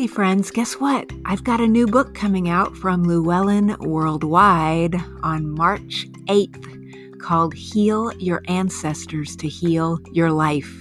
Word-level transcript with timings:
Hey, 0.00 0.06
friends, 0.06 0.50
guess 0.50 0.80
what? 0.80 1.12
I've 1.26 1.44
got 1.44 1.60
a 1.60 1.66
new 1.66 1.86
book 1.86 2.14
coming 2.14 2.48
out 2.48 2.74
from 2.74 3.04
Llewellyn 3.04 3.76
Worldwide 3.80 4.96
on 5.22 5.50
March 5.50 6.06
8th 6.24 7.20
called 7.20 7.52
Heal 7.52 8.10
Your 8.16 8.40
Ancestors 8.48 9.36
to 9.36 9.46
Heal 9.46 9.98
Your 10.14 10.32
Life. 10.32 10.72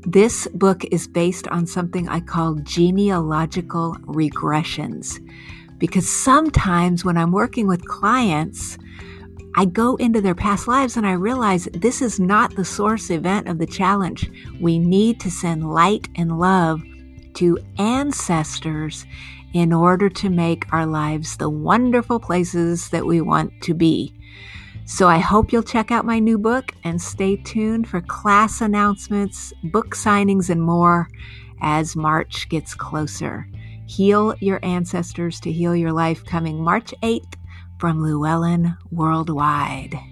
This 0.00 0.48
book 0.54 0.84
is 0.90 1.06
based 1.06 1.46
on 1.46 1.68
something 1.68 2.08
I 2.08 2.18
call 2.18 2.56
genealogical 2.56 3.94
regressions. 4.06 5.24
Because 5.78 6.08
sometimes 6.08 7.04
when 7.04 7.16
I'm 7.16 7.30
working 7.30 7.68
with 7.68 7.86
clients, 7.86 8.76
I 9.54 9.66
go 9.66 9.94
into 9.96 10.20
their 10.20 10.34
past 10.34 10.66
lives 10.66 10.96
and 10.96 11.06
I 11.06 11.12
realize 11.12 11.68
this 11.74 12.02
is 12.02 12.18
not 12.18 12.56
the 12.56 12.64
source 12.64 13.08
event 13.08 13.46
of 13.46 13.58
the 13.58 13.66
challenge. 13.66 14.28
We 14.60 14.80
need 14.80 15.20
to 15.20 15.30
send 15.30 15.72
light 15.72 16.08
and 16.16 16.40
love 16.40 16.82
to 17.34 17.58
ancestors 17.78 19.06
in 19.52 19.72
order 19.72 20.08
to 20.08 20.30
make 20.30 20.72
our 20.72 20.86
lives 20.86 21.36
the 21.36 21.50
wonderful 21.50 22.18
places 22.18 22.88
that 22.90 23.06
we 23.06 23.20
want 23.20 23.52
to 23.62 23.74
be. 23.74 24.14
So 24.84 25.08
I 25.08 25.18
hope 25.18 25.52
you'll 25.52 25.62
check 25.62 25.90
out 25.90 26.04
my 26.04 26.18
new 26.18 26.38
book 26.38 26.72
and 26.84 27.00
stay 27.00 27.36
tuned 27.36 27.88
for 27.88 28.00
class 28.00 28.60
announcements, 28.60 29.52
book 29.64 29.94
signings, 29.94 30.50
and 30.50 30.62
more 30.62 31.08
as 31.60 31.94
March 31.94 32.48
gets 32.48 32.74
closer. 32.74 33.46
Heal 33.86 34.34
Your 34.40 34.58
Ancestors 34.62 35.38
to 35.40 35.52
Heal 35.52 35.76
Your 35.76 35.92
Life 35.92 36.24
coming 36.24 36.62
March 36.62 36.94
8th 37.02 37.34
from 37.78 38.02
Llewellyn 38.02 38.76
Worldwide. 38.90 40.11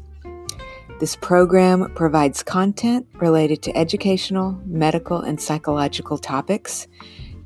This 1.01 1.15
program 1.15 1.91
provides 1.95 2.43
content 2.43 3.07
related 3.15 3.63
to 3.63 3.75
educational, 3.75 4.61
medical, 4.67 5.21
and 5.21 5.41
psychological 5.41 6.19
topics. 6.19 6.87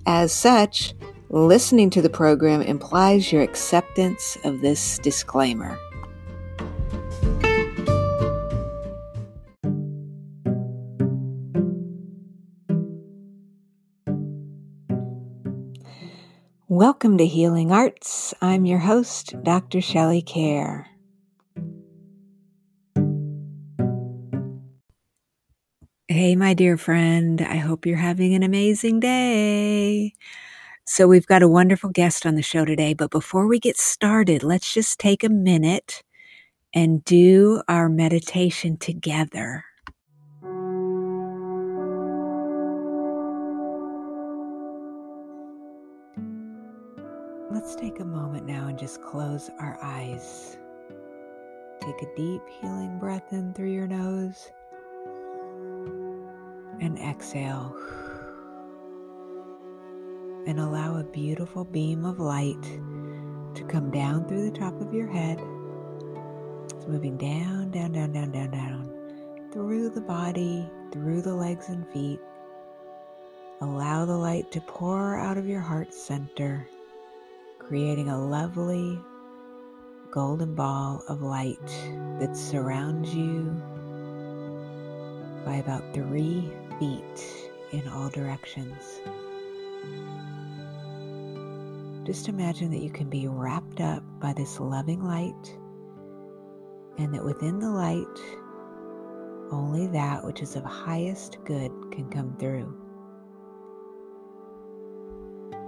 As 0.06 0.34
such, 0.34 0.94
listening 1.30 1.90
to 1.92 2.02
the 2.02 2.10
program 2.10 2.62
implies 2.62 3.32
your 3.32 3.44
acceptance 3.44 4.38
of 4.44 4.60
this 4.60 5.00
disclaimer. 5.00 5.80
Welcome 16.68 17.18
to 17.20 17.26
Healing 17.26 17.72
Arts. 17.72 18.34
I'm 18.42 18.66
your 18.66 18.80
host, 18.80 19.34
Dr. 19.44 19.80
Shelley 19.80 20.22
Kerr. 20.22 20.88
Hey, 26.08 26.36
my 26.36 26.54
dear 26.54 26.78
friend, 26.78 27.42
I 27.42 27.56
hope 27.56 27.88
you're 27.88 27.98
having 27.98 28.36
an 28.36 28.44
amazing 28.44 29.00
day. 29.00 30.14
So, 30.86 31.08
we've 31.08 31.26
got 31.26 31.42
a 31.42 31.50
wonderful 31.50 31.90
guest 31.90 32.28
on 32.28 32.36
the 32.36 32.44
show 32.44 32.64
today, 32.64 32.94
but 32.94 33.10
before 33.10 33.48
we 33.48 33.60
get 33.60 33.76
started, 33.76 34.44
let's 34.44 34.72
just 34.72 35.00
take 35.00 35.24
a 35.24 35.30
minute 35.30 36.04
and 36.76 37.04
do 37.06 37.64
our 37.68 37.90
meditation 37.90 38.78
together. 38.78 39.66
Let's 47.50 47.76
take 47.76 48.00
a 48.00 48.06
moment 48.06 48.46
now 48.46 48.68
and 48.68 48.78
just 48.78 49.02
close 49.02 49.50
our 49.58 49.80
eyes. 49.82 50.56
Take 51.82 52.00
a 52.04 52.16
deep 52.16 52.44
healing 52.62 53.00
breath 53.00 53.34
in 53.34 53.56
through 53.56 53.72
your 53.72 53.88
nose 53.88 54.52
and 56.82 56.98
exhale. 57.00 57.76
And 60.48 60.60
allow 60.60 60.98
a 60.98 61.04
beautiful 61.04 61.64
beam 61.64 62.06
of 62.06 62.20
light 62.20 62.62
to 63.56 63.64
come 63.68 63.90
down 63.90 64.28
through 64.28 64.50
the 64.50 64.58
top 64.58 64.80
of 64.82 64.94
your 64.94 65.08
head. 65.08 65.40
It's 66.66 66.88
moving 66.88 67.18
down, 67.18 67.72
down, 67.72 67.94
down, 67.94 68.12
down, 68.12 68.32
down, 68.32 68.52
down, 68.52 69.50
through 69.52 69.90
the 69.90 70.02
body, 70.02 70.70
through 70.92 71.22
the 71.22 71.34
legs 71.34 71.70
and 71.70 71.88
feet. 71.90 72.20
Allow 73.62 74.06
the 74.06 74.18
light 74.18 74.52
to 74.52 74.62
pour 74.62 75.18
out 75.18 75.38
of 75.38 75.48
your 75.48 75.62
heart 75.62 75.94
center, 75.94 76.68
creating 77.58 78.10
a 78.10 78.26
lovely 78.28 79.00
golden 80.12 80.56
ball 80.56 81.04
of 81.08 81.22
light 81.22 81.68
that 82.20 82.36
surrounds 82.36 83.14
you 83.14 83.50
by 85.46 85.56
about 85.56 85.94
three 85.94 86.52
feet 86.80 87.52
in 87.72 87.88
all 87.88 88.10
directions. 88.10 89.02
Just 92.06 92.30
imagine 92.30 92.70
that 92.72 92.82
you 92.82 92.92
can 92.92 93.10
be 93.10 93.28
wrapped 93.28 93.82
up 93.82 94.04
by 94.20 94.34
this 94.34 94.60
loving 94.60 95.04
light, 95.04 95.58
and 96.98 97.14
that 97.14 97.24
within 97.24 97.60
the 97.60 97.70
light, 97.70 98.06
only 99.52 99.88
that 99.88 100.24
which 100.24 100.42
is 100.42 100.56
of 100.56 100.64
highest 100.64 101.38
good 101.46 101.72
can 101.92 102.10
come 102.10 102.36
through. 102.38 102.74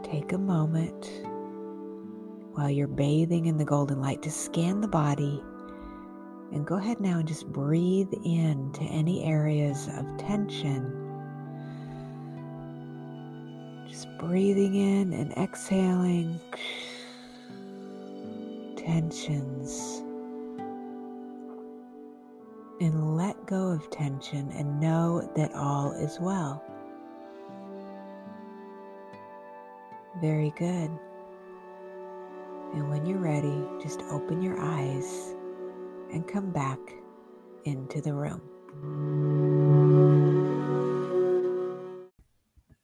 Take 0.03 0.31
a 0.31 0.38
moment 0.38 1.09
while 2.53 2.69
you're 2.69 2.88
bathing 2.88 3.46
in 3.46 3.57
the 3.57 3.66
golden 3.66 4.00
light 4.00 4.22
to 4.23 4.31
scan 4.31 4.81
the 4.81 4.88
body 4.88 5.44
and 6.52 6.66
go 6.66 6.75
ahead 6.75 7.00
now 7.00 7.19
and 7.19 7.28
just 7.28 7.46
breathe 7.52 8.12
in 8.24 8.72
to 8.74 8.81
any 8.84 9.24
areas 9.24 9.90
of 9.97 10.06
tension. 10.18 11.03
Just 13.88 14.08
breathing 14.18 14.75
in 14.75 15.13
and 15.13 15.31
exhaling 15.34 16.40
tensions. 18.75 20.03
And 22.79 23.18
let 23.18 23.46
go 23.47 23.69
of 23.72 23.90
tension 23.90 24.52
and 24.52 24.79
know 24.79 25.29
that 25.35 25.53
all 25.53 25.91
is 25.91 26.19
well. 26.19 26.64
Very 30.22 30.53
good. 30.58 30.91
And 32.74 32.90
when 32.90 33.06
you're 33.06 33.18
ready, 33.18 33.64
just 33.81 34.02
open 34.09 34.41
your 34.41 34.59
eyes 34.59 35.34
and 36.12 36.28
come 36.28 36.51
back 36.51 36.79
into 37.66 38.01
the 38.01 38.13
room. 38.13 38.41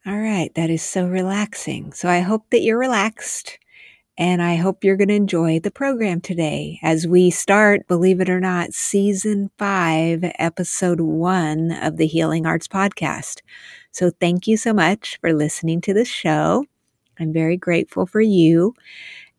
All 0.05 0.19
right, 0.19 0.53
that 0.55 0.69
is 0.69 0.81
so 0.81 1.07
relaxing. 1.07 1.93
So 1.93 2.09
I 2.09 2.19
hope 2.19 2.49
that 2.49 2.61
you're 2.61 2.77
relaxed 2.77 3.57
and 4.17 4.43
I 4.43 4.55
hope 4.55 4.83
you're 4.83 4.97
going 4.97 5.07
to 5.07 5.15
enjoy 5.15 5.59
the 5.59 5.71
program 5.71 6.21
today 6.21 6.79
as 6.83 7.07
we 7.07 7.31
start, 7.31 7.87
believe 7.87 8.21
it 8.21 8.29
or 8.29 8.39
not, 8.39 8.73
season 8.73 9.49
five, 9.57 10.23
episode 10.37 10.99
one 10.99 11.71
of 11.71 11.97
the 11.97 12.05
Healing 12.05 12.45
Arts 12.45 12.67
Podcast. 12.67 13.41
So 13.91 14.11
thank 14.11 14.45
you 14.45 14.55
so 14.55 14.71
much 14.71 15.17
for 15.19 15.33
listening 15.33 15.81
to 15.81 15.93
the 15.93 16.05
show. 16.05 16.65
I'm 17.19 17.33
very 17.33 17.57
grateful 17.57 18.05
for 18.05 18.21
you. 18.21 18.75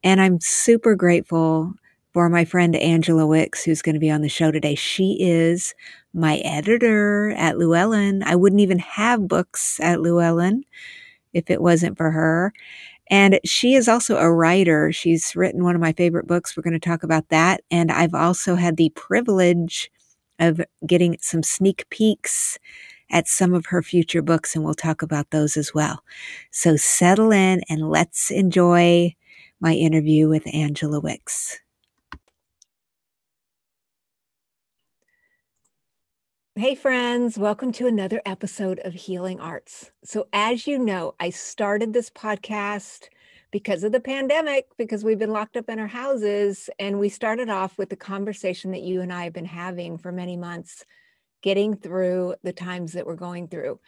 And 0.02 0.20
I'm 0.20 0.40
super 0.40 0.96
grateful 0.96 1.74
for 2.14 2.30
my 2.30 2.44
friend 2.44 2.76
Angela 2.76 3.26
Wix, 3.26 3.64
who's 3.64 3.82
going 3.82 3.94
to 3.94 4.00
be 4.00 4.10
on 4.10 4.22
the 4.22 4.28
show 4.28 4.52
today. 4.52 4.76
She 4.76 5.18
is 5.20 5.74
my 6.14 6.36
editor 6.38 7.32
at 7.36 7.58
Llewellyn. 7.58 8.22
I 8.22 8.36
wouldn't 8.36 8.62
even 8.62 8.78
have 8.78 9.26
books 9.26 9.80
at 9.80 10.00
Llewellyn 10.00 10.64
if 11.32 11.50
it 11.50 11.60
wasn't 11.60 11.98
for 11.98 12.12
her. 12.12 12.52
And 13.10 13.40
she 13.44 13.74
is 13.74 13.88
also 13.88 14.16
a 14.16 14.32
writer. 14.32 14.92
She's 14.92 15.34
written 15.36 15.64
one 15.64 15.74
of 15.74 15.80
my 15.80 15.92
favorite 15.92 16.26
books. 16.26 16.56
We're 16.56 16.62
going 16.62 16.78
to 16.78 16.88
talk 16.88 17.02
about 17.02 17.28
that. 17.30 17.62
And 17.70 17.90
I've 17.90 18.14
also 18.14 18.54
had 18.54 18.76
the 18.76 18.90
privilege 18.90 19.90
of 20.38 20.60
getting 20.86 21.16
some 21.20 21.42
sneak 21.42 21.84
peeks 21.90 22.58
at 23.10 23.28
some 23.28 23.52
of 23.52 23.66
her 23.66 23.82
future 23.82 24.22
books, 24.22 24.54
and 24.54 24.64
we'll 24.64 24.74
talk 24.74 25.02
about 25.02 25.30
those 25.30 25.56
as 25.56 25.74
well. 25.74 26.02
So 26.50 26.76
settle 26.76 27.32
in 27.32 27.62
and 27.68 27.90
let's 27.90 28.30
enjoy 28.30 29.14
my 29.60 29.74
interview 29.74 30.28
with 30.28 30.46
Angela 30.52 31.00
Wix. 31.00 31.60
Hey, 36.56 36.76
friends, 36.76 37.36
welcome 37.36 37.72
to 37.72 37.88
another 37.88 38.22
episode 38.24 38.78
of 38.84 38.94
Healing 38.94 39.40
Arts. 39.40 39.90
So, 40.04 40.28
as 40.32 40.68
you 40.68 40.78
know, 40.78 41.16
I 41.18 41.30
started 41.30 41.92
this 41.92 42.10
podcast 42.10 43.08
because 43.50 43.82
of 43.82 43.90
the 43.90 43.98
pandemic, 43.98 44.68
because 44.78 45.02
we've 45.02 45.18
been 45.18 45.32
locked 45.32 45.56
up 45.56 45.68
in 45.68 45.80
our 45.80 45.88
houses. 45.88 46.70
And 46.78 47.00
we 47.00 47.08
started 47.08 47.48
off 47.48 47.76
with 47.76 47.90
the 47.90 47.96
conversation 47.96 48.70
that 48.70 48.82
you 48.82 49.00
and 49.00 49.12
I 49.12 49.24
have 49.24 49.32
been 49.32 49.44
having 49.44 49.98
for 49.98 50.12
many 50.12 50.36
months, 50.36 50.84
getting 51.42 51.76
through 51.76 52.36
the 52.44 52.52
times 52.52 52.92
that 52.92 53.04
we're 53.04 53.16
going 53.16 53.48
through. 53.48 53.80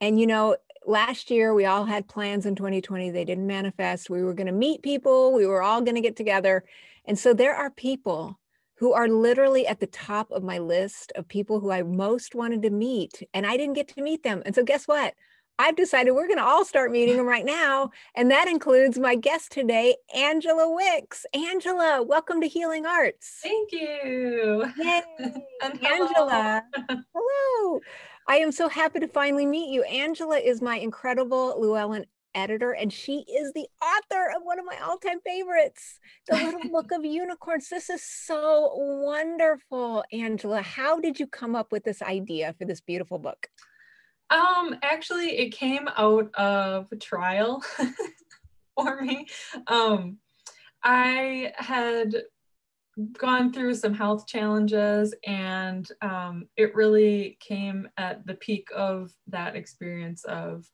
And, 0.00 0.20
you 0.20 0.28
know, 0.28 0.56
last 0.86 1.32
year 1.32 1.52
we 1.52 1.64
all 1.64 1.84
had 1.84 2.06
plans 2.06 2.46
in 2.46 2.54
2020, 2.54 3.10
they 3.10 3.24
didn't 3.24 3.48
manifest. 3.48 4.08
We 4.08 4.22
were 4.22 4.34
going 4.34 4.46
to 4.46 4.52
meet 4.52 4.84
people, 4.84 5.32
we 5.32 5.46
were 5.46 5.62
all 5.62 5.80
going 5.80 5.96
to 5.96 6.00
get 6.00 6.14
together. 6.14 6.62
And 7.06 7.18
so 7.18 7.34
there 7.34 7.56
are 7.56 7.70
people 7.70 8.38
who 8.76 8.92
are 8.92 9.08
literally 9.08 9.66
at 9.66 9.80
the 9.80 9.86
top 9.86 10.30
of 10.30 10.42
my 10.42 10.58
list 10.58 11.12
of 11.16 11.28
people 11.28 11.60
who 11.60 11.70
I 11.70 11.82
most 11.82 12.34
wanted 12.34 12.62
to 12.62 12.70
meet. 12.70 13.22
And 13.32 13.46
I 13.46 13.56
didn't 13.56 13.74
get 13.74 13.88
to 13.88 14.02
meet 14.02 14.22
them. 14.22 14.42
And 14.44 14.54
so, 14.54 14.64
guess 14.64 14.86
what? 14.86 15.14
I've 15.56 15.76
decided 15.76 16.12
we're 16.12 16.26
going 16.26 16.38
to 16.38 16.44
all 16.44 16.64
start 16.64 16.90
meeting 16.90 17.16
them 17.16 17.26
right 17.26 17.44
now. 17.44 17.90
And 18.16 18.28
that 18.32 18.48
includes 18.48 18.98
my 18.98 19.14
guest 19.14 19.52
today, 19.52 19.94
Angela 20.12 20.74
Wix. 20.74 21.24
Angela, 21.32 22.02
welcome 22.02 22.40
to 22.40 22.48
Healing 22.48 22.86
Arts. 22.86 23.38
Thank 23.40 23.70
you. 23.70 24.64
Yay. 24.78 25.02
Angela. 25.62 26.64
hello. 27.14 27.80
I 28.26 28.38
am 28.38 28.50
so 28.50 28.68
happy 28.68 28.98
to 28.98 29.06
finally 29.06 29.46
meet 29.46 29.72
you. 29.72 29.84
Angela 29.84 30.38
is 30.38 30.60
my 30.60 30.76
incredible 30.76 31.60
Llewellyn 31.60 32.06
editor, 32.34 32.72
and 32.72 32.92
she 32.92 33.24
is 33.28 33.52
the 33.52 33.66
author 33.82 34.30
of 34.36 34.42
one 34.42 34.58
of 34.58 34.64
my 34.64 34.78
all 34.84 34.98
time 34.98 35.20
favorites, 35.24 35.98
The 36.28 36.36
Little 36.36 36.68
Book 36.72 36.92
of 36.92 37.04
Unicorns. 37.04 37.68
This 37.68 37.90
is 37.90 38.02
so 38.02 38.72
wonderful. 38.74 40.04
Angela, 40.12 40.62
how 40.62 41.00
did 41.00 41.18
you 41.20 41.26
come 41.26 41.54
up 41.54 41.72
with 41.72 41.84
this 41.84 42.02
idea 42.02 42.54
for 42.58 42.64
this 42.64 42.80
beautiful 42.80 43.18
book? 43.18 43.48
Um, 44.30 44.76
actually, 44.82 45.38
it 45.38 45.50
came 45.50 45.88
out 45.96 46.34
of 46.34 46.86
trial 47.00 47.62
for 48.76 49.00
me. 49.02 49.26
Um, 49.66 50.18
I 50.82 51.52
had 51.56 52.14
gone 53.18 53.52
through 53.52 53.74
some 53.74 53.94
health 53.94 54.26
challenges 54.26 55.14
and 55.26 55.88
um, 56.00 56.46
it 56.56 56.74
really 56.74 57.36
came 57.40 57.88
at 57.96 58.24
the 58.26 58.34
peak 58.34 58.68
of 58.74 59.12
that 59.26 59.56
experience 59.56 60.24
of 60.24 60.64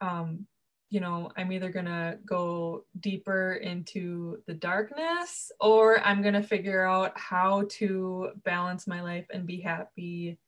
um, 0.00 0.46
you 0.90 1.00
know, 1.00 1.30
I'm 1.36 1.52
either 1.52 1.70
going 1.70 1.86
to 1.86 2.18
go 2.24 2.84
deeper 3.00 3.54
into 3.54 4.42
the 4.46 4.54
darkness 4.54 5.50
or 5.60 6.00
I'm 6.00 6.22
going 6.22 6.34
to 6.34 6.42
figure 6.42 6.84
out 6.84 7.18
how 7.18 7.64
to 7.70 8.30
balance 8.44 8.86
my 8.86 9.02
life 9.02 9.26
and 9.32 9.46
be 9.46 9.60
happy, 9.60 10.38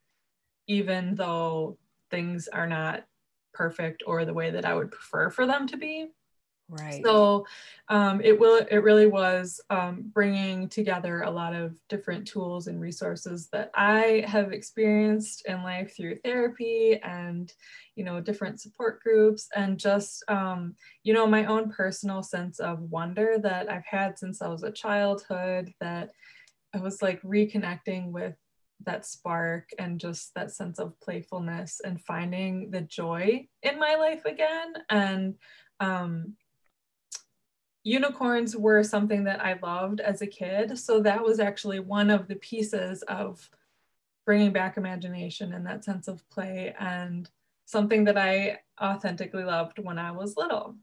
even 0.68 1.16
though 1.16 1.76
things 2.10 2.48
are 2.48 2.68
not 2.68 3.04
perfect 3.52 4.04
or 4.06 4.24
the 4.24 4.34
way 4.34 4.50
that 4.50 4.64
I 4.64 4.74
would 4.74 4.92
prefer 4.92 5.30
for 5.30 5.46
them 5.46 5.66
to 5.68 5.76
be. 5.76 6.08
Right. 6.70 7.02
So 7.02 7.46
um, 7.88 8.20
it 8.20 8.38
will. 8.38 8.66
It 8.70 8.82
really 8.82 9.06
was 9.06 9.58
um, 9.70 10.10
bringing 10.12 10.68
together 10.68 11.22
a 11.22 11.30
lot 11.30 11.54
of 11.54 11.74
different 11.88 12.26
tools 12.26 12.66
and 12.66 12.78
resources 12.78 13.48
that 13.52 13.70
I 13.74 14.24
have 14.26 14.52
experienced 14.52 15.46
in 15.46 15.62
life 15.62 15.96
through 15.96 16.18
therapy 16.22 17.00
and 17.02 17.50
you 17.96 18.04
know 18.04 18.20
different 18.20 18.60
support 18.60 19.02
groups 19.02 19.48
and 19.56 19.78
just 19.78 20.22
um, 20.28 20.74
you 21.04 21.14
know 21.14 21.26
my 21.26 21.46
own 21.46 21.70
personal 21.70 22.22
sense 22.22 22.58
of 22.58 22.80
wonder 22.82 23.38
that 23.38 23.70
I've 23.70 23.86
had 23.86 24.18
since 24.18 24.42
I 24.42 24.48
was 24.48 24.62
a 24.62 24.70
childhood. 24.70 25.72
That 25.80 26.10
I 26.74 26.80
was 26.80 27.00
like 27.00 27.22
reconnecting 27.22 28.10
with 28.10 28.34
that 28.84 29.06
spark 29.06 29.70
and 29.78 29.98
just 29.98 30.34
that 30.34 30.50
sense 30.50 30.78
of 30.78 31.00
playfulness 31.00 31.80
and 31.82 32.00
finding 32.02 32.70
the 32.70 32.82
joy 32.82 33.48
in 33.62 33.78
my 33.78 33.94
life 33.94 34.24
again 34.24 34.74
and 34.90 35.34
um, 35.80 36.36
unicorns 37.88 38.54
were 38.56 38.82
something 38.82 39.24
that 39.24 39.44
I 39.44 39.58
loved 39.62 40.00
as 40.00 40.20
a 40.20 40.26
kid. 40.26 40.78
So 40.78 41.00
that 41.00 41.24
was 41.24 41.40
actually 41.40 41.80
one 41.80 42.10
of 42.10 42.28
the 42.28 42.36
pieces 42.36 43.02
of 43.02 43.48
bringing 44.26 44.52
back 44.52 44.76
imagination 44.76 45.54
and 45.54 45.66
that 45.66 45.84
sense 45.84 46.06
of 46.06 46.28
play 46.28 46.74
and 46.78 47.30
something 47.64 48.04
that 48.04 48.18
I 48.18 48.58
authentically 48.80 49.44
loved 49.44 49.78
when 49.78 49.98
I 49.98 50.10
was 50.10 50.36
little. 50.36 50.76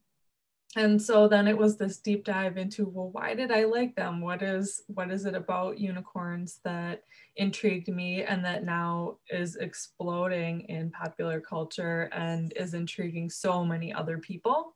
And 0.77 1.01
so 1.01 1.27
then 1.27 1.47
it 1.47 1.57
was 1.57 1.77
this 1.77 1.99
deep 1.99 2.25
dive 2.25 2.57
into 2.57 2.85
well 2.85 3.09
why 3.09 3.33
did 3.33 3.49
I 3.49 3.63
like 3.63 3.95
them? 3.95 4.19
What 4.19 4.41
is 4.41 4.81
what 4.87 5.09
is 5.09 5.25
it 5.25 5.35
about 5.35 5.79
unicorns 5.79 6.59
that 6.65 7.03
intrigued 7.37 7.87
me 7.87 8.23
and 8.23 8.43
that 8.43 8.65
now 8.65 9.17
is 9.29 9.55
exploding 9.55 10.61
in 10.61 10.91
popular 10.91 11.39
culture 11.39 12.09
and 12.11 12.51
is 12.57 12.73
intriguing 12.73 13.29
so 13.29 13.63
many 13.63 13.93
other 13.93 14.17
people? 14.17 14.75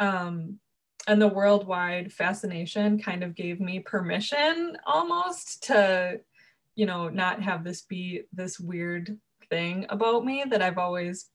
Um, 0.00 0.58
and 1.08 1.20
the 1.20 1.26
worldwide 1.26 2.12
fascination 2.12 2.98
kind 3.00 3.24
of 3.24 3.34
gave 3.34 3.60
me 3.60 3.80
permission 3.80 4.76
almost 4.86 5.64
to 5.64 6.20
you 6.76 6.86
know 6.86 7.08
not 7.08 7.42
have 7.42 7.64
this 7.64 7.80
be 7.82 8.22
this 8.32 8.60
weird 8.60 9.18
thing 9.50 9.86
about 9.88 10.24
me 10.24 10.44
that 10.48 10.62
i've 10.62 10.78
always 10.78 11.30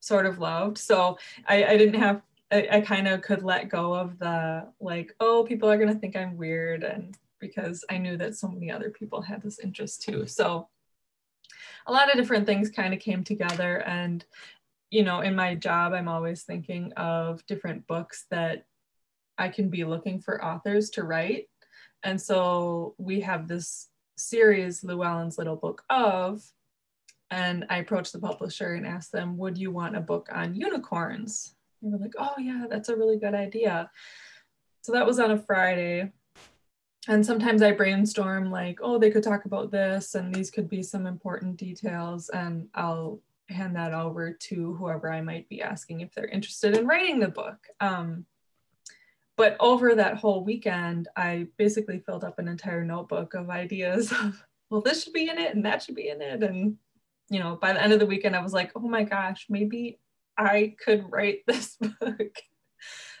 sort 0.00 0.26
of 0.26 0.38
loved. 0.38 0.76
So 0.78 1.16
i, 1.48 1.64
I 1.64 1.76
didn't 1.78 2.00
have 2.00 2.20
I, 2.50 2.68
I 2.72 2.80
kind 2.80 3.08
of 3.08 3.22
could 3.22 3.42
let 3.42 3.68
go 3.68 3.94
of 3.94 4.18
the 4.18 4.68
like 4.80 5.14
oh 5.20 5.44
people 5.48 5.70
are 5.70 5.78
going 5.78 5.92
to 5.92 5.98
think 5.98 6.16
i'm 6.16 6.36
weird 6.36 6.82
and 6.82 7.16
because 7.40 7.84
i 7.88 7.98
knew 7.98 8.16
that 8.16 8.36
so 8.36 8.48
many 8.48 8.70
other 8.70 8.90
people 8.90 9.22
had 9.22 9.42
this 9.42 9.60
interest 9.60 10.02
too. 10.02 10.26
So 10.26 10.68
a 11.86 11.92
lot 11.92 12.10
of 12.10 12.16
different 12.16 12.46
things 12.46 12.68
kind 12.70 12.92
of 12.92 13.00
came 13.00 13.22
together 13.22 13.82
and 13.86 14.24
you 14.90 15.02
know 15.02 15.20
in 15.20 15.34
my 15.36 15.54
job 15.54 15.92
i'm 15.92 16.08
always 16.08 16.42
thinking 16.42 16.92
of 16.94 17.44
different 17.46 17.86
books 17.86 18.26
that 18.30 18.64
I 19.38 19.48
can 19.48 19.68
be 19.68 19.84
looking 19.84 20.20
for 20.20 20.44
authors 20.44 20.90
to 20.90 21.04
write. 21.04 21.48
And 22.02 22.20
so 22.20 22.94
we 22.98 23.20
have 23.20 23.48
this 23.48 23.88
series, 24.16 24.82
Llewellyn's 24.82 25.38
Little 25.38 25.56
Book 25.56 25.82
of, 25.88 26.42
and 27.30 27.66
I 27.68 27.78
approached 27.78 28.12
the 28.12 28.20
publisher 28.20 28.74
and 28.74 28.86
asked 28.86 29.12
them, 29.12 29.36
Would 29.38 29.58
you 29.58 29.70
want 29.70 29.96
a 29.96 30.00
book 30.00 30.28
on 30.32 30.54
unicorns? 30.54 31.54
They 31.82 31.90
were 31.90 31.98
like, 31.98 32.14
Oh, 32.18 32.34
yeah, 32.38 32.66
that's 32.68 32.88
a 32.88 32.96
really 32.96 33.18
good 33.18 33.34
idea. 33.34 33.90
So 34.82 34.92
that 34.92 35.06
was 35.06 35.18
on 35.18 35.30
a 35.30 35.38
Friday. 35.38 36.12
And 37.06 37.24
sometimes 37.24 37.62
I 37.62 37.72
brainstorm, 37.72 38.50
like, 38.50 38.80
oh, 38.82 38.98
they 38.98 39.10
could 39.10 39.22
talk 39.22 39.44
about 39.46 39.70
this, 39.70 40.14
and 40.14 40.34
these 40.34 40.50
could 40.50 40.68
be 40.68 40.82
some 40.82 41.06
important 41.06 41.56
details. 41.56 42.28
And 42.28 42.68
I'll 42.74 43.20
hand 43.48 43.76
that 43.76 43.94
over 43.94 44.32
to 44.32 44.74
whoever 44.74 45.10
I 45.10 45.22
might 45.22 45.48
be 45.48 45.62
asking 45.62 46.00
if 46.00 46.12
they're 46.12 46.26
interested 46.26 46.76
in 46.76 46.86
writing 46.86 47.18
the 47.18 47.28
book. 47.28 47.56
Um, 47.80 48.26
but 49.38 49.56
over 49.60 49.94
that 49.94 50.16
whole 50.16 50.44
weekend, 50.44 51.06
I 51.16 51.46
basically 51.56 52.00
filled 52.00 52.24
up 52.24 52.40
an 52.40 52.48
entire 52.48 52.84
notebook 52.84 53.34
of 53.34 53.50
ideas 53.50 54.10
of, 54.22 54.44
well, 54.68 54.82
this 54.82 55.04
should 55.04 55.12
be 55.12 55.30
in 55.30 55.38
it 55.38 55.54
and 55.54 55.64
that 55.64 55.82
should 55.82 55.94
be 55.94 56.08
in 56.08 56.20
it. 56.20 56.42
And, 56.42 56.76
you 57.30 57.38
know, 57.38 57.56
by 57.56 57.72
the 57.72 57.80
end 57.80 57.92
of 57.92 58.00
the 58.00 58.06
weekend, 58.06 58.34
I 58.34 58.42
was 58.42 58.52
like, 58.52 58.72
oh 58.74 58.80
my 58.80 59.04
gosh, 59.04 59.46
maybe 59.48 60.00
I 60.36 60.74
could 60.84 61.06
write 61.08 61.42
this 61.46 61.76
book. 61.76 62.36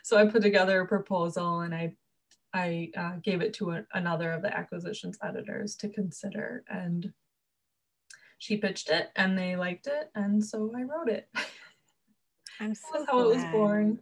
so 0.02 0.18
I 0.18 0.26
put 0.26 0.42
together 0.42 0.80
a 0.80 0.88
proposal 0.88 1.60
and 1.60 1.74
I 1.74 1.94
I 2.54 2.90
uh, 2.96 3.12
gave 3.22 3.42
it 3.42 3.52
to 3.54 3.72
a, 3.72 3.84
another 3.92 4.32
of 4.32 4.40
the 4.40 4.56
acquisitions 4.56 5.18
editors 5.22 5.76
to 5.76 5.88
consider, 5.90 6.64
and 6.66 7.12
she 8.38 8.56
pitched 8.56 8.88
it, 8.88 9.10
and 9.16 9.36
they 9.36 9.54
liked 9.54 9.86
it, 9.86 10.10
and 10.14 10.42
so 10.42 10.72
I 10.74 10.82
wrote 10.82 11.10
it. 11.10 11.28
I'm 12.58 12.74
so 12.74 12.82
That's 12.94 13.10
how 13.10 13.20
it 13.20 13.36
was 13.36 13.44
born. 13.52 14.00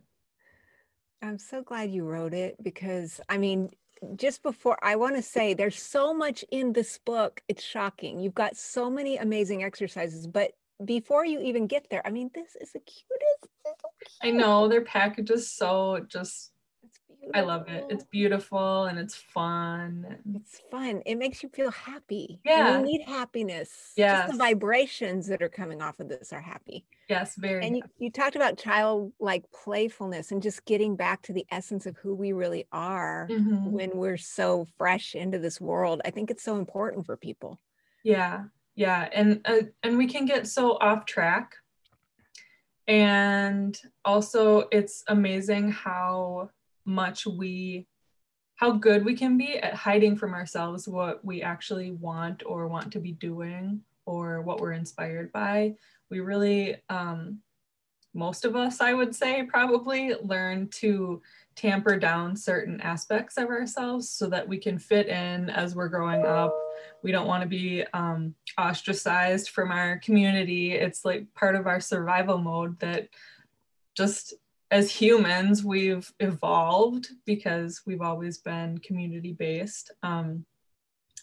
I'm 1.26 1.38
so 1.38 1.60
glad 1.60 1.90
you 1.90 2.04
wrote 2.04 2.34
it 2.34 2.56
because 2.62 3.20
I 3.28 3.36
mean, 3.36 3.70
just 4.14 4.44
before 4.44 4.78
I 4.80 4.94
want 4.94 5.16
to 5.16 5.22
say 5.22 5.54
there's 5.54 5.82
so 5.82 6.14
much 6.14 6.44
in 6.52 6.72
this 6.72 6.98
book. 6.98 7.42
It's 7.48 7.64
shocking. 7.64 8.20
You've 8.20 8.34
got 8.34 8.56
so 8.56 8.88
many 8.88 9.16
amazing 9.16 9.64
exercises, 9.64 10.28
but 10.28 10.52
before 10.84 11.24
you 11.24 11.40
even 11.40 11.66
get 11.66 11.88
there, 11.90 12.06
I 12.06 12.10
mean, 12.10 12.30
this 12.32 12.54
is 12.60 12.70
the 12.72 12.78
cutest. 12.78 13.50
I 14.22 14.30
know 14.30 14.68
their 14.68 14.82
package 14.82 15.30
is 15.30 15.50
so 15.50 16.06
just 16.08 16.52
I 17.34 17.40
love 17.40 17.68
it. 17.68 17.84
It's 17.90 18.04
beautiful 18.04 18.84
and 18.84 18.98
it's 18.98 19.14
fun. 19.14 20.18
It's 20.34 20.60
fun. 20.70 21.02
It 21.06 21.16
makes 21.16 21.42
you 21.42 21.48
feel 21.48 21.70
happy. 21.70 22.40
Yeah. 22.44 22.78
You 22.78 22.84
need 22.84 23.02
happiness. 23.02 23.92
Yeah. 23.96 24.26
Just 24.26 24.32
the 24.32 24.38
vibrations 24.38 25.26
that 25.28 25.42
are 25.42 25.48
coming 25.48 25.82
off 25.82 25.98
of 26.00 26.08
this 26.08 26.32
are 26.32 26.40
happy. 26.40 26.86
Yes, 27.08 27.34
very. 27.36 27.66
And 27.66 27.76
you, 27.76 27.82
you 27.98 28.10
talked 28.10 28.36
about 28.36 28.58
childlike 28.58 29.44
playfulness 29.52 30.30
and 30.30 30.42
just 30.42 30.64
getting 30.64 30.96
back 30.96 31.22
to 31.22 31.32
the 31.32 31.46
essence 31.50 31.86
of 31.86 31.96
who 31.96 32.14
we 32.14 32.32
really 32.32 32.66
are 32.72 33.28
mm-hmm. 33.30 33.70
when 33.70 33.90
we're 33.94 34.16
so 34.16 34.66
fresh 34.76 35.14
into 35.14 35.38
this 35.38 35.60
world. 35.60 36.00
I 36.04 36.10
think 36.10 36.30
it's 36.30 36.44
so 36.44 36.56
important 36.56 37.06
for 37.06 37.16
people. 37.16 37.60
Yeah. 38.04 38.44
Yeah. 38.74 39.08
And 39.12 39.40
uh, 39.44 39.62
and 39.82 39.98
we 39.98 40.06
can 40.06 40.26
get 40.26 40.46
so 40.46 40.72
off 40.72 41.06
track. 41.06 41.56
And 42.88 43.76
also 44.04 44.68
it's 44.70 45.02
amazing 45.08 45.72
how 45.72 46.50
much 46.86 47.26
we 47.26 47.86
how 48.56 48.72
good 48.72 49.04
we 49.04 49.14
can 49.14 49.36
be 49.36 49.58
at 49.58 49.74
hiding 49.74 50.16
from 50.16 50.32
ourselves 50.32 50.88
what 50.88 51.22
we 51.24 51.42
actually 51.42 51.90
want 51.92 52.42
or 52.46 52.66
want 52.68 52.90
to 52.90 52.98
be 52.98 53.12
doing 53.12 53.82
or 54.06 54.40
what 54.40 54.60
we're 54.60 54.72
inspired 54.72 55.30
by. 55.30 55.74
We 56.10 56.20
really, 56.20 56.76
um, 56.88 57.40
most 58.14 58.46
of 58.46 58.56
us, 58.56 58.80
I 58.80 58.94
would 58.94 59.14
say, 59.14 59.42
probably 59.42 60.14
learn 60.22 60.68
to 60.68 61.20
tamper 61.54 61.98
down 61.98 62.34
certain 62.34 62.80
aspects 62.80 63.36
of 63.36 63.48
ourselves 63.48 64.08
so 64.08 64.26
that 64.30 64.48
we 64.48 64.56
can 64.56 64.78
fit 64.78 65.08
in 65.08 65.50
as 65.50 65.74
we're 65.74 65.88
growing 65.88 66.24
up. 66.24 66.56
We 67.02 67.12
don't 67.12 67.26
want 67.26 67.42
to 67.42 67.48
be 67.48 67.84
um, 67.92 68.34
ostracized 68.56 69.50
from 69.50 69.70
our 69.70 69.98
community. 69.98 70.72
It's 70.72 71.04
like 71.04 71.26
part 71.34 71.56
of 71.56 71.66
our 71.66 71.80
survival 71.80 72.38
mode 72.38 72.78
that 72.80 73.08
just 73.94 74.32
as 74.70 74.90
humans, 74.90 75.64
we've 75.64 76.12
evolved 76.20 77.10
because 77.24 77.82
we've 77.86 78.00
always 78.00 78.38
been 78.38 78.78
community 78.78 79.32
based. 79.32 79.92
Um, 80.02 80.44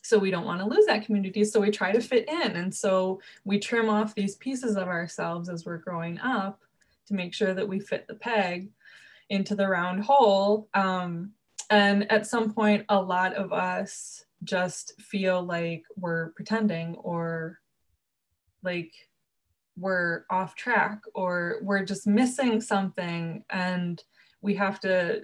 so 0.01 0.17
we 0.17 0.31
don't 0.31 0.45
want 0.45 0.59
to 0.59 0.67
lose 0.67 0.85
that 0.85 1.05
community. 1.05 1.43
So 1.45 1.59
we 1.59 1.71
try 1.71 1.91
to 1.91 2.01
fit 2.01 2.27
in. 2.27 2.51
And 2.57 2.73
so 2.73 3.21
we 3.45 3.59
trim 3.59 3.89
off 3.89 4.15
these 4.15 4.35
pieces 4.35 4.75
of 4.75 4.87
ourselves 4.87 5.49
as 5.49 5.65
we're 5.65 5.77
growing 5.77 6.19
up 6.19 6.61
to 7.07 7.13
make 7.13 7.33
sure 7.33 7.53
that 7.53 7.67
we 7.67 7.79
fit 7.79 8.07
the 8.07 8.15
peg 8.15 8.69
into 9.29 9.55
the 9.55 9.67
round 9.67 10.03
hole. 10.03 10.67
Um, 10.73 11.31
and 11.69 12.09
at 12.11 12.27
some 12.27 12.53
point, 12.53 12.85
a 12.89 13.01
lot 13.01 13.33
of 13.33 13.53
us 13.53 14.25
just 14.43 15.01
feel 15.01 15.41
like 15.41 15.83
we're 15.95 16.31
pretending 16.31 16.95
or 16.95 17.59
like 18.61 18.91
we're 19.77 20.25
off 20.29 20.55
track 20.55 21.01
or 21.15 21.57
we're 21.61 21.85
just 21.85 22.07
missing 22.07 22.61
something 22.61 23.43
and 23.49 24.03
we 24.41 24.55
have 24.55 24.79
to 24.81 25.23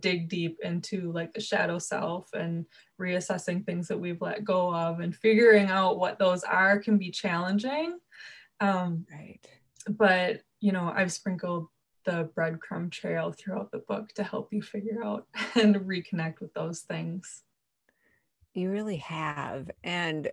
dig 0.00 0.28
deep 0.28 0.58
into 0.64 1.12
like 1.12 1.32
the 1.32 1.40
shadow 1.40 1.78
self 1.78 2.28
and 2.32 2.66
reassessing 3.00 3.64
things 3.64 3.86
that 3.86 3.98
we've 3.98 4.20
let 4.20 4.44
go 4.44 4.74
of 4.74 5.00
and 5.00 5.14
figuring 5.14 5.66
out 5.66 5.98
what 5.98 6.18
those 6.18 6.42
are 6.42 6.80
can 6.80 6.98
be 6.98 7.10
challenging. 7.10 7.98
Um, 8.60 9.06
right. 9.12 9.38
but 9.86 10.40
you 10.60 10.72
know 10.72 10.90
i've 10.96 11.12
sprinkled 11.12 11.68
the 12.06 12.30
breadcrumb 12.36 12.90
trail 12.90 13.32
throughout 13.32 13.70
the 13.72 13.78
book 13.80 14.08
to 14.14 14.22
help 14.22 14.52
you 14.52 14.62
figure 14.62 15.04
out 15.04 15.26
and 15.56 15.74
reconnect 15.76 16.40
with 16.40 16.54
those 16.54 16.80
things. 16.80 17.42
You 18.54 18.70
really 18.70 18.96
have. 18.98 19.70
And 19.84 20.30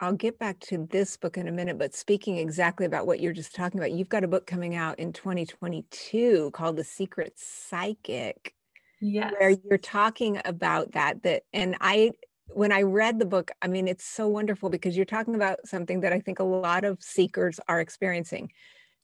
I'll 0.00 0.14
get 0.14 0.38
back 0.38 0.58
to 0.60 0.88
this 0.90 1.18
book 1.18 1.36
in 1.36 1.46
a 1.46 1.52
minute, 1.52 1.78
but 1.78 1.94
speaking 1.94 2.38
exactly 2.38 2.86
about 2.86 3.06
what 3.06 3.20
you're 3.20 3.34
just 3.34 3.54
talking 3.54 3.78
about, 3.78 3.92
you've 3.92 4.08
got 4.08 4.24
a 4.24 4.28
book 4.28 4.46
coming 4.46 4.74
out 4.74 4.98
in 4.98 5.12
2022 5.12 6.50
called 6.52 6.76
The 6.76 6.84
Secret 6.84 7.34
Psychic. 7.36 8.54
Yes. 9.02 9.34
Where 9.38 9.50
you're 9.50 9.78
talking 9.78 10.40
about 10.44 10.92
that 10.92 11.22
that 11.22 11.42
and 11.52 11.76
I 11.80 12.12
when 12.48 12.72
I 12.72 12.82
read 12.82 13.18
the 13.18 13.26
book, 13.26 13.50
I 13.62 13.68
mean 13.68 13.88
it's 13.88 14.04
so 14.04 14.26
wonderful 14.26 14.70
because 14.70 14.96
you're 14.96 15.06
talking 15.06 15.34
about 15.34 15.66
something 15.66 16.00
that 16.00 16.12
I 16.12 16.20
think 16.20 16.38
a 16.38 16.44
lot 16.44 16.84
of 16.84 17.02
seekers 17.02 17.60
are 17.68 17.80
experiencing. 17.80 18.52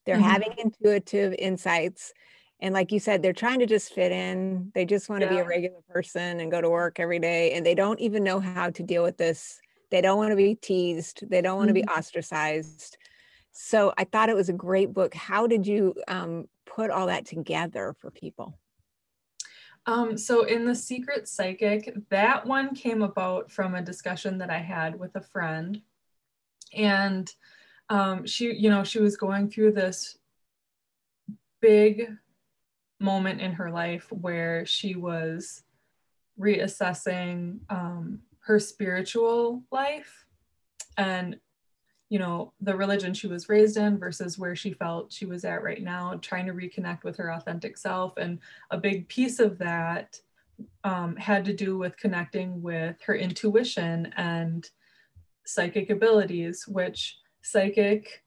They're 0.05 0.17
mm-hmm. 0.17 0.25
having 0.25 0.55
intuitive 0.59 1.35
insights 1.39 2.13
and 2.61 2.73
like 2.73 2.91
you 2.91 3.01
said 3.01 3.23
they're 3.23 3.35
trying 3.35 3.59
to 3.59 3.67
just 3.67 3.93
fit 3.93 4.13
in. 4.13 4.71
They 4.75 4.87
just 4.87 5.09
want 5.09 5.23
to 5.23 5.29
be 5.29 5.39
a 5.39 5.47
regular 5.47 5.81
person 5.89 6.41
and 6.41 6.51
go 6.51 6.61
to 6.61 6.71
work 6.71 7.01
every 7.01 7.19
day 7.19 7.53
and 7.53 7.65
they 7.65 7.75
don't 7.75 8.01
even 8.01 8.25
know 8.25 8.41
how 8.41 8.71
to 8.71 8.83
deal 8.83 9.03
with 9.03 9.19
this 9.19 9.61
they 9.91 10.01
don't 10.01 10.19
want 10.19 10.31
to 10.31 10.37
be 10.37 10.55
teased. 10.55 11.29
They 11.29 11.41
don't 11.41 11.57
want 11.57 11.71
mm-hmm. 11.71 11.77
to 11.77 11.87
be 11.87 11.89
ostracized. 11.89 12.97
So 13.53 13.93
I 13.97 14.05
thought 14.05 14.29
it 14.29 14.37
was 14.37 14.49
a 14.49 14.55
great 14.55 14.93
book. 14.93 15.15
How 15.15 15.47
did 15.47 15.67
you 15.67 15.95
um, 16.09 16.47
put 16.67 16.91
all 16.91 17.07
that 17.07 17.25
together 17.27 17.95
for 17.99 18.11
people? 18.11 18.59
Um, 19.87 20.19
so 20.19 20.43
in 20.43 20.67
the 20.67 20.75
secret 20.75 21.29
psychic, 21.29 21.95
that 22.11 22.45
one 22.45 22.75
came 22.75 23.03
about 23.03 23.51
from 23.53 23.75
a 23.75 23.83
discussion 23.83 24.39
that 24.39 24.51
I 24.51 24.59
had 24.59 24.99
with 24.99 25.15
a 25.15 25.21
friend, 25.21 25.81
and 26.75 27.33
um, 27.89 28.27
she, 28.27 28.53
you 28.53 28.69
know, 28.69 28.83
she 28.83 28.99
was 28.99 29.17
going 29.17 29.49
through 29.49 29.73
this 29.73 30.19
big 31.61 32.11
moment 32.99 33.41
in 33.41 33.53
her 33.53 33.71
life 33.71 34.11
where 34.11 34.67
she 34.67 34.97
was 34.97 35.63
reassessing 36.39 37.61
um, 37.71 38.21
her 38.47 38.61
spiritual 38.61 39.65
life 39.73 40.25
and 40.97 41.37
you 42.09 42.19
know 42.21 42.53
the 42.61 42.75
religion 42.75 43.13
she 43.13 43.27
was 43.27 43.49
raised 43.49 43.77
in 43.77 43.99
versus 43.99 44.39
where 44.39 44.55
she 44.55 44.73
felt 44.73 45.13
she 45.13 45.27
was 45.27 45.45
at 45.45 45.65
right 45.65 45.83
now 45.83 46.15
trying 46.23 46.47
to 46.47 46.53
reconnect 46.53 47.03
with 47.03 47.17
her 47.17 47.33
authentic 47.33 47.77
self. 47.77 48.17
And 48.17 48.39
a 48.71 48.79
big 48.79 49.09
piece 49.09 49.41
of 49.41 49.59
that 49.59 50.21
um, 50.85 51.17
had 51.17 51.45
to 51.47 51.53
do 51.53 51.77
with 51.77 51.97
connecting 51.97 52.63
with 52.63 52.97
her 53.05 53.17
intuition 53.17 54.13
and 54.17 54.69
psychic 55.45 55.91
abilities 55.91 56.67
which 56.67 57.19
psychic 57.43 58.23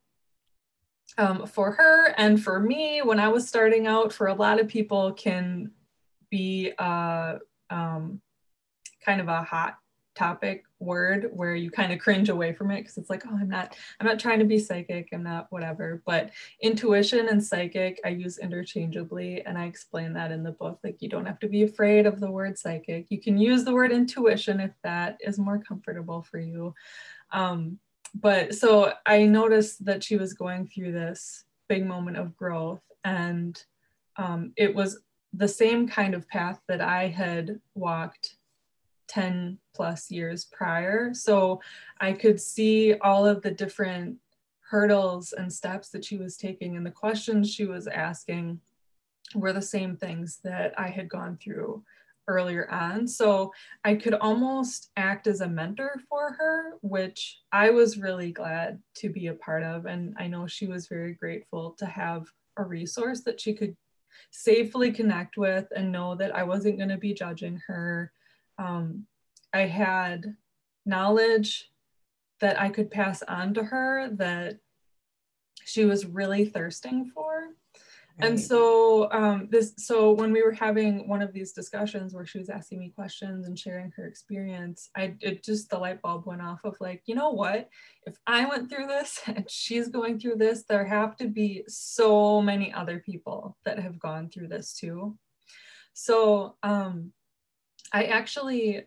um, 1.18 1.48
for 1.48 1.72
her 1.72 2.14
and 2.18 2.42
for 2.42 2.62
me 2.62 3.02
when 3.02 3.20
i 3.20 3.28
was 3.28 3.46
starting 3.46 3.88
out 3.88 4.14
for 4.14 4.28
a 4.28 4.34
lot 4.34 4.58
of 4.58 4.70
people 4.70 5.12
can 5.12 5.70
be 6.30 6.72
uh, 6.78 7.40
um, 7.72 8.22
kind 9.04 9.20
of 9.20 9.28
a 9.28 9.42
hot 9.42 9.80
topic 10.20 10.66
word 10.82 11.30
where 11.32 11.56
you 11.56 11.72
kind 11.72 11.94
of 11.94 12.00
cringe 12.00 12.28
away 12.28 12.52
from 12.52 12.72
it 12.72 12.82
because 12.82 12.98
it's 12.98 13.10
like 13.10 13.24
oh 13.26 13.38
i'm 13.40 13.48
not 13.48 13.78
i'm 14.00 14.08
not 14.08 14.20
trying 14.20 14.40
to 14.40 14.44
be 14.46 14.60
psychic 14.60 15.08
i'm 15.14 15.24
not 15.24 15.48
whatever. 15.50 16.02
But 16.06 16.32
intuition 16.62 17.30
and 17.30 17.42
psychic 17.44 18.02
i 18.04 18.10
use 18.10 18.38
interchangeably 18.38 19.42
and 19.46 19.58
i 19.58 19.66
explain 19.66 20.12
that 20.14 20.32
in 20.32 20.44
the 20.44 20.52
book. 20.52 20.80
Like 20.84 21.02
you 21.02 21.08
don't 21.08 21.26
have 21.26 21.40
to 21.40 21.48
be 21.48 21.64
afraid 21.64 22.06
of 22.06 22.20
the 22.20 22.30
word 22.30 22.58
psychic. 22.58 23.06
You 23.10 23.22
can 23.22 23.38
use 23.38 23.64
the 23.64 23.74
word 23.74 23.94
intuition 23.94 24.60
if 24.60 24.72
that 24.84 25.18
is 25.22 25.40
more 25.40 25.60
comfortable 25.60 26.22
for 26.22 26.40
you. 26.40 26.74
Um, 27.32 27.80
but 28.16 28.56
so 28.56 28.94
i 29.06 29.26
noticed 29.26 29.86
that 29.86 30.04
she 30.04 30.18
was 30.18 30.34
going 30.34 30.68
through 30.68 30.92
this 30.92 31.46
big 31.68 31.86
moment 31.86 32.18
of 32.18 32.36
growth 32.36 32.82
and 33.04 33.64
um, 34.18 34.52
it 34.58 34.74
was 34.74 35.00
the 35.34 35.48
same 35.48 35.88
kind 35.88 36.14
of 36.14 36.28
path 36.28 36.60
that 36.68 36.82
i 36.82 37.08
had 37.08 37.60
walked 37.76 38.36
10 39.10 39.58
plus 39.76 40.10
years 40.10 40.46
prior. 40.46 41.14
So 41.14 41.62
I 42.00 42.14
could 42.14 42.40
see 42.40 42.94
all 43.02 43.26
of 43.26 43.42
the 43.42 43.52
different 43.52 44.18
hurdles 44.62 45.34
and 45.34 45.52
steps 45.52 45.90
that 45.90 46.06
she 46.06 46.18
was 46.18 46.38
taking 46.38 46.78
and 46.78 46.86
the 46.86 46.92
questions 46.92 47.52
she 47.52 47.66
was 47.66 47.88
asking 47.88 48.62
were 49.36 49.54
the 49.54 49.62
same 49.62 49.96
things 49.96 50.40
that 50.44 50.74
I 50.78 50.88
had 50.88 51.10
gone 51.10 51.38
through 51.42 51.84
earlier 52.28 52.70
on. 52.70 53.08
So 53.08 53.52
I 53.84 53.96
could 53.96 54.14
almost 54.14 54.92
act 54.96 55.26
as 55.26 55.42
a 55.42 55.48
mentor 55.48 56.00
for 56.08 56.34
her, 56.34 56.78
which 56.82 57.42
I 57.52 57.72
was 57.72 57.98
really 57.98 58.32
glad 58.32 58.80
to 58.98 59.10
be 59.10 59.28
a 59.28 59.34
part 59.34 59.64
of. 59.64 59.88
And 59.88 60.16
I 60.20 60.28
know 60.28 60.46
she 60.46 60.68
was 60.68 60.88
very 60.88 61.14
grateful 61.14 61.72
to 61.80 61.88
have 61.88 62.28
a 62.58 62.64
resource 62.64 63.22
that 63.22 63.42
she 63.42 63.54
could 63.54 63.76
safely 64.32 64.92
connect 64.92 65.38
with 65.38 65.68
and 65.76 65.92
know 65.92 66.16
that 66.16 66.36
I 66.36 66.44
wasn't 66.44 66.78
going 66.78 66.90
to 66.90 66.98
be 66.98 67.14
judging 67.14 67.62
her 67.68 68.12
um, 68.60 69.06
I 69.54 69.62
had 69.62 70.36
knowledge 70.86 71.72
that 72.42 72.60
I 72.62 72.70
could 72.70 72.92
pass 72.92 73.24
on 73.24 73.54
to 73.56 73.64
her 73.64 74.10
that 74.14 74.58
she 75.66 75.86
was 75.86 76.06
really 76.06 76.46
thirsting 76.46 77.12
for. 77.14 77.50
Right. 78.20 78.30
And 78.30 78.40
so 78.40 79.10
um, 79.12 79.48
this, 79.50 79.74
so 79.78 80.12
when 80.12 80.34
we 80.34 80.44
were 80.44 80.52
having 80.52 81.08
one 81.08 81.22
of 81.22 81.32
these 81.32 81.54
discussions 81.54 82.14
where 82.14 82.26
she 82.26 82.38
was 82.38 82.50
asking 82.50 82.80
me 82.80 82.92
questions 82.94 83.46
and 83.46 83.58
sharing 83.58 83.92
her 83.96 84.06
experience, 84.08 84.90
I 84.96 85.16
it 85.22 85.44
just 85.44 85.70
the 85.70 85.78
light 85.78 86.02
bulb 86.02 86.26
went 86.26 86.42
off 86.42 86.60
of 86.66 86.76
like, 86.82 87.04
you 87.06 87.16
know 87.16 87.30
what? 87.30 87.70
If 88.06 88.18
I 88.28 88.46
went 88.46 88.70
through 88.70 88.88
this 88.88 89.22
and 89.28 89.50
she's 89.50 89.88
going 89.88 90.20
through 90.20 90.36
this, 90.36 90.64
there 90.68 90.86
have 90.86 91.16
to 91.18 91.28
be 91.28 91.64
so 91.68 92.42
many 92.42 92.74
other 92.74 93.00
people 93.00 93.58
that 93.64 93.80
have 93.80 94.00
gone 94.00 94.30
through 94.30 94.50
this 94.50 94.74
too. 94.74 95.18
So 95.94 96.56
um, 96.64 97.14
I 97.92 98.06
actually 98.06 98.84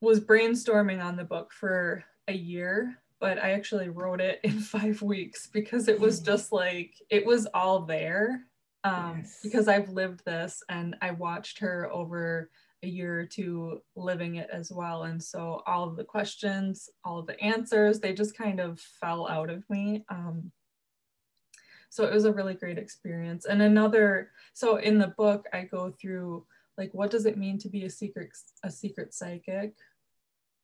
was 0.00 0.20
brainstorming 0.20 1.02
on 1.02 1.16
the 1.16 1.24
book 1.24 1.52
for 1.52 2.04
a 2.28 2.32
year, 2.32 2.98
but 3.20 3.38
I 3.38 3.52
actually 3.52 3.88
wrote 3.88 4.20
it 4.20 4.40
in 4.42 4.58
five 4.60 5.00
weeks 5.02 5.46
because 5.46 5.88
it 5.88 5.98
was 5.98 6.20
just 6.20 6.52
like, 6.52 6.94
it 7.08 7.24
was 7.24 7.46
all 7.54 7.80
there. 7.80 8.42
Um, 8.84 9.18
yes. 9.18 9.38
Because 9.42 9.68
I've 9.68 9.90
lived 9.90 10.24
this 10.24 10.62
and 10.68 10.96
I 11.00 11.12
watched 11.12 11.60
her 11.60 11.88
over 11.92 12.50
a 12.82 12.88
year 12.88 13.20
or 13.20 13.26
two 13.26 13.80
living 13.94 14.36
it 14.36 14.48
as 14.52 14.72
well. 14.72 15.04
And 15.04 15.22
so 15.22 15.62
all 15.66 15.88
of 15.88 15.96
the 15.96 16.02
questions, 16.02 16.90
all 17.04 17.20
of 17.20 17.28
the 17.28 17.40
answers, 17.40 18.00
they 18.00 18.12
just 18.12 18.36
kind 18.36 18.58
of 18.58 18.80
fell 18.80 19.28
out 19.28 19.50
of 19.50 19.62
me. 19.70 20.04
Um, 20.08 20.50
so 21.90 22.04
it 22.04 22.12
was 22.12 22.24
a 22.24 22.32
really 22.32 22.54
great 22.54 22.78
experience. 22.78 23.44
And 23.44 23.62
another, 23.62 24.30
so 24.52 24.76
in 24.76 24.98
the 24.98 25.14
book, 25.16 25.46
I 25.52 25.62
go 25.62 25.92
through 25.92 26.44
like, 26.78 26.90
what 26.92 27.10
does 27.10 27.26
it 27.26 27.38
mean 27.38 27.58
to 27.58 27.68
be 27.68 27.84
a 27.84 27.90
secret, 27.90 28.30
a 28.62 28.70
secret 28.70 29.14
psychic? 29.14 29.74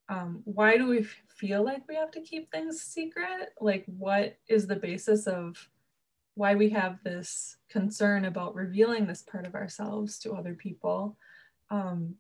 um, 0.08 0.40
why 0.44 0.76
do 0.76 0.86
we 0.86 1.02
feel 1.28 1.64
like 1.64 1.86
we 1.88 1.94
have 1.94 2.10
to 2.12 2.20
keep 2.20 2.50
things 2.50 2.80
secret? 2.80 3.50
Like, 3.60 3.84
what 3.86 4.38
is 4.48 4.66
the 4.66 4.76
basis 4.76 5.26
of 5.26 5.68
why 6.34 6.54
we 6.54 6.70
have 6.70 7.02
this 7.04 7.56
concern 7.68 8.24
about 8.24 8.54
revealing 8.54 9.06
this 9.06 9.22
part 9.22 9.46
of 9.46 9.54
ourselves 9.54 10.18
to 10.20 10.32
other 10.32 10.54
people? 10.54 11.18
Um, 11.70 12.14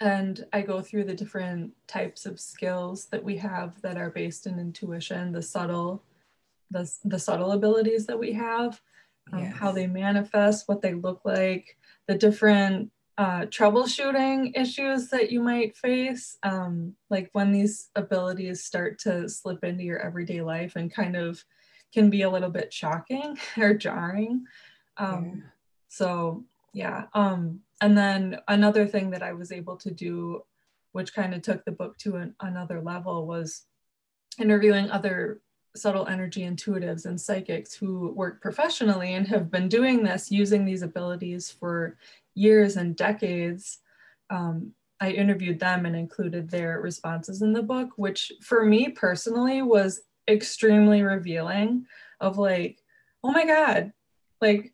and 0.00 0.44
I 0.52 0.62
go 0.62 0.80
through 0.80 1.04
the 1.04 1.14
different 1.14 1.72
types 1.88 2.26
of 2.26 2.38
skills 2.38 3.06
that 3.06 3.24
we 3.24 3.36
have 3.38 3.80
that 3.82 3.96
are 3.96 4.10
based 4.10 4.46
in 4.46 4.58
intuition, 4.58 5.32
the 5.32 5.42
subtle, 5.42 6.04
the, 6.70 6.90
the 7.04 7.18
subtle 7.18 7.52
abilities 7.52 8.06
that 8.06 8.18
we 8.18 8.32
have, 8.32 8.80
um, 9.32 9.40
yes. 9.40 9.54
how 9.56 9.72
they 9.72 9.86
manifest, 9.86 10.68
what 10.68 10.82
they 10.82 10.94
look 10.94 11.24
like, 11.24 11.76
the 12.06 12.14
different 12.16 12.90
uh, 13.16 13.42
troubleshooting 13.42 14.58
issues 14.58 15.08
that 15.08 15.30
you 15.30 15.40
might 15.40 15.76
face, 15.76 16.36
um, 16.42 16.94
like 17.10 17.30
when 17.32 17.52
these 17.52 17.90
abilities 17.94 18.64
start 18.64 18.98
to 18.98 19.28
slip 19.28 19.62
into 19.62 19.84
your 19.84 20.00
everyday 20.00 20.40
life 20.40 20.74
and 20.76 20.92
kind 20.92 21.16
of 21.16 21.44
can 21.92 22.10
be 22.10 22.22
a 22.22 22.30
little 22.30 22.50
bit 22.50 22.72
shocking 22.72 23.38
or 23.58 23.74
jarring. 23.74 24.44
Um, 24.96 25.24
yeah. 25.24 25.50
So 25.88 26.44
yeah. 26.72 27.04
Um, 27.14 27.60
and 27.80 27.96
then 27.96 28.40
another 28.48 28.86
thing 28.86 29.10
that 29.10 29.22
I 29.22 29.32
was 29.32 29.52
able 29.52 29.76
to 29.76 29.90
do, 29.90 30.42
which 30.92 31.14
kind 31.14 31.34
of 31.34 31.42
took 31.42 31.64
the 31.64 31.72
book 31.72 31.96
to 31.98 32.16
an, 32.16 32.34
another 32.40 32.80
level, 32.80 33.26
was 33.26 33.62
interviewing 34.38 34.90
other 34.90 35.40
subtle 35.76 36.06
energy 36.06 36.42
intuitives 36.42 37.06
and 37.06 37.20
psychics 37.20 37.74
who 37.74 38.12
work 38.12 38.40
professionally 38.40 39.14
and 39.14 39.26
have 39.26 39.50
been 39.50 39.68
doing 39.68 40.02
this 40.02 40.30
using 40.30 40.64
these 40.64 40.82
abilities 40.82 41.50
for 41.50 41.96
years 42.34 42.76
and 42.76 42.96
decades. 42.96 43.78
Um, 44.30 44.72
I 45.00 45.10
interviewed 45.10 45.58
them 45.58 45.84
and 45.84 45.96
included 45.96 46.48
their 46.48 46.80
responses 46.80 47.42
in 47.42 47.52
the 47.52 47.62
book, 47.62 47.90
which 47.96 48.32
for 48.40 48.64
me 48.64 48.88
personally 48.88 49.62
was 49.62 50.02
extremely 50.28 51.02
revealing 51.02 51.86
of 52.20 52.38
like, 52.38 52.82
oh 53.22 53.32
my 53.32 53.44
God, 53.44 53.92
like 54.40 54.72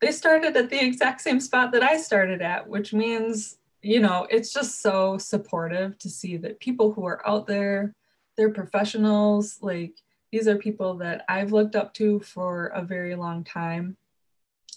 they 0.00 0.12
started 0.12 0.56
at 0.56 0.70
the 0.70 0.82
exact 0.82 1.22
same 1.22 1.40
spot 1.40 1.72
that 1.72 1.82
I 1.82 1.96
started 1.96 2.42
at, 2.42 2.68
which 2.68 2.92
means, 2.92 3.58
you 3.82 4.00
know, 4.00 4.26
it's 4.30 4.52
just 4.52 4.80
so 4.80 5.18
supportive 5.18 5.98
to 5.98 6.10
see 6.10 6.36
that 6.36 6.60
people 6.60 6.92
who 6.92 7.06
are 7.06 7.26
out 7.26 7.46
there, 7.46 7.94
they're 8.36 8.52
professionals, 8.52 9.58
like 9.62 9.94
these 10.30 10.46
are 10.48 10.56
people 10.56 10.94
that 10.98 11.24
I've 11.28 11.52
looked 11.52 11.76
up 11.76 11.94
to 11.94 12.20
for 12.20 12.66
a 12.66 12.82
very 12.82 13.14
long 13.14 13.44
time. 13.44 13.96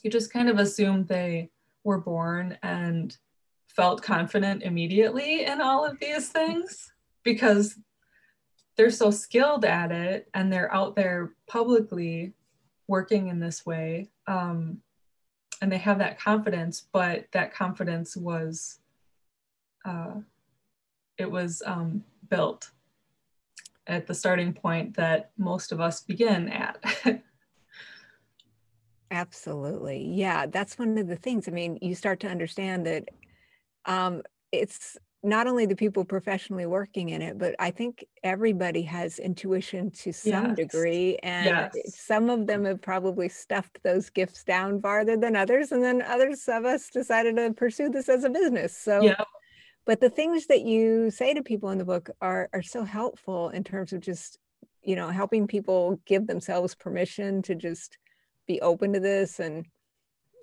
You 0.04 0.10
just 0.10 0.32
kind 0.32 0.50
of 0.50 0.58
assume 0.58 1.06
they 1.06 1.50
were 1.84 2.00
born 2.00 2.58
and 2.64 3.16
felt 3.68 4.02
confident 4.02 4.64
immediately 4.64 5.46
in 5.46 5.62
all 5.62 5.86
of 5.86 6.00
these 6.00 6.30
things 6.30 6.92
because 7.24 7.78
they're 8.76 8.90
so 8.90 9.12
skilled 9.12 9.66
at 9.66 9.92
it 9.92 10.30
and 10.34 10.52
they're 10.52 10.74
out 10.74 10.96
there 10.96 11.34
publicly 11.48 12.34
working 12.88 13.28
in 13.28 13.40
this 13.40 13.66
way. 13.66 14.10
Um, 14.28 14.82
and 15.62 15.72
they 15.72 15.78
have 15.78 16.00
that 16.00 16.20
confidence, 16.20 16.88
but 16.92 17.26
that 17.34 17.54
confidence 17.54 18.18
was, 18.18 18.80
uh, 19.86 20.16
it 21.18 21.30
was 21.30 21.62
um, 21.66 22.04
built 22.30 22.72
at 23.88 24.08
the 24.08 24.14
starting 24.14 24.54
point 24.54 24.96
that 24.96 25.32
most 25.38 25.72
of 25.72 25.80
us 25.80 26.02
begin 26.02 26.50
at. 26.50 26.84
Absolutely. 29.12 30.06
Yeah, 30.06 30.46
that's 30.46 30.80
one 30.80 30.98
of 30.98 31.08
the 31.08 31.18
things. 31.18 31.48
I 31.48 31.52
mean, 31.52 31.78
you 31.82 31.96
start 31.96 32.20
to 32.22 32.28
understand 32.28 32.86
that 32.86 33.10
um, 33.86 34.22
it's 34.52 34.98
not 35.24 35.46
only 35.48 35.66
the 35.66 35.76
people 35.76 36.04
professionally 36.04 36.66
working 36.66 37.10
in 37.10 37.22
it, 37.22 37.38
but 37.38 37.54
I 37.60 37.70
think 37.70 38.04
everybody 38.24 38.82
has 38.84 39.20
intuition 39.20 39.92
to 39.92 40.12
some 40.12 40.48
yes. 40.48 40.56
degree. 40.56 41.18
And 41.22 41.46
yes. 41.46 41.96
some 41.96 42.30
of 42.30 42.48
them 42.48 42.66
have 42.66 42.82
probably 42.82 43.30
stuffed 43.30 43.80
those 43.84 44.10
gifts 44.10 44.44
down 44.44 44.82
farther 44.82 45.18
than 45.18 45.36
others. 45.36 45.72
And 45.72 45.84
then 45.84 46.02
others 46.02 46.48
of 46.48 46.66
us 46.66 46.90
decided 46.90 47.36
to 47.36 47.54
pursue 47.54 47.90
this 47.90 48.10
as 48.10 48.24
a 48.24 48.30
business. 48.30 48.76
So, 48.76 49.02
yeah. 49.02 49.24
But 49.86 50.00
the 50.00 50.10
things 50.10 50.48
that 50.48 50.62
you 50.62 51.10
say 51.12 51.34
to 51.34 51.44
people 51.44 51.70
in 51.70 51.78
the 51.78 51.86
book 51.86 52.10
are, 52.22 52.50
are 52.54 52.62
so 52.62 52.84
helpful 52.84 53.50
in 53.50 53.64
terms 53.64 53.94
of 53.94 54.02
just, 54.02 54.38
you 54.84 54.96
know, 54.96 55.10
helping 55.10 55.48
people 55.48 56.00
give 56.06 56.28
themselves 56.28 56.76
permission 56.76 57.42
to 57.44 57.56
just 57.56 57.98
be 58.48 58.62
open 58.62 58.94
to 58.94 59.00
this 59.00 59.40
and 59.40 59.66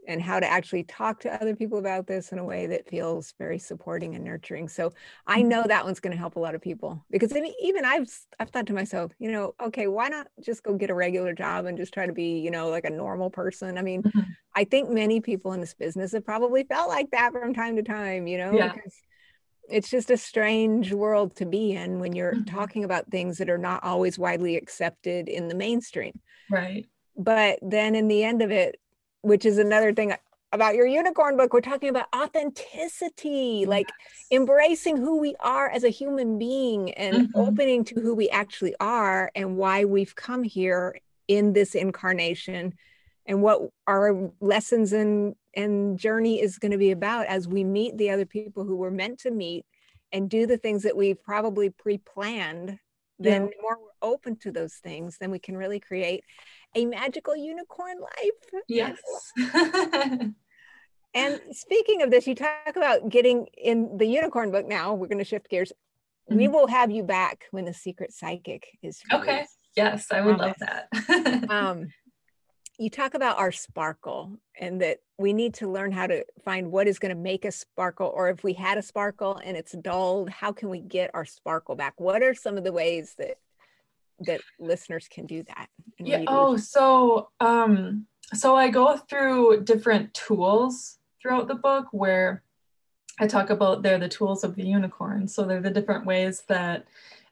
and 0.09 0.23
how 0.23 0.41
to 0.41 0.51
actually 0.51 0.85
talk 0.85 1.21
to 1.21 1.43
other 1.43 1.55
people 1.55 1.79
about 1.79 2.07
this 2.07 2.33
in 2.33 2.39
a 2.39 2.45
way 2.45 2.67
that 2.67 2.89
feels 2.89 3.35
very 3.39 3.59
supporting 3.59 4.15
and 4.15 4.25
nurturing. 4.25 4.67
So 4.67 4.95
I 5.27 5.43
know 5.43 5.63
that 5.63 5.85
one's 5.85 6.01
going 6.01 6.13
to 6.13 6.19
help 6.19 6.37
a 6.37 6.41
lot 6.41 6.55
of 6.55 6.63
people 6.63 7.05
because 7.11 7.31
even 7.61 7.85
I've 7.85 8.09
I've 8.41 8.49
thought 8.49 8.67
to 8.69 8.73
myself, 8.73 9.13
you 9.19 9.31
know, 9.31 9.55
okay, 9.63 9.87
why 9.87 10.09
not 10.09 10.27
just 10.41 10.63
go 10.63 10.75
get 10.75 10.89
a 10.89 10.95
regular 10.95 11.35
job 11.35 11.67
and 11.67 11.77
just 11.77 11.93
try 11.93 12.07
to 12.07 12.13
be, 12.13 12.39
you 12.41 12.51
know, 12.51 12.71
like 12.71 12.87
a 12.87 12.91
normal 12.91 13.29
person? 13.29 13.77
I 13.77 13.83
mean, 13.83 14.03
mm-hmm. 14.03 14.21
I 14.57 14.65
think 14.65 14.89
many 14.89 15.21
people 15.21 15.53
in 15.53 15.61
this 15.61 15.75
business 15.75 16.13
have 16.13 16.25
probably 16.25 16.65
felt 16.65 16.89
like 16.89 17.11
that 17.11 17.33
from 17.33 17.53
time 17.53 17.77
to 17.77 17.83
time, 17.83 18.27
you 18.27 18.39
know, 18.39 18.53
yeah. 18.53 18.73
because 18.73 18.95
it's 19.71 19.91
just 19.91 20.11
a 20.11 20.17
strange 20.17 20.93
world 20.93 21.37
to 21.37 21.47
be 21.47 21.73
in 21.73 22.01
when 22.01 22.15
you're 22.15 22.35
mm-hmm. 22.35 22.55
talking 22.55 22.85
about 22.85 23.11
things 23.11 23.39
that 23.39 23.51
are 23.51 23.59
not 23.59 23.85
always 23.85 24.19
widely 24.19 24.57
accepted 24.57 25.29
in 25.29 25.49
the 25.49 25.55
mainstream. 25.55 26.19
Right. 26.51 26.87
But 27.17 27.59
then 27.63 27.95
in 27.95 28.09
the 28.09 28.25
end 28.25 28.43
of 28.43 28.51
it, 28.51 28.81
which 29.23 29.45
is 29.45 29.59
another 29.59 29.93
thing 29.93 30.15
about 30.53 30.75
your 30.75 30.87
unicorn 30.87 31.37
book 31.37 31.53
we're 31.53 31.61
talking 31.61 31.91
about 31.91 32.07
authenticity 32.17 33.59
yes. 33.61 33.69
like 33.69 33.87
embracing 34.31 34.97
who 34.97 35.19
we 35.19 35.35
are 35.41 35.69
as 35.69 35.85
a 35.85 35.91
human 35.91 36.39
being 36.39 36.91
and 36.93 37.29
mm-hmm. 37.29 37.39
opening 37.39 37.85
to 37.85 38.01
who 38.01 38.15
we 38.15 38.31
actually 38.31 38.75
are 38.81 39.31
and 39.35 39.57
why 39.57 39.85
we've 39.85 40.17
come 40.17 40.43
here 40.43 40.99
in 41.27 41.53
this 41.53 41.75
incarnation 41.75 42.73
and 43.29 43.41
what 43.43 43.61
our 43.87 44.33
lessons 44.41 44.93
and 44.93 45.37
and 45.55 45.99
journey 45.99 46.41
is 46.41 46.59
going 46.59 46.73
to 46.73 46.79
be 46.79 46.91
about 46.91 47.27
as 47.27 47.47
we 47.47 47.63
meet 47.63 47.97
the 47.97 48.11
other 48.11 48.27
people 48.27 48.65
who 48.65 48.77
we're 48.77 48.91
meant 48.91 49.21
to 49.21 49.31
meet 49.31 49.65
and 50.11 50.29
do 50.29 50.47
the 50.47 50.59
things 50.59 50.83
that 50.83 50.97
we've 50.97 51.23
probably 51.23 51.71
pre-planned 51.71 52.79
then 53.21 53.43
yeah. 53.43 53.63
more 53.63 53.79
we're 53.79 54.09
open 54.11 54.37
to 54.37 54.51
those 54.51 54.75
things 54.75 55.19
then 55.21 55.31
we 55.31 55.39
can 55.39 55.57
really 55.57 55.79
create 55.79 56.25
a 56.75 56.87
magical 56.87 57.37
unicorn 57.37 57.97
life. 58.01 58.63
Yes. 58.69 58.99
and 61.15 61.41
speaking 61.51 62.03
of 62.03 62.11
this, 62.11 62.27
you 62.27 62.35
talk 62.35 62.77
about 62.77 63.09
getting 63.09 63.47
in 63.57 63.97
the 63.97 64.07
unicorn 64.07 64.51
book 64.51 64.67
now. 64.67 64.95
We're 64.95 65.09
going 65.09 65.19
to 65.19 65.25
shift 65.25 65.49
gears. 65.49 65.73
Mm-hmm. 66.31 66.39
We 66.39 66.49
will 66.49 66.67
have 66.67 66.91
you 66.91 67.03
back 67.03 67.45
when 67.51 67.65
the 67.65 67.75
secret 67.75 68.13
psychic 68.13 68.67
is 68.83 69.01
released. 69.11 69.29
okay. 69.29 69.47
Yes, 69.77 70.09
I 70.11 70.21
would 70.23 70.39
love 70.39 70.57
that. 70.59 70.89
um, 71.51 71.89
you 72.79 72.89
talk 72.89 73.15
about 73.15 73.39
our 73.39 73.51
sparkle 73.51 74.39
and 74.59 74.81
that 74.81 74.99
we 75.19 75.33
need 75.33 75.55
to 75.55 75.71
learn 75.71 75.91
how 75.91 76.07
to 76.07 76.25
find 76.45 76.71
what 76.71 76.87
is 76.87 76.99
going 76.99 77.15
to 77.15 77.21
make 77.21 77.45
us 77.45 77.57
sparkle 77.57 78.13
or 78.15 78.29
if 78.31 78.45
we 78.45 78.53
had 78.53 78.79
a 78.79 78.83
sparkle 78.83 79.41
and 79.45 79.57
it's 79.57 79.73
dulled 79.73 80.31
how 80.31 80.53
can 80.53 80.69
we 80.69 80.81
get 80.81 81.11
our 81.13 81.25
sparkle 81.25 81.75
back? 81.75 81.95
What 82.01 82.23
are 82.23 82.35
some 82.35 82.57
of 82.57 82.65
the 82.65 82.73
ways 82.73 83.15
that 83.19 83.39
that 84.21 84.41
listeners 84.59 85.07
can 85.09 85.27
do 85.27 85.45
that 85.45 85.69
yeah 86.01 86.25
oh 86.27 86.57
so 86.57 87.29
um 87.39 88.05
so 88.35 88.57
i 88.57 88.69
go 88.69 88.97
through 88.97 89.63
different 89.63 90.13
tools 90.13 90.99
throughout 91.23 91.47
the 91.47 91.55
book 91.55 91.87
where 91.93 92.43
i 93.21 93.27
talk 93.27 93.51
about 93.51 93.83
they're 93.83 93.99
the 93.99 94.09
tools 94.09 94.45
of 94.45 94.55
the 94.55 94.65
unicorn. 94.65 95.29
So 95.29 95.45
they're 95.45 95.61
the 95.61 95.71
different 95.71 96.07
ways 96.07 96.43
that 96.49 96.87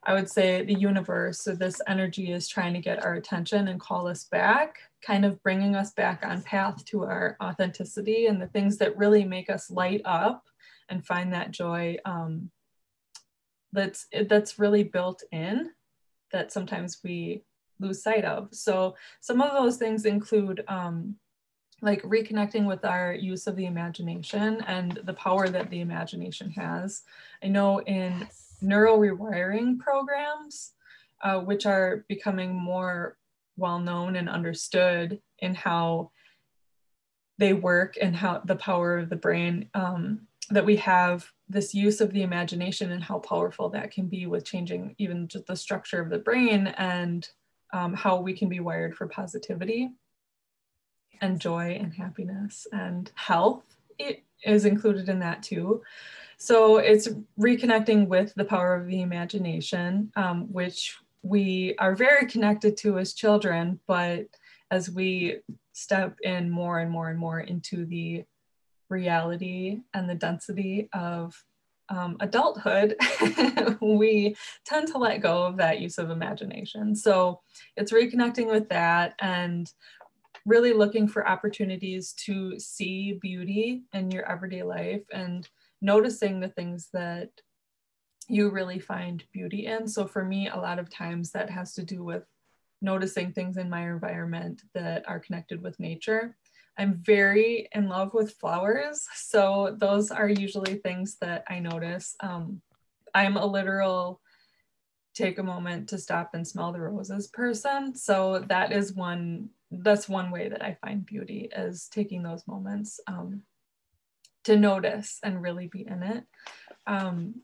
i 0.05 0.15
would 0.15 0.29
say 0.29 0.63
the 0.65 0.75
universe 0.75 1.41
so 1.41 1.55
this 1.55 1.81
energy 1.87 2.33
is 2.33 2.49
trying 2.49 2.75
to 2.75 2.81
get 2.81 3.05
our 3.05 3.15
attention 3.15 3.69
and 3.69 3.81
call 3.81 4.07
us 4.07 4.25
back 4.25 4.79
kind 5.03 5.25
of 5.25 5.43
bringing 5.43 5.75
us 5.75 5.93
back 5.93 6.25
on 6.25 6.43
path 6.43 6.85
to 6.85 7.05
our 7.05 7.37
authenticity 7.43 8.27
and 8.27 8.41
the 8.41 8.49
things 8.49 8.77
that 8.79 8.97
really 8.97 9.25
make 9.25 9.51
us 9.51 9.71
light 9.71 10.03
up 10.05 10.45
and 10.89 11.07
find 11.07 11.33
that 11.33 11.51
joy 11.51 11.97
um, 12.05 12.51
that's 13.73 14.07
that's 14.29 14.59
really 14.59 14.85
built 14.85 15.23
in 15.33 15.71
that 16.33 16.53
sometimes 16.53 16.99
we 17.05 17.43
lose 17.79 18.03
sight 18.03 18.25
of. 18.25 18.49
So 18.53 18.97
some 19.21 19.41
of 19.41 19.53
those 19.53 19.77
things 19.77 20.05
include 20.05 20.65
um, 20.69 21.17
like 21.83 22.03
reconnecting 22.03 22.67
with 22.67 22.85
our 22.85 23.13
use 23.13 23.47
of 23.47 23.57
the 23.57 23.67
imagination 23.67 24.63
and 24.67 24.99
the 25.05 25.13
power 25.13 25.49
that 25.49 25.71
the 25.71 25.81
imagination 25.81 26.51
has. 26.53 27.03
I 27.43 27.49
know 27.49 27.79
in 27.81 28.21
yes. 28.21 28.46
Neural 28.61 28.99
rewiring 28.99 29.79
programs, 29.79 30.73
uh, 31.23 31.41
which 31.41 31.67
are 31.67 32.05
becoming 32.09 32.55
more 32.55 33.17
well 33.57 33.79
known 33.79 34.17
and 34.17 34.29
understood 34.29 35.21
in 35.39 35.55
how 35.55 36.11
they 37.39 37.53
work 37.53 37.97
and 38.01 38.15
how 38.17 38.41
the 38.45 38.57
power 38.57 38.99
of 38.99 39.09
the 39.09 39.17
brain 39.17 39.69
um, 39.75 40.27
that 40.51 40.65
we 40.65 40.77
have 40.77 41.31
this 41.49 41.75
use 41.75 42.01
of 42.01 42.13
the 42.13 42.23
imagination 42.23 42.93
and 42.93 43.03
how 43.03 43.19
powerful 43.19 43.69
that 43.69 43.91
can 43.91 44.07
be 44.07 44.27
with 44.27 44.45
changing 44.45 44.95
even 44.99 45.29
just 45.29 45.47
the 45.47 45.57
structure 45.57 46.01
of 46.01 46.11
the 46.11 46.19
brain 46.19 46.69
and 46.79 47.29
um, 47.73 47.95
how 47.95 48.21
we 48.21 48.33
can 48.33 48.49
be 48.49 48.61
wired 48.61 48.95
for 48.95 49.07
positivity 49.07 49.91
and 51.21 51.41
joy 51.41 51.77
and 51.81 51.95
happiness 51.95 52.67
and 52.73 53.11
health. 53.15 53.63
It 53.99 54.23
is 54.45 54.65
included 54.65 55.09
in 55.09 55.19
that 55.21 55.43
too 55.43 55.83
so 56.39 56.77
it's 56.79 57.09
reconnecting 57.39 58.09
with 58.09 58.35
the 58.35 58.45
power 58.45 58.75
of 58.75 58.87
the 58.87 59.03
imagination 59.03 60.11
um, 60.17 60.53
which 60.53 60.97
we 61.23 61.75
are 61.79 61.95
very 61.95 62.27
connected 62.27 62.77
to 62.77 62.99
as 62.99 63.15
children 63.15 63.81
but 63.87 64.27
as 64.71 64.91
we 64.91 65.39
step 65.73 66.19
in 66.23 66.51
more 66.51 66.79
and 66.81 66.91
more 66.91 67.11
and 67.11 67.19
more 67.19 67.41
into 67.41 67.85
the 67.87 68.25
reality 68.89 69.81
and 69.95 70.09
the 70.09 70.15
density 70.15 70.89
of 70.93 71.45
um, 71.89 72.17
adulthood, 72.21 72.97
we 73.81 74.37
tend 74.65 74.89
to 74.89 74.99
let 74.99 75.21
go 75.21 75.45
of 75.45 75.57
that 75.59 75.81
use 75.81 75.99
of 75.99 76.11
imagination. 76.11 76.97
So 76.97 77.41
it's 77.77 77.93
reconnecting 77.93 78.47
with 78.51 78.69
that 78.71 79.15
and 79.21 79.71
really 80.45 80.73
looking 80.73 81.09
for 81.09 81.29
opportunities 81.29 82.13
to 82.25 82.59
see 82.59 83.19
beauty 83.21 83.83
in 83.93 84.11
your 84.11 84.29
everyday 84.31 84.63
life 84.63 85.03
and 85.13 85.49
noticing 85.81 86.41
the 86.41 86.49
things 86.49 86.89
that 86.93 87.31
you 88.29 88.51
really 88.51 88.79
find 88.79 89.25
beauty 89.33 89.67
in. 89.67 89.87
So 89.87 90.07
for 90.07 90.25
me, 90.25 90.49
a 90.49 90.57
lot 90.57 90.79
of 90.79 90.91
times 90.91 91.31
that 91.33 91.51
has 91.51 91.75
to 91.75 91.85
do 91.85 92.03
with 92.03 92.25
noticing 92.83 93.33
things 93.33 93.57
in 93.57 93.71
my 93.71 93.89
environment 93.89 94.63
that 94.75 95.09
are 95.09 95.21
connected 95.21 95.63
with 95.63 95.79
nature. 95.81 96.37
I'm 96.79 97.01
very 97.03 97.69
in 97.73 97.89
love 97.89 98.13
with 98.13 98.35
flowers. 98.35 99.07
So 99.15 99.77
those 99.79 100.11
are 100.11 100.29
usually 100.29 100.77
things 100.77 101.17
that 101.21 101.45
I 101.49 101.59
notice. 101.59 102.15
Um, 102.21 102.61
I'm 103.15 103.37
a 103.37 103.47
literal 103.47 104.21
take 105.15 105.39
a 105.39 105.43
moment 105.43 105.89
to 105.89 105.99
stop 105.99 106.31
and 106.35 106.47
smell 106.47 106.73
the 106.73 106.81
roses 106.81 107.29
person. 107.29 107.97
So 107.97 108.45
that 108.49 108.73
is 108.73 108.93
one, 108.93 109.49
that's 109.71 110.09
one 110.09 110.31
way 110.31 110.51
that 110.51 110.63
I 110.63 110.77
find 110.83 111.07
beauty 111.07 111.49
is 111.57 111.89
taking 111.89 112.23
those 112.23 112.47
moments 112.47 113.01
um, 113.07 113.41
to 114.47 114.57
notice 114.57 115.19
and 115.23 115.43
really 115.43 115.67
be 115.67 115.87
in 115.87 116.03
it. 116.03 116.25
Um, 116.87 117.43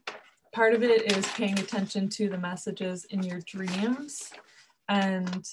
part 0.53 0.73
of 0.73 0.83
it 0.83 1.13
is 1.17 1.27
paying 1.33 1.59
attention 1.59 2.09
to 2.11 2.29
the 2.29 2.39
messages 2.39 3.07
in 3.07 3.23
your 3.23 3.41
dreams 3.41 4.31
and 4.89 5.45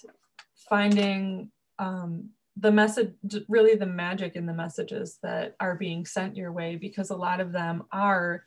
finding 0.70 1.52
um, 1.80 2.30
the 2.56 2.72
message, 2.72 3.14
really 3.48 3.76
the 3.76 3.86
magic 3.86 4.36
in 4.36 4.46
the 4.46 4.54
messages 4.54 5.18
that 5.24 5.56
are 5.60 5.76
being 5.76 6.06
sent 6.06 6.36
your 6.36 6.52
way, 6.52 6.76
because 6.76 7.10
a 7.10 7.16
lot 7.16 7.40
of 7.40 7.52
them 7.52 7.84
are 7.92 8.46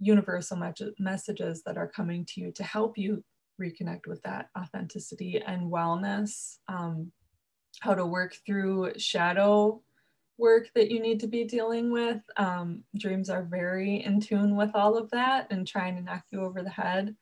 universal 0.00 0.58
messages 0.98 1.62
that 1.64 1.78
are 1.78 1.88
coming 1.88 2.26
to 2.26 2.40
you 2.42 2.52
to 2.52 2.62
help 2.62 2.98
you 2.98 3.24
reconnect 3.60 4.06
with 4.06 4.22
that 4.22 4.50
authenticity 4.58 5.42
and 5.44 5.72
wellness, 5.72 6.56
um, 6.68 7.10
how 7.80 7.94
to 7.94 8.04
work 8.04 8.36
through 8.44 8.92
shadow 8.98 9.80
work 10.38 10.70
that 10.74 10.90
you 10.90 11.00
need 11.00 11.20
to 11.20 11.26
be 11.26 11.44
dealing 11.44 11.90
with. 11.90 12.22
Um, 12.36 12.84
dreams 12.96 13.28
are 13.28 13.42
very 13.42 14.04
in 14.04 14.20
tune 14.20 14.56
with 14.56 14.70
all 14.74 14.96
of 14.96 15.10
that 15.10 15.48
and 15.50 15.66
trying 15.66 15.96
to 15.96 16.02
knock 16.02 16.24
you 16.30 16.42
over 16.42 16.62
the 16.62 16.70
head 16.70 17.14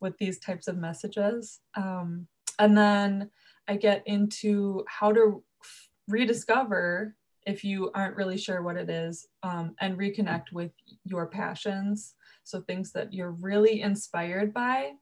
with 0.00 0.18
these 0.18 0.38
types 0.38 0.68
of 0.68 0.76
messages. 0.76 1.60
Um, 1.76 2.26
and 2.58 2.76
then 2.76 3.30
I 3.68 3.76
get 3.76 4.02
into 4.06 4.84
how 4.88 5.12
to 5.12 5.42
rediscover 6.08 7.14
if 7.46 7.62
you 7.62 7.90
aren't 7.94 8.16
really 8.16 8.38
sure 8.38 8.62
what 8.62 8.76
it 8.76 8.90
is 8.90 9.26
um, 9.42 9.74
and 9.80 9.98
reconnect 9.98 10.52
with 10.52 10.72
your 11.04 11.26
passions. 11.26 12.14
So 12.42 12.60
things 12.60 12.92
that 12.92 13.12
you're 13.12 13.32
really 13.32 13.80
inspired 13.80 14.52
by. 14.52 14.92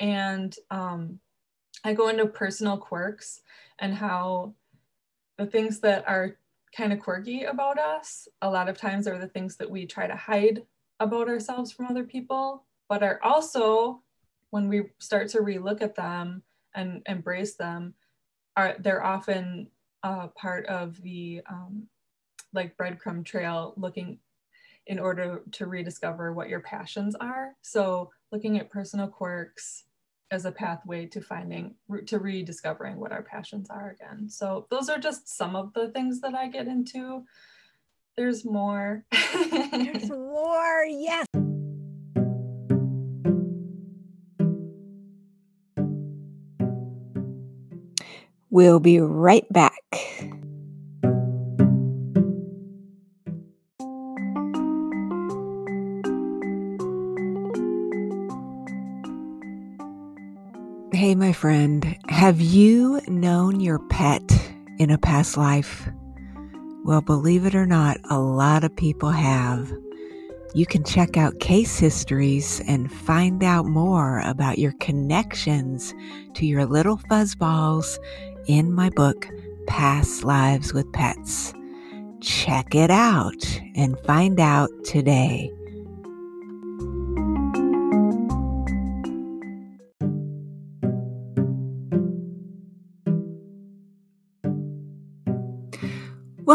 And 0.00 0.54
um, 0.70 1.20
I 1.84 1.92
go 1.92 2.08
into 2.08 2.26
personal 2.26 2.76
quirks 2.76 3.40
and 3.78 3.94
how 3.94 4.54
the 5.36 5.46
things 5.46 5.80
that 5.80 6.04
are 6.08 6.36
kind 6.76 6.92
of 6.92 7.00
quirky 7.00 7.44
about 7.44 7.78
us 7.78 8.28
a 8.42 8.50
lot 8.50 8.68
of 8.68 8.78
times 8.78 9.06
are 9.06 9.18
the 9.18 9.28
things 9.28 9.56
that 9.56 9.70
we 9.70 9.86
try 9.86 10.06
to 10.06 10.16
hide 10.16 10.62
about 11.00 11.28
ourselves 11.28 11.72
from 11.72 11.86
other 11.86 12.04
people, 12.04 12.66
but 12.88 13.02
are 13.02 13.20
also, 13.22 14.02
when 14.50 14.68
we 14.68 14.84
start 14.98 15.28
to 15.28 15.38
relook 15.38 15.82
at 15.82 15.94
them 15.94 16.42
and 16.74 17.02
embrace 17.06 17.54
them, 17.54 17.94
are 18.56 18.76
they're 18.80 19.04
often 19.04 19.68
uh, 20.02 20.28
part 20.28 20.66
of 20.66 21.00
the 21.02 21.40
um, 21.48 21.86
like 22.52 22.76
breadcrumb 22.76 23.24
trail 23.24 23.74
looking 23.76 24.18
in 24.86 24.98
order 24.98 25.42
to 25.52 25.66
rediscover 25.66 26.32
what 26.32 26.48
your 26.48 26.60
passions 26.60 27.14
are. 27.14 27.54
So 27.62 28.10
looking 28.32 28.58
at 28.58 28.70
personal 28.70 29.06
quirks 29.06 29.84
as 30.30 30.44
a 30.44 30.52
pathway 30.52 31.06
to 31.06 31.20
finding 31.20 31.74
to 32.06 32.18
rediscovering 32.18 32.96
what 32.96 33.12
our 33.12 33.22
passions 33.22 33.70
are 33.70 33.90
again. 33.90 34.28
So 34.28 34.66
those 34.70 34.88
are 34.88 34.98
just 34.98 35.28
some 35.28 35.56
of 35.56 35.72
the 35.72 35.88
things 35.90 36.20
that 36.20 36.34
I 36.34 36.48
get 36.48 36.66
into. 36.66 37.24
There's 38.16 38.44
more. 38.44 39.04
There's 39.70 40.10
more. 40.10 40.84
Yes. 40.84 41.26
We'll 48.50 48.80
be 48.80 48.98
right 48.98 49.46
back. 49.52 50.07
Hey, 60.92 61.14
my 61.14 61.34
friend, 61.34 61.98
have 62.08 62.40
you 62.40 63.02
known 63.08 63.60
your 63.60 63.78
pet 63.78 64.22
in 64.78 64.90
a 64.90 64.96
past 64.96 65.36
life? 65.36 65.86
Well, 66.82 67.02
believe 67.02 67.44
it 67.44 67.54
or 67.54 67.66
not, 67.66 67.98
a 68.08 68.18
lot 68.18 68.64
of 68.64 68.74
people 68.74 69.10
have. 69.10 69.70
You 70.54 70.64
can 70.64 70.84
check 70.84 71.18
out 71.18 71.40
case 71.40 71.78
histories 71.78 72.62
and 72.66 72.90
find 72.90 73.44
out 73.44 73.66
more 73.66 74.20
about 74.20 74.58
your 74.58 74.72
connections 74.80 75.94
to 76.32 76.46
your 76.46 76.64
little 76.64 76.96
fuzzballs 76.96 77.98
in 78.46 78.72
my 78.72 78.88
book, 78.88 79.28
Past 79.66 80.24
Lives 80.24 80.72
with 80.72 80.90
Pets. 80.94 81.52
Check 82.22 82.74
it 82.74 82.90
out 82.90 83.60
and 83.74 84.00
find 84.06 84.40
out 84.40 84.70
today. 84.84 85.52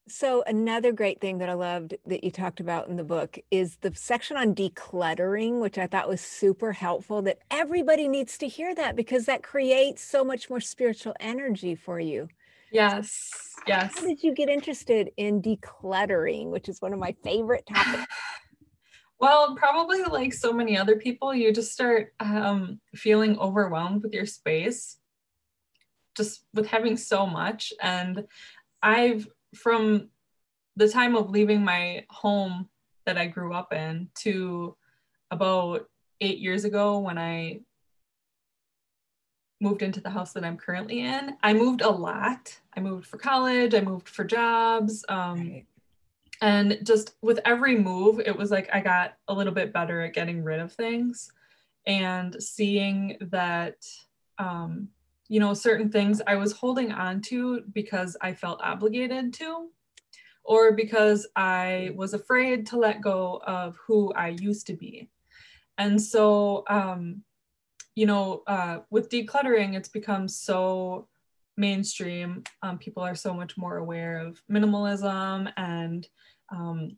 So, 0.08 0.43
another 0.45 0.91
great 0.91 1.19
thing 1.19 1.39
that 1.39 1.49
I 1.49 1.54
loved 1.54 1.95
that 2.06 2.23
you 2.23 2.30
talked 2.30 2.60
about 2.60 2.89
in 2.89 2.95
the 2.95 3.04
book 3.04 3.39
is 3.49 3.77
the 3.77 3.91
section 3.95 4.38
on 4.38 4.54
decluttering, 4.54 5.62
which 5.62 5.80
I 5.80 5.88
thought 5.88 6.08
was 6.08 6.21
super 6.21 6.73
helpful. 6.73 7.23
That 7.23 7.39
everybody 7.49 8.08
needs 8.08 8.38
to 8.38 8.47
hear 8.47 8.75
that 8.75 8.95
because 8.95 9.25
that 9.25 9.41
creates 9.41 10.04
so 10.04 10.23
much 10.23 10.47
more 10.47 10.62
spiritual 10.62 11.15
energy 11.19 11.73
for 11.73 11.99
you. 11.99 12.30
Yes, 12.71 13.29
yes. 13.67 13.93
How 13.95 14.05
did 14.05 14.23
you 14.23 14.34
get 14.34 14.49
interested 14.49 15.12
in 15.17 15.41
decluttering, 15.41 16.49
which 16.49 16.69
is 16.69 16.81
one 16.81 16.93
of 16.93 16.99
my 16.99 17.15
favorite 17.23 17.65
topics? 17.67 18.05
Well, 19.19 19.55
probably 19.55 20.01
like 20.01 20.34
so 20.34 20.51
many 20.51 20.75
other 20.79 20.95
people, 20.95 21.31
you 21.31 21.53
just 21.53 21.71
start 21.71 22.12
um, 22.19 22.81
feeling 22.95 23.38
overwhelmed 23.38 24.01
with 24.01 24.13
your 24.13 24.25
space, 24.25 24.97
just 26.17 26.43
with 26.55 26.65
having 26.65 26.97
so 26.97 27.27
much. 27.27 27.71
And 27.84 28.25
I've 28.81 29.27
from 29.53 30.10
the 30.75 30.89
time 30.89 31.15
of 31.15 31.29
leaving 31.29 31.63
my 31.63 32.03
home 32.10 32.67
that 33.05 33.15
I 33.15 33.27
grew 33.27 33.53
up 33.53 33.71
in 33.73 34.10
to 34.21 34.75
about 35.29 35.86
eight 36.19 36.39
years 36.39 36.65
ago 36.65 36.97
when 36.97 37.19
I 37.19 37.60
moved 39.62 39.82
into 39.82 40.02
the 40.02 40.10
house 40.10 40.34
that 40.34 40.43
I'm 40.43 40.58
currently 40.58 41.02
in, 41.02 41.38
I 41.43 41.54
moved 41.54 41.82
a 41.82 41.89
lot. 41.89 42.60
I 42.76 42.80
moved 42.80 43.08
for 43.08 43.17
college, 43.17 43.74
I 43.74 43.82
moved 43.82 44.10
for 44.10 44.24
jobs. 44.24 45.06
Um, 45.08 45.39
right. 45.39 45.65
And 46.41 46.80
just 46.84 47.15
with 47.21 47.39
every 47.45 47.78
move, 47.78 48.19
it 48.19 48.36
was 48.36 48.50
like 48.50 48.67
I 48.74 48.82
got 48.82 49.13
a 49.28 49.34
little 49.34 49.54
bit 49.54 49.71
better 49.71 50.02
at 50.02 50.13
getting 50.13 50.43
rid 50.43 50.60
of 50.60 50.74
things 50.74 51.32
and 51.86 52.36
seeing 52.41 53.17
that 53.21 53.86
um, 54.39 54.89
you 55.32 55.39
know, 55.39 55.54
certain 55.54 55.89
things 55.89 56.21
I 56.28 56.36
was 56.36 56.52
holding 56.52 56.91
on 56.91 57.21
to 57.21 57.62
because 57.71 58.17
I 58.19 58.34
felt 58.34 58.60
obligated 58.62 59.34
to, 59.36 59.69
or 60.43 60.74
because 60.74 61.26
I 61.38 61.91
was 61.95 62.13
afraid 62.13 62.67
to 62.67 62.78
let 62.78 63.00
go 63.00 63.41
of 63.47 63.78
who 63.78 64.12
I 64.13 64.36
used 64.39 64.67
to 64.67 64.74
be. 64.74 65.10
And 65.78 66.02
so, 66.02 66.65
um, 66.67 67.24
you 67.95 68.06
know, 68.06 68.43
uh, 68.47 68.80
with 68.89 69.10
decluttering, 69.10 69.75
it's 69.75 69.89
become 69.89 70.27
so 70.27 71.08
mainstream. 71.58 72.43
Um, 72.62 72.77
people 72.77 73.04
are 73.04 73.15
so 73.15 73.34
much 73.34 73.58
more 73.58 73.77
aware 73.77 74.17
of 74.17 74.41
minimalism 74.49 75.51
and 75.58 76.08
um, 76.51 76.97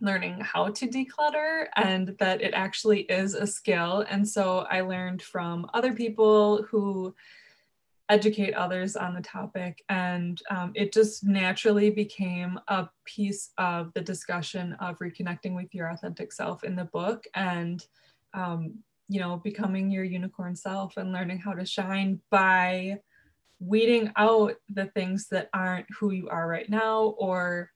learning 0.00 0.40
how 0.40 0.68
to 0.68 0.86
declutter 0.86 1.66
and 1.76 2.14
that 2.18 2.42
it 2.42 2.52
actually 2.54 3.02
is 3.02 3.34
a 3.34 3.46
skill. 3.46 4.04
And 4.10 4.28
so 4.28 4.66
I 4.70 4.82
learned 4.82 5.22
from 5.22 5.70
other 5.72 5.92
people 5.92 6.62
who 6.64 7.14
educate 8.08 8.54
others 8.54 8.94
on 8.96 9.14
the 9.14 9.20
topic. 9.20 9.82
And 9.88 10.40
um, 10.50 10.72
it 10.74 10.92
just 10.92 11.24
naturally 11.24 11.90
became 11.90 12.58
a 12.68 12.88
piece 13.04 13.50
of 13.58 13.92
the 13.94 14.00
discussion 14.00 14.74
of 14.74 14.98
reconnecting 14.98 15.56
with 15.56 15.74
your 15.74 15.88
authentic 15.88 16.32
self 16.32 16.62
in 16.62 16.76
the 16.76 16.84
book. 16.84 17.24
And 17.34 17.84
um, 18.34 18.78
you 19.08 19.20
know, 19.20 19.36
becoming 19.36 19.90
your 19.90 20.04
unicorn 20.04 20.56
self 20.56 20.96
and 20.96 21.12
learning 21.12 21.38
how 21.38 21.52
to 21.52 21.64
shine 21.64 22.20
by 22.30 22.98
weeding 23.60 24.12
out 24.16 24.56
the 24.68 24.86
things 24.86 25.28
that 25.28 25.48
aren't 25.54 25.86
who 25.98 26.10
you 26.10 26.28
are 26.28 26.46
right 26.46 26.68
now, 26.68 27.14
or 27.18 27.70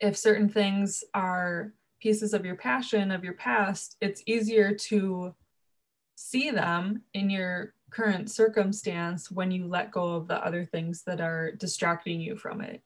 if 0.00 0.16
certain 0.16 0.48
things 0.48 1.04
are 1.14 1.72
pieces 2.00 2.32
of 2.32 2.44
your 2.44 2.56
passion, 2.56 3.10
of 3.10 3.24
your 3.24 3.34
past, 3.34 3.96
it's 4.00 4.22
easier 4.26 4.74
to 4.74 5.34
see 6.14 6.50
them 6.50 7.02
in 7.14 7.30
your 7.30 7.74
current 7.90 8.30
circumstance 8.30 9.30
when 9.30 9.50
you 9.50 9.66
let 9.66 9.90
go 9.90 10.14
of 10.14 10.28
the 10.28 10.44
other 10.44 10.64
things 10.64 11.02
that 11.04 11.20
are 11.20 11.52
distracting 11.52 12.20
you 12.20 12.36
from 12.36 12.60
it. 12.60 12.82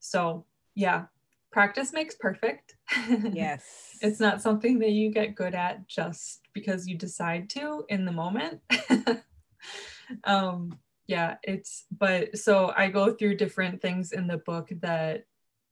So, 0.00 0.44
yeah, 0.74 1.06
practice 1.50 1.92
makes 1.92 2.14
perfect. 2.14 2.75
Yes. 3.32 3.98
it's 4.00 4.20
not 4.20 4.42
something 4.42 4.78
that 4.80 4.90
you 4.90 5.10
get 5.10 5.34
good 5.34 5.54
at 5.54 5.86
just 5.88 6.40
because 6.52 6.86
you 6.86 6.96
decide 6.96 7.50
to 7.50 7.84
in 7.88 8.04
the 8.04 8.12
moment. 8.12 8.60
um, 10.24 10.78
yeah, 11.06 11.36
it's, 11.42 11.84
but 11.96 12.36
so 12.36 12.72
I 12.76 12.88
go 12.88 13.12
through 13.12 13.36
different 13.36 13.80
things 13.80 14.12
in 14.12 14.26
the 14.26 14.38
book 14.38 14.70
that 14.80 15.24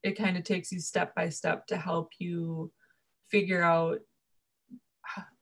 it 0.03 0.19
kind 0.19 0.37
of 0.37 0.45
takes 0.45 0.71
you 0.71 0.81
step 0.81 1.15
by 1.15 1.29
step 1.29 1.67
to 1.69 1.77
help 1.77 2.13
you 2.19 2.71
figure 3.31 3.63
out 3.63 4.01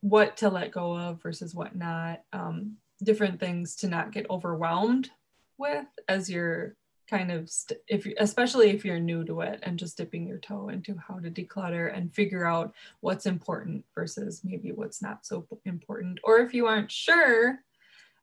what 0.01 0.37
to 0.39 0.49
let 0.49 0.73
go 0.73 0.97
of 0.97 1.23
versus 1.23 1.55
what 1.55 1.77
not. 1.77 2.21
Um, 2.33 2.77
different 3.03 3.41
things 3.41 3.77
to 3.77 3.89
not 3.89 4.13
get 4.13 4.31
overwhelmed 4.31 5.11
with 5.59 5.87
as 6.09 6.31
you're 6.31 6.77
kind 7.09 7.31
of 7.31 7.51
st- 7.51 7.81
if 7.89 8.07
especially 8.19 8.71
if 8.71 8.85
you're 8.85 9.01
new 9.01 9.25
to 9.25 9.41
it 9.43 9.61
and 9.63 9.79
just 9.79 9.97
dipping 9.97 10.27
your 10.27 10.39
toe 10.39 10.69
into 10.69 10.97
how 10.97 11.19
to 11.19 11.31
declutter 11.31 11.97
and 11.97 12.15
figure 12.15 12.47
out 12.47 12.73
what's 13.01 13.27
important 13.27 13.85
versus 13.95 14.43
maybe 14.45 14.73
what's 14.73 15.03
not 15.03 15.27
so 15.27 15.47
important. 15.65 16.19
Or 16.25 16.39
if 16.39 16.55
you 16.55 16.67
aren't 16.67 16.91
sure 16.91 17.59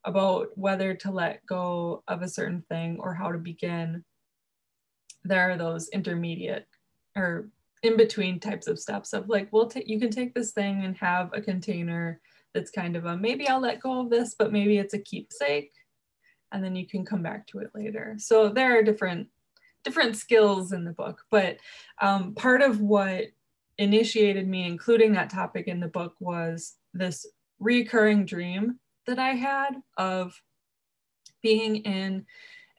about 0.06 0.58
whether 0.58 0.94
to 0.94 1.12
let 1.12 1.46
go 1.46 2.04
of 2.08 2.22
a 2.22 2.30
certain 2.30 2.63
thing 2.70 2.98
or 3.00 3.13
how 3.13 3.32
to 3.32 3.38
begin 3.38 4.04
there 5.24 5.52
are 5.52 5.58
those 5.58 5.89
intermediate 5.89 6.68
or 7.15 7.50
in 7.84 7.98
between 7.98 8.39
types 8.39 8.68
of 8.68 8.80
steps 8.80 9.13
of 9.13 9.28
like 9.30 9.50
we'll 9.52 9.68
take 9.68 9.88
you 9.88 10.00
can 10.00 10.10
take 10.10 10.34
this 10.34 10.52
thing 10.52 10.84
and 10.84 10.96
have 10.98 11.30
a 11.34 11.42
container 11.42 12.20
that's 12.54 12.72
kind 12.72 12.96
of 12.96 13.06
a 13.06 13.18
maybe 13.18 13.48
I'll 13.48 13.60
let 13.60 13.82
go 13.82 14.02
of 14.02 14.10
this 14.10 14.36
but 14.38 14.52
maybe 14.52 14.78
it's 14.78 14.94
a 14.94 15.00
keepsake 15.00 15.74
and 16.52 16.64
then 16.64 16.76
you 16.76 16.88
can 16.88 17.06
come 17.06 17.22
back 17.22 17.48
to 17.48 17.60
it 17.60 17.72
later. 17.74 18.16
So 18.18 18.50
there 18.50 18.78
are 18.78 18.84
different 18.84 19.28
different 19.84 20.18
skills 20.18 20.74
in 20.74 20.84
the 20.84 20.92
book, 20.92 21.24
but 21.32 21.58
um, 22.02 22.36
part 22.36 22.62
of 22.62 22.82
what 22.82 23.28
initiated 23.78 24.46
me 24.48 24.66
including 24.66 25.14
that 25.14 25.30
topic 25.30 25.68
in 25.68 25.80
the 25.80 25.88
book 25.88 26.14
was 26.20 26.76
this 26.94 27.26
recurring 27.60 28.26
dream 28.26 28.78
that 29.08 29.20
I 29.20 29.30
had 29.30 29.72
of 29.98 30.40
being 31.42 31.78
in 31.78 32.26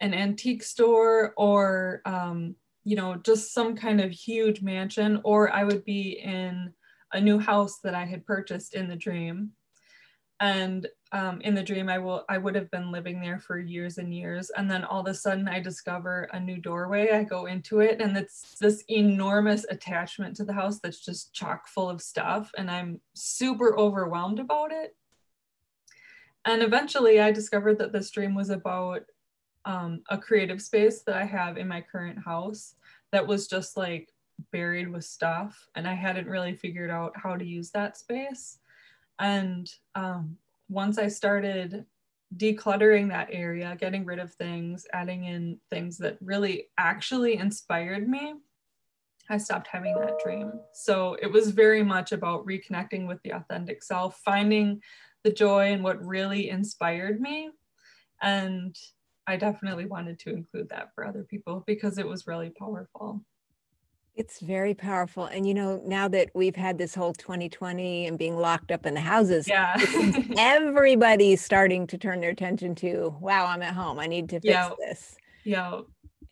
an 0.01 0.15
antique 0.15 0.63
store 0.63 1.33
or 1.37 2.03
um, 2.05 2.55
you 2.85 2.97
know 2.97 3.17
just 3.17 3.55
some 3.55 3.77
kind 3.77 4.01
of 4.01 4.11
huge 4.11 4.63
mansion 4.63 5.21
or 5.25 5.51
I 5.51 5.65
would 5.65 5.85
be 5.85 6.21
in 6.23 6.73
a 7.13 7.21
new 7.21 7.39
house 7.39 7.79
that 7.83 7.95
I 7.95 8.05
had 8.05 8.27
purchased 8.27 8.75
in 8.75 8.89
the 8.89 8.97
dream 8.97 9.53
and 10.40 10.88
um, 11.12 11.40
in 11.42 11.55
the 11.55 11.62
dream 11.62 11.88
i 11.88 11.98
will 11.98 12.24
i 12.29 12.38
would 12.38 12.55
have 12.55 12.70
been 12.70 12.90
living 12.90 13.20
there 13.20 13.38
for 13.38 13.59
years 13.59 13.98
and 13.98 14.14
years 14.14 14.50
and 14.50 14.70
then 14.70 14.85
all 14.85 15.00
of 15.00 15.07
a 15.07 15.14
sudden 15.14 15.46
i 15.48 15.61
discover 15.61 16.29
a 16.33 16.40
new 16.40 16.57
doorway. 16.57 17.11
I 17.11 17.24
go 17.24 17.46
into 17.46 17.81
it 17.81 18.00
and 18.00 18.16
it's 18.16 18.59
this 18.59 18.83
enormous 18.88 19.66
attachment 19.68 20.37
to 20.37 20.44
the 20.44 20.53
house 20.53 20.81
that's 20.81 21.05
just 21.05 21.33
chock 21.33 21.68
full 21.68 21.90
of 21.90 22.00
stuff 22.00 22.50
and 22.57 22.70
i'm 22.70 23.00
super 23.14 23.79
overwhelmed 23.79 24.38
about 24.38 24.72
it. 24.72 24.96
And 26.44 26.62
eventually 26.62 27.20
i 27.20 27.31
discovered 27.31 27.79
that 27.79 27.92
this 27.92 28.11
dream 28.11 28.35
was 28.35 28.50
about 28.50 29.03
um, 29.66 30.03
a 30.09 30.16
creative 30.16 30.62
space 30.62 31.03
that 31.03 31.16
i 31.16 31.24
have 31.24 31.59
in 31.59 31.68
my 31.68 31.83
current 31.83 32.18
house 32.24 32.76
that 33.12 33.26
was 33.26 33.46
just 33.46 33.76
like 33.76 34.09
buried 34.53 34.88
with 34.88 35.05
stuff 35.05 35.68
and 35.74 35.87
i 35.87 35.92
hadn't 35.92 36.26
really 36.26 36.55
figured 36.55 36.88
out 36.88 37.12
how 37.14 37.37
to 37.37 37.44
use 37.44 37.70
that 37.72 37.98
space 37.98 38.60
and 39.21 39.71
um, 39.95 40.37
once 40.69 40.99
I 40.99 41.09
started 41.09 41.85
decluttering 42.37 43.09
that 43.09 43.29
area, 43.31 43.77
getting 43.79 44.05
rid 44.05 44.19
of 44.19 44.33
things, 44.35 44.87
adding 44.93 45.25
in 45.25 45.59
things 45.69 45.99
that 45.99 46.17
really 46.21 46.69
actually 46.79 47.37
inspired 47.37 48.09
me, 48.09 48.35
I 49.29 49.37
stopped 49.37 49.69
having 49.69 49.95
that 50.01 50.19
dream. 50.23 50.53
So 50.73 51.17
it 51.21 51.31
was 51.31 51.51
very 51.51 51.83
much 51.83 52.13
about 52.13 52.47
reconnecting 52.47 53.07
with 53.07 53.23
the 53.23 53.33
authentic 53.33 53.83
self, 53.83 54.21
finding 54.25 54.81
the 55.23 55.33
joy 55.33 55.73
in 55.73 55.83
what 55.83 56.05
really 56.05 56.49
inspired 56.51 57.21
me. 57.21 57.51
And 58.23 58.77
I 59.27 59.37
definitely 59.37 59.87
wanted 59.87 60.19
to 60.21 60.31
include 60.31 60.69
that 60.71 60.95
for 60.95 61.07
other 61.07 61.23
people 61.23 61.63
because 61.67 61.99
it 61.99 62.07
was 62.07 62.27
really 62.27 62.51
powerful. 62.51 63.25
It's 64.16 64.40
very 64.40 64.75
powerful. 64.75 65.25
And 65.25 65.46
you 65.46 65.55
know, 65.55 65.81
now 65.87 66.09
that 66.09 66.31
we've 66.35 66.57
had 66.57 66.79
this 66.79 66.94
whole 66.94 67.12
2020 67.12 68.07
and 68.07 68.18
being 68.18 68.37
locked 68.37 68.70
up 68.70 68.85
in 68.85 68.94
the 68.94 69.01
houses, 69.01 69.49
yeah. 69.49 69.77
everybody's 70.38 71.42
starting 71.42 71.87
to 71.87 71.99
turn 71.99 72.20
their 72.20 72.31
attention 72.31 72.75
to, 72.77 73.16
wow, 73.20 73.46
I'm 73.46 73.62
at 73.62 73.75
home. 73.75 73.99
I 73.99 74.07
need 74.07 74.29
to 74.31 74.40
fix 74.40 74.46
yeah. 74.46 74.70
this. 74.79 75.16
Yeah. 75.44 75.81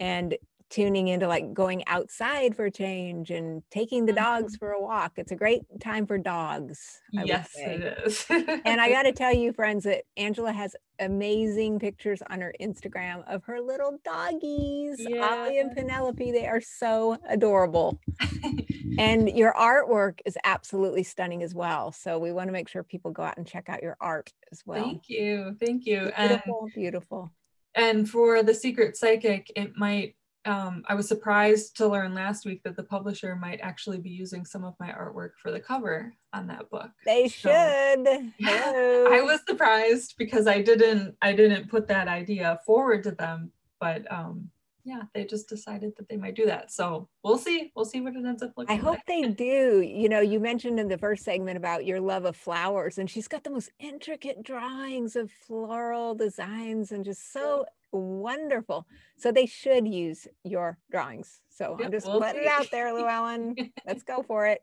And 0.01 0.37
tuning 0.71 1.09
into 1.09 1.27
like 1.27 1.55
going 1.55 1.83
outside 1.87 2.55
for 2.55 2.69
change 2.71 3.31
and 3.31 3.63
taking 3.71 4.07
the 4.07 4.13
dogs 4.13 4.55
mm-hmm. 4.55 4.67
for 4.67 4.73
a 4.73 4.81
walk. 4.81 5.13
It's 5.17 5.33
a 5.33 5.37
great 5.37 5.63
time 5.81 6.07
for 6.07 6.19
dogs. 6.19 7.01
I 7.17 7.25
yes, 7.25 7.51
it 7.57 7.99
is. 8.07 8.27
and 8.29 8.81
I 8.81 8.91
got 8.93 9.03
to 9.03 9.13
tell 9.13 9.35
you, 9.35 9.53
friends, 9.53 9.85
that 9.85 10.05
Angela 10.17 10.53
has 10.53 10.77
amazing 11.01 11.79
pictures 11.79 12.23
on 12.29 12.41
her 12.41 12.55
Instagram 12.61 13.23
of 13.33 13.45
her 13.45 13.61
little 13.61 13.99
doggies, 14.05 14.97
yeah. 14.99 15.27
Ollie 15.27 15.59
and 15.59 15.75
Penelope. 15.75 16.33
They 16.33 16.47
are 16.47 16.61
so 16.61 17.19
adorable. 17.29 17.99
and 18.99 19.29
your 19.31 19.55
artwork 19.55 20.21
is 20.27 20.37
absolutely 20.45 21.03
stunning 21.03 21.43
as 21.43 21.55
well. 21.55 21.93
So 21.93 22.19
we 22.19 22.33
want 22.33 22.49
to 22.49 22.53
make 22.53 22.69
sure 22.69 22.83
people 22.83 23.11
go 23.11 23.23
out 23.23 23.37
and 23.37 23.47
check 23.47 23.69
out 23.69 23.83
your 23.83 23.97
art 24.01 24.33
as 24.53 24.63
well. 24.67 24.83
Thank 24.83 25.09
you. 25.09 25.57
Thank 25.61 25.87
you. 25.87 26.11
Beautiful, 26.17 26.63
and, 26.63 26.73
beautiful. 26.75 27.33
And 27.75 28.09
for 28.09 28.43
the 28.43 28.55
secret 28.55 28.97
psychic, 28.97 29.53
it 29.55 29.77
might 29.77 30.17
um, 30.45 30.85
I 30.89 30.95
was 30.95 31.09
surprised 31.09 31.77
to 31.77 31.87
learn 31.87 32.15
last 32.15 32.47
week 32.47 32.63
that 32.63 32.77
the 32.77 32.83
publisher 32.83 33.37
might 33.37 33.61
actually 33.61 33.99
be 33.99 34.11
using 34.11 34.45
some 34.45 34.65
of 34.65 34.75
my 34.81 34.89
artwork 34.89 35.33
for 35.43 35.51
the 35.51 35.61
cover 35.61 36.15
on 36.33 36.47
that 36.47 36.71
book. 36.71 36.91
They 37.05 37.29
should. 37.29 37.51
I 37.53 39.21
was 39.23 39.41
surprised 39.47 40.15
because 40.19 40.47
I 40.47 40.63
didn't 40.63 41.17
I 41.23 41.33
didn't 41.33 41.69
put 41.69 41.89
that 41.89 42.09
idea 42.09 42.61
forward 42.65 43.03
to 43.05 43.11
them, 43.11 43.53
but 43.81 44.11
um, 44.13 44.51
yeah, 44.89 45.03
they 45.13 45.25
just 45.25 45.51
decided 45.51 45.93
that 45.97 46.09
they 46.09 46.17
might 46.17 46.35
do 46.35 46.47
that. 46.47 46.73
So 46.73 47.09
we'll 47.23 47.37
see. 47.37 47.71
We'll 47.77 47.85
see 47.85 48.01
what 48.01 48.17
it 48.17 48.25
ends 48.25 48.43
up 48.43 48.53
looking. 48.57 48.75
Like. 48.75 48.83
I 48.83 48.83
hope 48.83 48.97
like. 48.97 49.07
they 49.07 49.23
do. 49.29 49.83
You 49.83 50.09
know, 50.09 50.21
you 50.21 50.41
mentioned 50.41 50.81
in 50.81 50.89
the 50.89 50.97
first 50.97 51.25
segment 51.25 51.59
about 51.59 51.85
your 51.85 52.01
love 52.01 52.25
of 52.25 52.37
flowers, 52.37 52.97
and 52.97 53.11
she's 53.11 53.29
got 53.29 53.45
the 53.45 53.51
most 53.51 53.71
intricate 53.79 54.43
drawings 54.43 55.15
of 55.15 55.31
floral 55.31 56.15
designs 56.15 56.91
and 56.91 57.05
just 57.05 57.33
so 57.33 57.67
wonderful. 57.93 58.87
So 59.17 59.33
they 59.33 59.47
should 59.47 59.87
use 59.89 60.27
your 60.45 60.79
drawings. 60.91 61.41
So 61.51 61.77
I'm 61.83 61.91
just 61.91 62.07
we'll 62.07 62.21
putting 62.21 62.43
it 62.43 62.49
out 62.49 62.71
there, 62.71 62.93
Llewellyn. 62.93 63.57
Let's 63.87 64.03
go 64.03 64.23
for 64.23 64.47
it. 64.47 64.63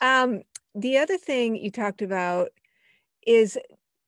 Um, 0.00 0.42
the 0.74 0.98
other 0.98 1.16
thing 1.16 1.56
you 1.56 1.70
talked 1.70 2.02
about 2.02 2.48
is 3.26 3.56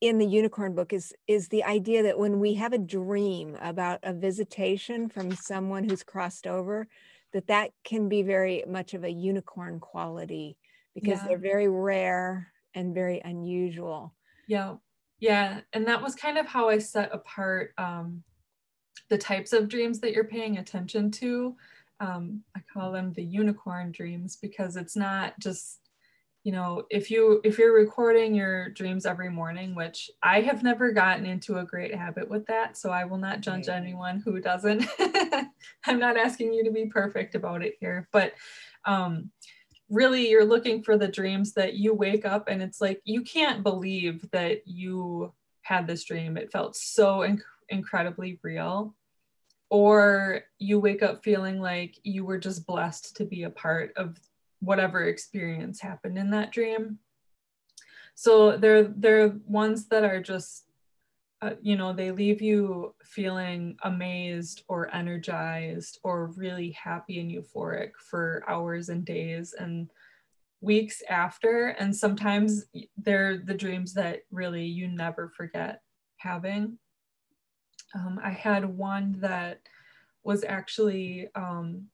in 0.01 0.19
the 0.19 0.27
unicorn 0.27 0.75
book 0.75 0.92
is 0.92 1.14
is 1.27 1.49
the 1.49 1.64
idea 1.64 2.03
that 2.03 2.19
when 2.19 2.38
we 2.38 2.55
have 2.55 2.73
a 2.73 2.79
dream 2.79 3.57
about 3.61 3.99
a 4.03 4.12
visitation 4.12 5.09
from 5.09 5.35
someone 5.35 5.88
who's 5.88 6.03
crossed 6.03 6.47
over 6.47 6.87
that 7.33 7.47
that 7.47 7.71
can 7.85 8.09
be 8.09 8.23
very 8.23 8.62
much 8.69 8.95
of 8.95 9.05
a 9.05 9.11
unicorn 9.11 9.81
quality 9.81 10.57
because 10.95 11.19
yeah. 11.21 11.29
they're 11.29 11.38
very 11.38 11.69
rare 11.69 12.53
and 12.75 12.95
very 12.95 13.21
unusual 13.25 14.14
yeah 14.47 14.75
yeah 15.19 15.61
and 15.73 15.87
that 15.87 16.03
was 16.03 16.14
kind 16.14 16.37
of 16.37 16.47
how 16.47 16.69
i 16.69 16.79
set 16.79 17.09
apart 17.14 17.73
um, 17.79 18.23
the 19.09 19.19
types 19.19 19.53
of 19.53 19.69
dreams 19.69 20.01
that 20.01 20.12
you're 20.12 20.25
paying 20.25 20.59
attention 20.59 21.11
to. 21.12 21.57
Um, 22.01 22.42
I 22.57 22.61
call 22.73 22.92
them 22.92 23.12
the 23.12 23.25
unicorn 23.25 23.92
dreams 23.92 24.37
because 24.37 24.77
it's 24.77 24.97
not 24.97 25.38
just 25.38 25.81
you 26.45 26.53
know 26.53 26.85
if 26.90 27.11
you 27.11 27.40
if 27.42 27.59
you're 27.59 27.75
recording 27.75 28.35
your 28.35 28.69
dreams 28.69 29.05
every 29.05 29.29
morning 29.29 29.75
which 29.75 30.09
i 30.23 30.40
have 30.40 30.62
never 30.62 30.92
gotten 30.92 31.27
into 31.27 31.59
a 31.59 31.64
great 31.64 31.92
habit 31.92 32.31
with 32.31 32.47
that 32.47 32.77
so 32.77 32.90
i 32.90 33.05
will 33.05 33.19
not 33.19 33.40
judge 33.40 33.69
anyone 33.69 34.21
who 34.21 34.38
doesn't. 34.40 34.87
I'm 35.87 35.99
not 35.99 36.16
asking 36.16 36.53
you 36.53 36.62
to 36.62 36.71
be 36.71 36.87
perfect 36.87 37.35
about 37.35 37.64
it 37.64 37.75
here 37.81 38.09
but 38.12 38.35
um 38.85 39.31
really 39.88 40.29
you're 40.29 40.45
looking 40.45 40.85
for 40.85 40.97
the 40.97 41.09
dreams 41.09 41.53
that 41.55 41.75
you 41.75 41.95
wake 41.95 42.25
up 42.25 42.47
and 42.47 42.62
it's 42.62 42.81
like 42.81 43.01
you 43.05 43.23
can't 43.23 43.64
believe 43.64 44.25
that 44.31 44.69
you 44.69 45.33
had 45.66 45.87
this 45.87 46.05
dream. 46.05 46.37
It 46.37 46.53
felt 46.53 46.77
so 46.77 47.19
inc- 47.19 47.40
incredibly 47.68 48.38
real 48.42 48.94
or 49.70 50.42
you 50.59 50.79
wake 50.79 51.02
up 51.02 51.24
feeling 51.24 51.61
like 51.61 51.96
you 52.02 52.24
were 52.24 52.38
just 52.38 52.66
blessed 52.66 53.16
to 53.16 53.24
be 53.24 53.42
a 53.42 53.50
part 53.50 53.92
of 53.96 54.18
whatever 54.61 55.05
experience 55.05 55.81
happened 55.81 56.16
in 56.16 56.31
that 56.31 56.52
dream. 56.52 56.98
So 58.14 58.57
they're 58.57 58.85
they're 58.85 59.37
ones 59.46 59.88
that 59.88 60.05
are 60.05 60.22
just 60.22 60.64
uh, 61.42 61.55
you 61.61 61.76
know 61.76 61.92
they 61.92 62.11
leave 62.12 62.40
you 62.40 62.94
feeling 63.05 63.76
amazed 63.83 64.62
or 64.68 64.94
energized 64.94 65.98
or 66.02 66.29
really 66.37 66.70
happy 66.70 67.20
and 67.20 67.31
euphoric 67.31 67.90
for 67.98 68.42
hours 68.48 68.88
and 68.88 69.05
days 69.05 69.55
and 69.59 69.90
weeks 70.62 71.02
after. 71.11 71.68
And 71.79 71.94
sometimes 71.94 72.64
they're 72.96 73.38
the 73.38 73.55
dreams 73.55 73.92
that 73.94 74.20
really 74.31 74.64
you 74.64 74.88
never 74.88 75.31
forget 75.37 75.83
having 76.16 76.79
um, 77.94 78.20
i 78.22 78.31
had 78.31 78.64
one 78.64 79.16
that 79.20 79.61
was 80.25 80.44
actually 80.44 81.29
um, 81.35 81.87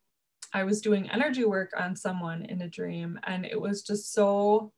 i 0.53 0.63
was 0.65 0.81
doing 0.81 1.11
energy 1.11 1.45
work 1.45 1.73
on 1.79 1.95
someone 1.97 2.45
in 2.45 2.63
a 2.63 2.69
dream 2.69 3.19
and 3.25 3.45
it 3.45 3.61
was 3.61 3.83
just 3.83 4.13
so 4.13 4.73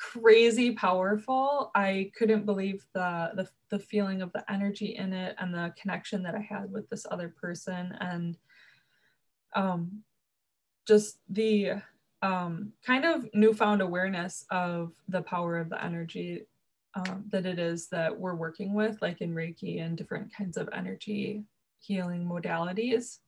crazy 0.00 0.72
powerful. 0.72 1.70
I 1.74 2.10
couldn't 2.16 2.46
believe 2.46 2.86
the, 2.94 3.32
the 3.34 3.48
the 3.68 3.78
feeling 3.78 4.22
of 4.22 4.32
the 4.32 4.50
energy 4.50 4.96
in 4.96 5.12
it 5.12 5.36
and 5.38 5.54
the 5.54 5.74
connection 5.80 6.22
that 6.22 6.34
I 6.34 6.40
had 6.40 6.72
with 6.72 6.88
this 6.88 7.06
other 7.10 7.28
person 7.28 7.96
and 8.00 8.38
um 9.54 10.02
just 10.88 11.18
the 11.28 11.72
um 12.22 12.72
kind 12.84 13.04
of 13.04 13.28
newfound 13.34 13.82
awareness 13.82 14.46
of 14.50 14.92
the 15.08 15.22
power 15.22 15.58
of 15.58 15.68
the 15.68 15.84
energy 15.84 16.46
um, 16.94 17.24
that 17.28 17.46
it 17.46 17.58
is 17.58 17.88
that 17.88 18.18
we're 18.18 18.34
working 18.34 18.74
with 18.74 19.00
like 19.00 19.20
in 19.20 19.34
Reiki 19.34 19.84
and 19.84 19.96
different 19.96 20.34
kinds 20.34 20.56
of 20.56 20.68
energy 20.72 21.44
healing 21.78 22.26
modalities. 22.26 23.18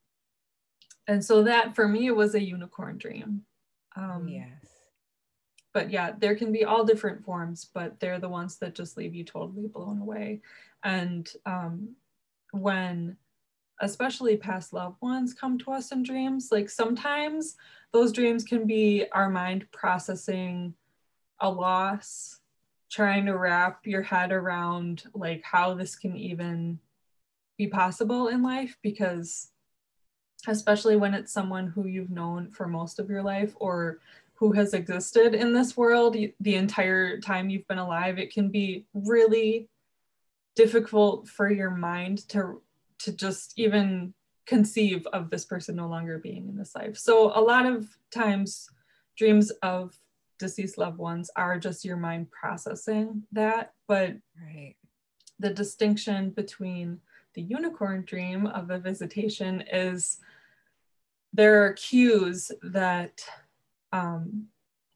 And 1.09 1.25
so 1.25 1.43
that 1.45 1.75
for 1.75 1.89
me 1.89 2.11
was 2.11 2.35
a 2.35 2.43
unicorn 2.43 2.99
dream. 2.99 3.43
Um, 3.97 4.29
yes 4.29 4.73
but 5.73 5.91
yeah, 5.91 6.13
there 6.19 6.35
can 6.35 6.53
be 6.53 6.65
all 6.65 6.85
different 6.85 7.25
forms, 7.25 7.69
but 7.73 7.99
they're 7.99 8.19
the 8.19 8.29
ones 8.29 8.57
that 8.59 8.75
just 8.75 8.97
leave 8.97 9.15
you 9.15 9.25
totally 9.25 9.69
blown 9.69 10.01
away. 10.01 10.41
And 10.85 11.31
um, 11.47 11.95
when 12.53 13.17
especially 13.81 14.37
past 14.37 14.73
loved 14.73 14.97
ones 15.01 15.35
come 15.35 15.59
to 15.59 15.73
us 15.73 15.91
in 15.91 16.03
dreams, 16.03 16.49
like 16.53 16.69
sometimes 16.69 17.57
those 17.93 18.13
dreams 18.13 18.45
can 18.45 18.67
be 18.67 19.07
our 19.13 19.31
mind 19.31 19.67
processing 19.73 20.75
a 21.41 21.51
loss, 21.51 22.39
trying 22.93 23.27
to 23.27 23.37
wrap 23.37 23.87
your 23.87 24.03
head 24.03 24.33
around 24.33 25.05
like 25.15 25.43
how 25.43 25.75
this 25.75 25.97
can 25.97 26.17
even 26.17 26.79
be 27.57 27.67
possible 27.67 28.29
in 28.29 28.43
life 28.43 28.77
because 28.83 29.51
especially 30.47 30.97
when 30.97 31.15
it's 31.15 31.33
someone 31.33 31.67
who 31.69 31.87
you've 31.87 32.11
known 32.11 32.51
for 32.51 32.67
most 32.67 32.99
of 32.99 33.09
your 33.09 33.23
life 33.23 33.55
or 33.57 33.99
who 34.35 34.53
has 34.53 34.75
existed 34.75 35.35
in 35.35 35.53
this 35.53 35.77
world 35.77 36.17
the 36.41 36.55
entire 36.55 37.19
time 37.21 37.49
you've 37.49 37.67
been 37.69 37.79
alive 37.79 38.19
it 38.19 38.33
can 38.33 38.49
be 38.49 38.85
really 38.93 39.69
difficult 40.55 41.27
for 41.29 41.51
your 41.51 41.71
mind 41.71 42.29
to 42.29 42.61
to 42.99 43.13
just 43.13 43.55
even 43.57 44.13
conceive 44.47 45.07
of 45.13 45.31
this 45.31 45.45
person 45.45 45.77
no 45.77 45.89
longer 45.89 46.19
being 46.19 46.49
in 46.49 46.57
this 46.57 46.75
life. 46.75 46.97
So 46.97 47.33
a 47.35 47.41
lot 47.41 47.67
of 47.67 47.87
times 48.13 48.69
dreams 49.17 49.51
of 49.63 49.97
deceased 50.43 50.77
loved 50.77 50.99
ones 50.99 51.31
are 51.37 51.57
just 51.57 51.85
your 51.85 51.97
mind 51.97 52.29
processing 52.33 53.23
that 53.31 53.75
but 53.87 54.17
right. 54.45 54.75
the 55.39 55.51
distinction 55.51 56.31
between 56.31 56.99
the 57.35 57.43
unicorn 57.43 58.03
dream 58.05 58.47
of 58.49 58.71
a 58.71 58.79
visitation 58.79 59.63
is 59.73 60.19
there 61.33 61.65
are 61.65 61.73
cues 61.75 62.51
that 62.63 63.25
um, 63.93 64.47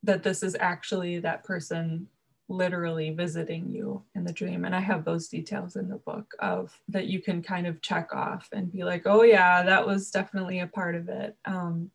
that 0.02 0.24
this 0.24 0.42
is 0.42 0.56
actually 0.58 1.20
that 1.20 1.44
person 1.44 2.08
literally 2.48 3.10
visiting 3.10 3.70
you 3.70 4.02
in 4.14 4.24
the 4.24 4.32
dream 4.32 4.64
and 4.64 4.74
i 4.74 4.78
have 4.78 5.04
those 5.04 5.26
details 5.26 5.74
in 5.74 5.88
the 5.88 5.96
book 5.96 6.32
of 6.38 6.78
that 6.88 7.06
you 7.06 7.20
can 7.20 7.42
kind 7.42 7.66
of 7.66 7.82
check 7.82 8.14
off 8.14 8.48
and 8.52 8.72
be 8.72 8.84
like 8.84 9.02
oh 9.06 9.22
yeah 9.22 9.64
that 9.64 9.84
was 9.84 10.10
definitely 10.10 10.60
a 10.60 10.66
part 10.66 10.94
of 10.94 11.08
it 11.08 11.36
um, 11.44 11.90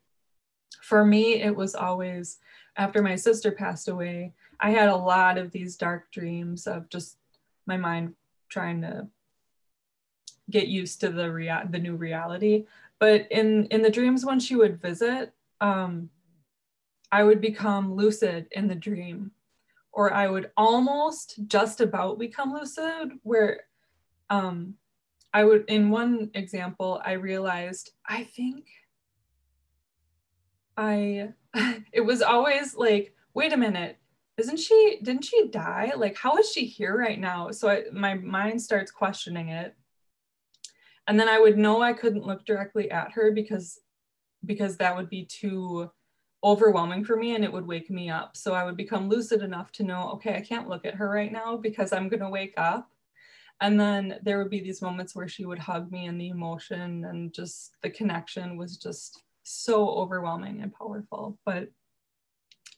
for 0.82 1.06
me 1.06 1.42
it 1.42 1.56
was 1.56 1.74
always 1.74 2.40
after 2.82 3.02
my 3.02 3.16
sister 3.16 3.52
passed 3.52 3.88
away 3.88 4.34
i 4.60 4.70
had 4.72 4.90
a 4.90 5.04
lot 5.14 5.38
of 5.38 5.52
these 5.52 5.78
dark 5.78 6.12
dreams 6.12 6.68
of 6.68 6.90
just 6.90 7.18
my 7.66 7.78
mind 7.78 8.14
trying 8.50 8.82
to 8.82 9.08
get 10.50 10.68
used 10.68 11.00
to 11.00 11.10
the 11.10 11.32
rea- 11.32 11.68
the 11.70 11.80
new 11.80 11.96
reality. 11.96 12.66
But 13.00 13.28
in 13.32 13.66
in 13.68 13.82
the 13.82 13.90
dreams 13.90 14.26
when 14.26 14.40
she 14.40 14.56
would 14.56 14.82
visit 14.82 15.34
um, 15.62 16.10
I 17.12 17.24
would 17.24 17.42
become 17.42 17.94
lucid 17.94 18.48
in 18.52 18.68
the 18.68 18.76
dream, 18.76 19.32
or 19.92 20.14
I 20.14 20.28
would 20.28 20.52
almost 20.56 21.40
just 21.48 21.82
about 21.82 22.20
become 22.20 22.54
lucid, 22.54 23.12
where 23.24 23.66
um, 24.30 24.76
I 25.34 25.44
would, 25.44 25.66
in 25.68 25.90
one 25.90 26.32
example, 26.34 27.02
I 27.06 27.14
realized, 27.14 27.92
I 28.08 28.24
think 28.24 28.66
I, 30.78 31.34
it 31.92 32.02
was 32.02 32.22
always 32.22 32.76
like, 32.76 33.16
wait 33.34 33.54
a 33.54 33.58
minute, 33.58 33.98
isn't 34.38 34.60
she, 34.60 35.00
didn't 35.04 35.26
she 35.26 35.48
die? 35.48 35.92
Like, 35.96 36.18
how 36.18 36.38
is 36.38 36.52
she 36.52 36.66
here 36.66 36.98
right 36.98 37.20
now? 37.20 37.52
So 37.52 37.70
I, 37.70 37.84
my 37.92 38.16
mind 38.16 38.62
starts 38.62 38.92
questioning 38.92 39.50
it. 39.50 39.76
And 41.08 41.20
then 41.20 41.28
I 41.28 41.40
would 41.40 41.58
know 41.58 41.82
I 41.82 41.94
couldn't 41.94 42.26
look 42.26 42.46
directly 42.46 42.90
at 42.92 43.12
her 43.14 43.32
because, 43.32 43.80
because 44.46 44.78
that 44.78 44.96
would 44.96 45.10
be 45.10 45.26
too, 45.26 45.92
overwhelming 46.44 47.06
for 47.06 47.16
me 47.16 47.36
and 47.36 47.44
it 47.44 47.54
would 47.54 47.68
wake 47.68 47.90
me 47.90 48.10
up. 48.10 48.36
So 48.36 48.54
I 48.54 48.64
would 48.64 48.78
become 48.78 49.10
lucid 49.10 49.42
enough 49.42 49.72
to 49.74 49.84
know, 49.84 50.12
okay, 50.14 50.36
I 50.36 50.42
can't 50.42 50.68
look 50.68 50.86
at 50.86 50.96
her 50.96 51.10
right 51.10 51.32
now 51.32 51.58
because 51.58 51.94
I'm 51.94 52.10
going 52.10 52.22
to 52.22 52.30
wake 52.30 52.56
up. 52.58 52.90
And 53.60 53.80
then 53.80 54.20
there 54.24 54.40
would 54.40 54.50
be 54.50 54.60
these 54.60 54.82
moments 54.82 55.16
where 55.16 55.28
she 55.28 55.46
would 55.46 55.60
hug 55.60 55.92
me 55.92 56.08
and 56.08 56.20
the 56.20 56.30
emotion 56.30 57.06
and 57.06 57.32
just 57.32 57.76
the 57.84 57.92
connection 57.92 58.58
was 58.58 58.78
just 58.78 59.22
so 59.44 59.90
overwhelming 59.90 60.62
and 60.62 60.74
powerful. 60.74 61.38
But 61.46 61.70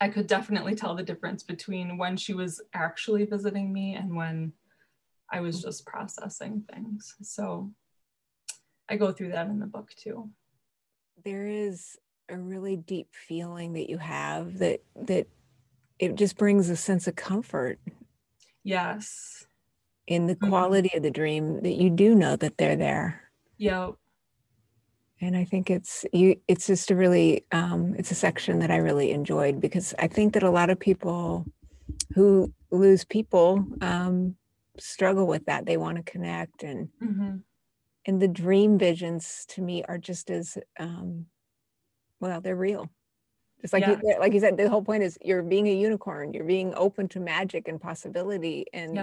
I 0.02 0.10
could 0.10 0.28
definitely 0.28 0.76
tell 0.76 0.96
the 0.96 1.04
difference 1.04 1.44
between 1.44 1.98
when 1.98 2.18
she 2.18 2.34
was 2.34 2.62
actually 2.74 3.26
visiting 3.26 3.72
me 3.72 3.96
and 3.96 4.16
when 4.16 4.54
I 5.32 5.40
was 5.42 5.62
just 5.62 5.86
processing 5.86 6.64
things. 6.72 7.16
So 7.22 7.72
I 8.90 8.98
go 8.98 9.12
through 9.12 9.30
that 9.30 9.48
in 9.48 9.60
the 9.60 9.66
book 9.66 9.92
too. 9.96 10.30
There 11.24 11.48
is 11.48 11.98
a 12.30 12.38
really 12.38 12.76
deep 12.76 13.08
feeling 13.12 13.74
that 13.74 13.90
you 13.90 13.98
have 13.98 14.60
that 14.60 14.82
that 14.96 15.28
it 16.00 16.16
just 16.16 16.38
brings 16.38 16.70
a 16.70 16.76
sense 16.76 17.08
of 17.08 17.16
comfort 17.16 17.80
yes 18.64 19.46
in 20.08 20.28
the 20.28 20.36
mm-hmm. 20.36 20.50
quality 20.50 20.92
of 20.96 21.04
the 21.04 21.12
dream 21.12 21.62
that 21.62 21.74
you 21.74 21.90
do 21.90 22.16
know 22.16 22.36
that 22.36 22.58
they're 22.58 22.76
there 22.76 23.22
yeah 23.58 23.92
and 25.24 25.38
i 25.38 25.44
think 25.44 25.70
it's 25.70 26.06
you 26.12 26.36
it's 26.48 26.68
just 26.68 26.92
a 26.92 26.96
really 26.96 27.46
um, 27.52 27.96
it's 27.98 28.12
a 28.12 28.16
section 28.16 28.60
that 28.60 28.70
i 28.70 28.76
really 28.76 29.12
enjoyed 29.12 29.62
because 29.62 29.94
i 29.98 30.08
think 30.08 30.34
that 30.34 30.44
a 30.44 30.52
lot 30.52 30.70
of 30.70 30.80
people 30.80 31.46
who 32.14 32.52
lose 32.72 33.04
people 33.04 33.66
um, 33.82 34.36
struggle 34.78 35.26
with 35.26 35.46
that 35.46 35.66
they 35.66 35.78
want 35.78 35.98
to 35.98 36.12
connect 36.12 36.64
and 36.64 36.90
mm-hmm. 37.02 37.38
and 38.06 38.22
the 38.22 38.28
dream 38.28 38.78
visions 38.78 39.46
to 39.48 39.62
me 39.62 39.84
are 39.84 39.98
just 39.98 40.30
as 40.30 40.58
um, 40.80 41.26
well 42.20 42.42
they're 42.42 42.56
real 42.56 42.90
just 43.62 43.74
like 43.74 43.84
yeah. 43.84 43.98
you, 44.04 44.20
like 44.20 44.34
you 44.34 44.42
said 44.42 44.58
the 44.58 44.70
whole 44.70 44.84
point 44.84 45.04
is 45.04 45.18
you're 45.22 45.44
being 45.44 45.68
a 45.68 45.74
unicorn 45.74 46.34
you're 46.34 46.44
being 46.44 46.74
open 46.76 47.08
to 47.08 47.20
magic 47.20 47.68
and 47.68 47.80
possibility 47.80 48.66
and. 48.74 48.96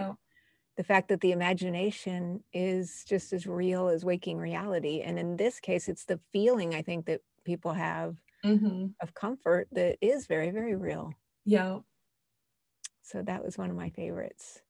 The 0.76 0.84
fact 0.84 1.08
that 1.08 1.20
the 1.20 1.32
imagination 1.32 2.42
is 2.52 3.04
just 3.06 3.32
as 3.32 3.46
real 3.46 3.88
as 3.88 4.04
waking 4.04 4.38
reality 4.38 5.02
and 5.02 5.18
in 5.18 5.36
this 5.36 5.60
case 5.60 5.88
it's 5.88 6.04
the 6.04 6.20
feeling 6.32 6.74
i 6.74 6.82
think 6.82 7.06
that 7.06 7.20
people 7.44 7.72
have 7.72 8.16
mm-hmm. 8.44 8.86
of 9.00 9.14
comfort 9.14 9.68
that 9.72 9.96
is 10.00 10.26
very 10.26 10.50
very 10.50 10.74
real 10.74 11.12
yeah 11.44 11.78
so 13.02 13.22
that 13.22 13.44
was 13.44 13.58
one 13.58 13.70
of 13.70 13.76
my 13.76 13.90
favorites 13.90 14.60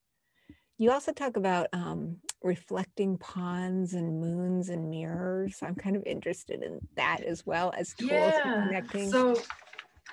you 0.81 0.91
also 0.91 1.13
talk 1.13 1.37
about 1.37 1.67
um, 1.75 2.17
reflecting 2.43 3.19
ponds 3.19 3.93
and 3.93 4.19
moons 4.19 4.71
and 4.71 4.89
mirrors. 4.89 5.59
I'm 5.63 5.75
kind 5.75 5.95
of 5.95 6.03
interested 6.07 6.63
in 6.63 6.81
that 6.97 7.21
as 7.21 7.45
well 7.45 7.71
as 7.77 7.93
tools 7.93 8.11
yeah. 8.11 8.43
for 8.43 8.67
connecting. 8.67 9.11
So, 9.11 9.37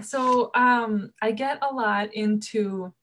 so 0.02 0.52
um, 0.56 1.12
I 1.22 1.32
get 1.32 1.60
a 1.62 1.74
lot 1.74 2.14
into 2.14 2.94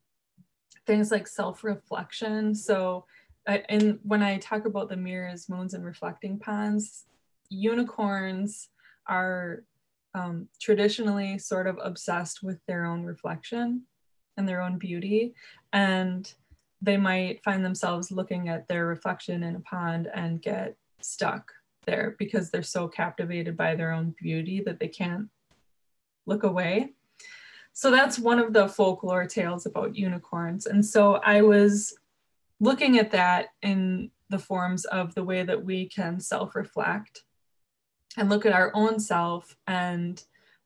things 0.86 1.10
like 1.10 1.26
self-reflection. 1.26 2.54
So, 2.54 3.06
and 3.46 3.98
when 4.02 4.22
I 4.22 4.38
talk 4.38 4.66
about 4.66 4.88
the 4.88 4.96
mirrors, 4.96 5.48
moons, 5.48 5.74
and 5.74 5.84
reflecting 5.84 6.38
ponds, 6.38 7.04
unicorns 7.50 8.68
are 9.06 9.64
um, 10.14 10.48
traditionally 10.60 11.38
sort 11.38 11.66
of 11.66 11.78
obsessed 11.82 12.42
with 12.42 12.58
their 12.66 12.84
own 12.84 13.02
reflection 13.04 13.82
and 14.36 14.48
their 14.48 14.62
own 14.62 14.78
beauty, 14.78 15.34
and 15.72 16.32
they 16.80 16.96
might 16.96 17.42
find 17.42 17.64
themselves 17.64 18.10
looking 18.10 18.48
at 18.48 18.66
their 18.68 18.86
reflection 18.86 19.42
in 19.42 19.56
a 19.56 19.60
pond 19.60 20.08
and 20.14 20.42
get 20.42 20.76
stuck 21.00 21.52
there 21.86 22.16
because 22.18 22.50
they're 22.50 22.62
so 22.62 22.88
captivated 22.88 23.56
by 23.56 23.74
their 23.74 23.92
own 23.92 24.14
beauty 24.20 24.62
that 24.64 24.78
they 24.80 24.88
can't 24.88 25.28
look 26.26 26.42
away. 26.42 26.92
So 27.74 27.90
that's 27.90 28.20
one 28.20 28.38
of 28.38 28.52
the 28.52 28.68
folklore 28.68 29.26
tales 29.26 29.66
about 29.66 29.96
unicorns. 29.96 30.66
And 30.66 30.86
so 30.86 31.14
I 31.16 31.42
was 31.42 31.92
looking 32.60 32.98
at 33.00 33.10
that 33.10 33.48
in 33.62 34.12
the 34.30 34.38
forms 34.38 34.84
of 34.86 35.12
the 35.16 35.24
way 35.24 35.42
that 35.42 35.64
we 35.64 35.88
can 35.88 36.20
self 36.20 36.54
reflect 36.54 37.24
and 38.16 38.28
look 38.28 38.46
at 38.46 38.52
our 38.52 38.70
own 38.74 39.00
self 39.00 39.56
and 39.66 40.22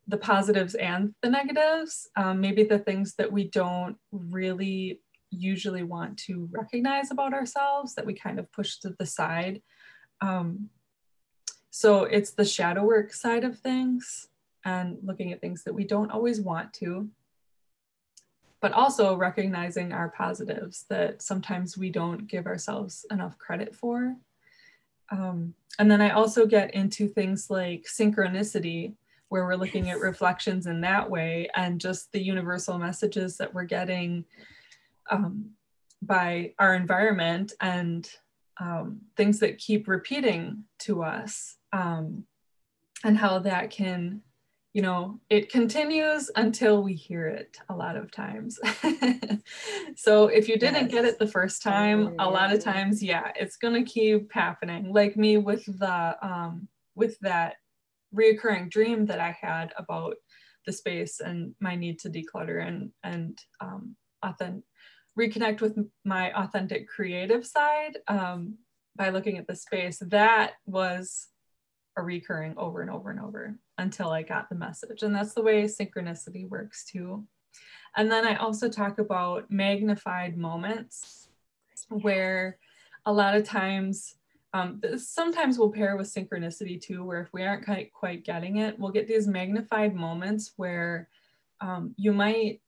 the 0.07 0.19
positives 0.19 0.75
and 0.75 1.15
the 1.23 1.31
negatives, 1.31 2.11
um, 2.17 2.43
maybe 2.43 2.63
the 2.63 2.79
things 2.79 3.15
that 3.15 3.33
we 3.33 3.45
don't 3.45 3.97
really 4.13 5.01
usually 5.31 5.85
want 5.85 6.19
to 6.19 6.47
recognize 6.53 7.11
about 7.11 7.33
ourselves 7.33 7.95
that 7.95 8.05
we 8.05 8.13
kind 8.13 8.39
of 8.39 8.53
push 8.53 8.77
to 8.81 8.95
the 8.99 9.07
side. 9.07 9.63
Um, 10.21 10.69
so 11.71 12.05
it's 12.05 12.33
the 12.33 12.45
shadow 12.45 12.85
work 12.85 13.15
side 13.15 13.45
of 13.45 13.59
things 13.59 14.29
and 14.65 14.99
looking 15.03 15.33
at 15.33 15.41
things 15.41 15.65
that 15.65 15.75
we 15.75 15.85
don't 15.85 16.11
always 16.11 16.41
want 16.41 16.73
to, 16.75 17.09
but 18.61 18.73
also 18.73 19.17
recognizing 19.17 19.93
our 19.93 20.11
positives 20.11 20.85
that 20.89 21.23
sometimes 21.23 21.79
we 21.79 21.91
don't 21.91 22.27
give 22.27 22.47
ourselves 22.47 23.07
enough 23.11 23.39
credit 23.39 23.75
for. 23.75 24.17
Um, 25.11 25.55
and 25.79 25.91
then 25.91 26.01
I 26.01 26.11
also 26.11 26.47
get 26.47 26.75
into 26.75 27.09
things 27.09 27.51
like 27.51 27.87
synchronicity, 27.89 28.95
where 29.29 29.45
we're 29.45 29.57
looking 29.57 29.91
at 29.91 30.01
reflections 30.01 30.67
in 30.67 30.81
that 30.81 31.09
way 31.09 31.49
and 31.55 31.81
just 31.81 32.11
the 32.13 32.23
universal 32.23 32.79
messages 32.79 33.37
that 33.37 33.53
we're 33.53 33.65
getting 33.65 34.25
um, 35.11 35.51
by 36.03 36.55
our 36.59 36.75
environment 36.75 37.53
and 37.61 38.11
um, 38.61 39.01
things 39.17 39.39
that 39.39 39.59
keep 39.59 39.87
repeating 39.87 40.65
to 40.79 41.03
us 41.03 41.57
um, 41.73 42.25
and 43.05 43.17
how 43.17 43.39
that 43.39 43.71
can 43.71 44.23
you 44.79 44.83
know 44.83 45.19
it 45.29 45.51
continues 45.51 46.31
until 46.37 46.85
we 46.85 46.95
hear 46.95 47.27
it 47.27 47.59
a 47.69 47.75
lot 47.75 47.97
of 47.97 48.13
times. 48.13 48.61
So 49.97 50.29
if 50.29 50.47
you 50.49 50.57
didn't 50.57 50.85
yes. 50.85 50.93
get 50.93 51.05
it 51.05 51.19
the 51.19 51.27
first 51.27 51.63
time 51.63 52.15
a 52.21 52.31
lot 52.31 52.53
of 52.53 52.63
times 52.63 53.03
yeah 53.03 53.33
it's 53.35 53.57
going 53.57 53.75
to 53.75 53.91
keep 53.91 54.33
happening. 54.33 54.93
Like 54.93 55.17
me 55.17 55.37
with 55.37 55.65
the 55.81 56.17
um 56.23 56.69
with 56.95 57.19
that 57.23 57.57
reoccurring 58.15 58.71
dream 58.71 59.05
that 59.07 59.19
i 59.19 59.37
had 59.47 59.73
about 59.77 60.15
the 60.65 60.73
space 60.73 61.19
and 61.21 61.55
my 61.61 61.75
need 61.75 61.99
to 62.01 62.09
declutter 62.09 62.59
and 62.67 62.91
and 63.03 63.37
um 63.61 63.97
authentic 64.23 64.63
reconnect 65.19 65.61
with 65.61 65.77
my 66.05 66.25
authentic 66.43 66.87
creative 66.89 67.45
side 67.45 67.99
um, 68.07 68.57
by 68.95 69.09
looking 69.11 69.37
at 69.39 69.49
the 69.49 69.57
space 69.57 69.99
that 70.07 70.53
was 70.67 71.27
recurring 72.05 72.55
over 72.57 72.83
and 72.83 72.91
over 72.91 73.11
and 73.11 73.21
over 73.21 73.55
until 73.79 74.11
I 74.11 74.23
got 74.23 74.49
the 74.49 74.55
message. 74.55 75.03
And 75.03 75.15
that's 75.15 75.35
the 75.35 75.43
way 75.43 75.65
synchronicity 75.65 76.49
works 76.49 76.85
too. 76.85 77.25
And 77.97 78.11
then 78.11 78.27
I 78.27 78.37
also 78.37 78.69
talk 78.69 78.99
about 78.99 79.51
magnified 79.51 80.37
moments 80.37 81.29
where 81.89 82.59
a 83.07 83.13
lot 83.13 83.35
of 83.35 83.45
times, 83.45 84.17
um, 84.53 84.81
sometimes 84.97 85.59
we'll 85.59 85.73
pair 85.73 85.97
with 85.97 86.13
synchronicity 86.13 86.81
too, 86.81 87.05
where 87.05 87.21
if 87.21 87.33
we 87.33 87.45
aren't 87.45 87.65
quite, 87.65 87.93
quite 87.93 88.25
getting 88.25 88.59
it, 88.59 88.79
we'll 88.79 88.93
get 88.93 89.09
these 89.09 89.27
magnified 89.27 89.95
moments 89.95 90.53
where 90.57 91.09
um, 91.61 91.95
you 91.97 92.13
might, 92.13 92.61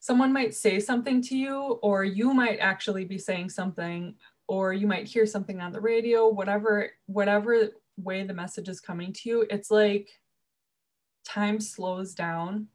someone 0.00 0.32
might 0.32 0.54
say 0.54 0.80
something 0.80 1.20
to 1.22 1.36
you, 1.36 1.78
or 1.82 2.04
you 2.04 2.32
might 2.32 2.58
actually 2.58 3.04
be 3.04 3.18
saying 3.18 3.50
something, 3.50 4.14
or 4.48 4.72
you 4.72 4.86
might 4.86 5.06
hear 5.06 5.26
something 5.26 5.60
on 5.60 5.72
the 5.72 5.80
radio, 5.80 6.28
whatever, 6.28 6.90
whatever 7.06 7.68
way 7.96 8.22
the 8.22 8.34
message 8.34 8.68
is 8.68 8.80
coming 8.80 9.12
to 9.12 9.28
you, 9.28 9.46
it's 9.50 9.70
like 9.70 10.08
time 11.24 11.60
slows 11.60 12.14
down 12.14 12.68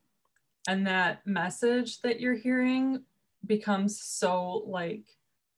and 0.67 0.87
that 0.87 1.25
message 1.25 2.01
that 2.01 2.19
you're 2.19 2.35
hearing 2.35 3.03
becomes 3.45 4.01
so 4.01 4.63
like 4.67 5.03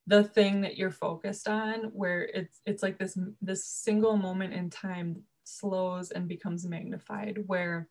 the 0.07 0.23
thing 0.23 0.61
that 0.61 0.77
you're 0.77 0.91
focused 0.91 1.47
on 1.47 1.83
where 1.93 2.23
it's 2.33 2.61
it's 2.65 2.81
like 2.81 2.97
this 2.97 3.17
this 3.41 3.65
single 3.65 4.17
moment 4.17 4.53
in 4.53 4.69
time 4.69 5.21
slows 5.43 6.11
and 6.11 6.27
becomes 6.27 6.65
magnified 6.65 7.37
where 7.47 7.87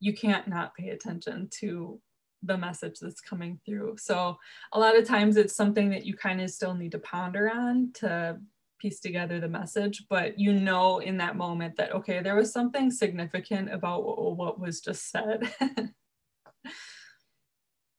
you 0.00 0.14
can't 0.14 0.48
not 0.48 0.74
pay 0.74 0.90
attention 0.90 1.48
to 1.50 2.00
the 2.42 2.56
message 2.56 2.98
that's 3.00 3.20
coming 3.20 3.58
through. 3.64 3.96
So 3.98 4.36
a 4.72 4.78
lot 4.78 4.96
of 4.96 5.06
times 5.06 5.36
it's 5.36 5.54
something 5.54 5.90
that 5.90 6.04
you 6.04 6.14
kind 6.14 6.40
of 6.40 6.50
still 6.50 6.74
need 6.74 6.92
to 6.92 6.98
ponder 6.98 7.50
on 7.50 7.92
to 7.94 8.38
piece 8.78 9.00
together 9.00 9.40
the 9.40 9.48
message, 9.48 10.04
but 10.08 10.38
you 10.38 10.52
know 10.52 10.98
in 10.98 11.16
that 11.18 11.36
moment 11.36 11.76
that, 11.76 11.92
okay, 11.92 12.20
there 12.22 12.36
was 12.36 12.52
something 12.52 12.90
significant 12.90 13.72
about 13.72 14.04
what, 14.36 14.60
was 14.60 14.80
just 14.80 15.10
said. 15.10 15.52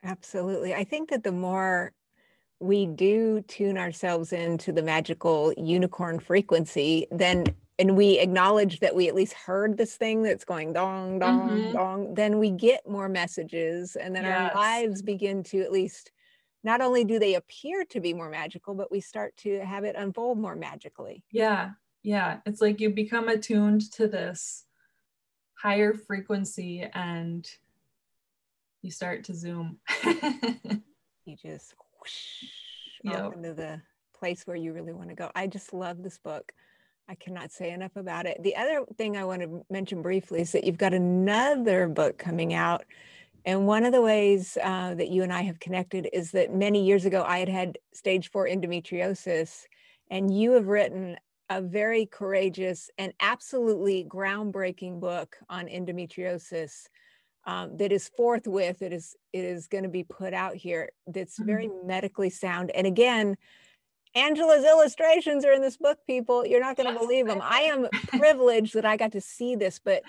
Absolutely. 0.03 0.73
I 0.73 0.83
think 0.83 1.09
that 1.09 1.23
the 1.23 1.31
more 1.31 1.93
we 2.59 2.85
do 2.85 3.41
tune 3.47 3.77
ourselves 3.77 4.33
into 4.33 4.71
the 4.71 4.81
magical 4.81 5.53
unicorn 5.57 6.19
frequency, 6.19 7.07
then 7.11 7.45
and 7.79 7.95
we 7.95 8.17
acknowledge 8.19 8.79
that 8.79 8.95
we 8.95 9.07
at 9.07 9.15
least 9.15 9.33
heard 9.33 9.77
this 9.77 9.95
thing 9.95 10.23
that's 10.23 10.43
going 10.43 10.73
dong 10.73 11.19
dong 11.19 11.49
mm-hmm. 11.49 11.73
dong 11.73 12.13
then 12.15 12.39
we 12.39 12.49
get 12.49 12.87
more 12.89 13.07
messages 13.07 13.95
and 13.95 14.15
then 14.15 14.23
yes. 14.23 14.51
our 14.51 14.59
lives 14.59 15.01
begin 15.03 15.43
to 15.43 15.61
at 15.61 15.71
least 15.71 16.11
not 16.63 16.81
only 16.81 17.03
do 17.03 17.19
they 17.19 17.35
appear 17.35 17.85
to 17.85 17.99
be 17.99 18.13
more 18.13 18.29
magical, 18.29 18.73
but 18.73 18.91
we 18.91 18.99
start 18.99 19.35
to 19.37 19.59
have 19.59 19.83
it 19.83 19.95
unfold 19.95 20.39
more 20.39 20.55
magically. 20.55 21.23
Yeah. 21.31 21.71
Yeah. 22.03 22.39
It's 22.45 22.61
like 22.61 22.79
you 22.79 22.89
become 22.89 23.27
attuned 23.27 23.91
to 23.93 24.07
this 24.07 24.65
higher 25.53 25.93
frequency 25.93 26.87
and 26.93 27.49
you 28.81 28.91
start 28.91 29.25
to 29.25 29.35
zoom. 29.35 29.77
you 30.03 31.35
just 31.35 31.73
whoosh 31.99 32.49
yep. 33.03 33.23
off 33.23 33.33
into 33.33 33.53
the 33.53 33.81
place 34.17 34.45
where 34.45 34.55
you 34.55 34.73
really 34.73 34.93
want 34.93 35.09
to 35.09 35.15
go. 35.15 35.31
I 35.35 35.47
just 35.47 35.73
love 35.73 36.03
this 36.03 36.17
book. 36.17 36.51
I 37.09 37.15
cannot 37.15 37.51
say 37.51 37.71
enough 37.71 37.95
about 37.95 38.25
it. 38.25 38.41
The 38.43 38.55
other 38.55 38.83
thing 38.97 39.15
I 39.15 39.23
want 39.23 39.41
to 39.41 39.65
mention 39.69 40.01
briefly 40.01 40.41
is 40.41 40.51
that 40.51 40.65
you've 40.65 40.77
got 40.77 40.93
another 40.93 41.87
book 41.87 42.17
coming 42.17 42.53
out 42.53 42.83
and 43.47 43.65
one 43.65 43.85
of 43.85 43.93
the 43.93 44.01
ways 44.01 44.57
uh, 44.61 44.93
that 44.95 45.07
you 45.07 45.23
and 45.23 45.31
I 45.31 45.43
have 45.43 45.61
connected 45.61 46.09
is 46.11 46.31
that 46.31 46.53
many 46.53 46.85
years 46.85 47.05
ago, 47.05 47.23
I 47.25 47.39
had 47.39 47.47
had 47.47 47.77
stage 47.93 48.29
four 48.29 48.45
endometriosis, 48.45 49.63
and 50.11 50.37
you 50.37 50.51
have 50.51 50.67
written 50.67 51.15
a 51.49 51.61
very 51.61 52.05
courageous 52.05 52.91
and 52.97 53.13
absolutely 53.21 54.03
groundbreaking 54.03 54.99
book 54.99 55.37
on 55.49 55.67
endometriosis 55.67 56.87
um, 57.45 57.77
that 57.77 57.93
is 57.93 58.11
forthwith. 58.17 58.81
It 58.81 58.91
is 58.91 59.15
it 59.31 59.45
is 59.45 59.67
going 59.67 59.85
to 59.85 59.89
be 59.89 60.03
put 60.03 60.33
out 60.33 60.55
here. 60.55 60.89
That's 61.07 61.39
very 61.39 61.69
mm-hmm. 61.69 61.87
medically 61.87 62.29
sound. 62.29 62.71
And 62.71 62.85
again, 62.85 63.37
Angela's 64.13 64.65
illustrations 64.65 65.45
are 65.45 65.53
in 65.53 65.61
this 65.61 65.77
book. 65.77 65.99
People, 66.05 66.45
you're 66.45 66.59
not 66.59 66.75
going 66.75 66.93
to 66.93 66.99
believe 66.99 67.27
them. 67.27 67.39
I 67.41 67.61
am 67.61 67.87
privileged 68.07 68.73
that 68.73 68.85
I 68.85 68.97
got 68.97 69.13
to 69.13 69.21
see 69.21 69.55
this, 69.55 69.79
but 69.79 70.03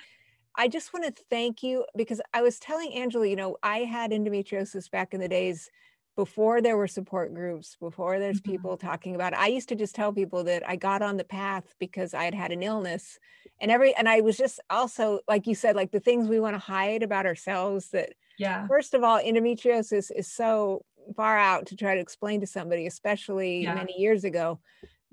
I 0.58 0.68
just 0.68 0.92
want 0.92 1.06
to 1.06 1.22
thank 1.30 1.62
you 1.62 1.84
because 1.96 2.20
I 2.34 2.42
was 2.42 2.58
telling 2.58 2.92
Angela, 2.92 3.26
you 3.26 3.36
know, 3.36 3.56
I 3.62 3.78
had 3.78 4.10
endometriosis 4.10 4.90
back 4.90 5.14
in 5.14 5.20
the 5.20 5.28
days 5.28 5.70
before 6.16 6.60
there 6.60 6.76
were 6.76 6.88
support 6.88 7.32
groups, 7.32 7.76
before 7.78 8.18
there's 8.18 8.40
mm-hmm. 8.40 8.50
people 8.50 8.76
talking 8.76 9.14
about 9.14 9.32
it. 9.32 9.38
I 9.38 9.46
used 9.46 9.68
to 9.68 9.76
just 9.76 9.94
tell 9.94 10.12
people 10.12 10.42
that 10.44 10.68
I 10.68 10.74
got 10.74 11.00
on 11.00 11.16
the 11.16 11.22
path 11.22 11.76
because 11.78 12.12
I 12.12 12.24
had 12.24 12.34
had 12.34 12.50
an 12.50 12.64
illness 12.64 13.20
and 13.60 13.70
every, 13.70 13.94
and 13.94 14.08
I 14.08 14.20
was 14.20 14.36
just 14.36 14.58
also, 14.68 15.20
like 15.28 15.46
you 15.46 15.54
said, 15.54 15.76
like 15.76 15.92
the 15.92 16.00
things 16.00 16.28
we 16.28 16.40
want 16.40 16.54
to 16.54 16.58
hide 16.58 17.04
about 17.04 17.24
ourselves 17.24 17.90
that, 17.90 18.14
yeah. 18.36 18.66
First 18.68 18.94
of 18.94 19.02
all, 19.02 19.20
endometriosis 19.20 20.10
is 20.14 20.32
so 20.32 20.84
far 21.16 21.38
out 21.38 21.66
to 21.66 21.76
try 21.76 21.94
to 21.94 22.00
explain 22.00 22.40
to 22.40 22.46
somebody, 22.46 22.86
especially 22.86 23.62
yeah. 23.62 23.74
many 23.74 23.94
years 23.98 24.24
ago, 24.24 24.60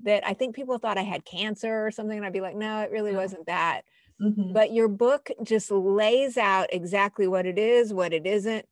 that 0.04 0.26
I 0.26 0.34
think 0.34 0.54
people 0.54 0.78
thought 0.78 0.98
I 0.98 1.02
had 1.02 1.24
cancer 1.24 1.86
or 1.86 1.90
something. 1.90 2.16
And 2.16 2.26
I'd 2.26 2.32
be 2.32 2.40
like, 2.40 2.56
no, 2.56 2.82
it 2.82 2.90
really 2.90 3.12
yeah. 3.12 3.18
wasn't 3.18 3.46
that. 3.46 3.82
Mm-hmm. 4.20 4.52
But 4.52 4.72
your 4.72 4.88
book 4.88 5.30
just 5.42 5.70
lays 5.70 6.36
out 6.36 6.68
exactly 6.72 7.26
what 7.26 7.46
it 7.46 7.58
is, 7.58 7.92
what 7.92 8.12
it 8.12 8.26
isn't. 8.26 8.66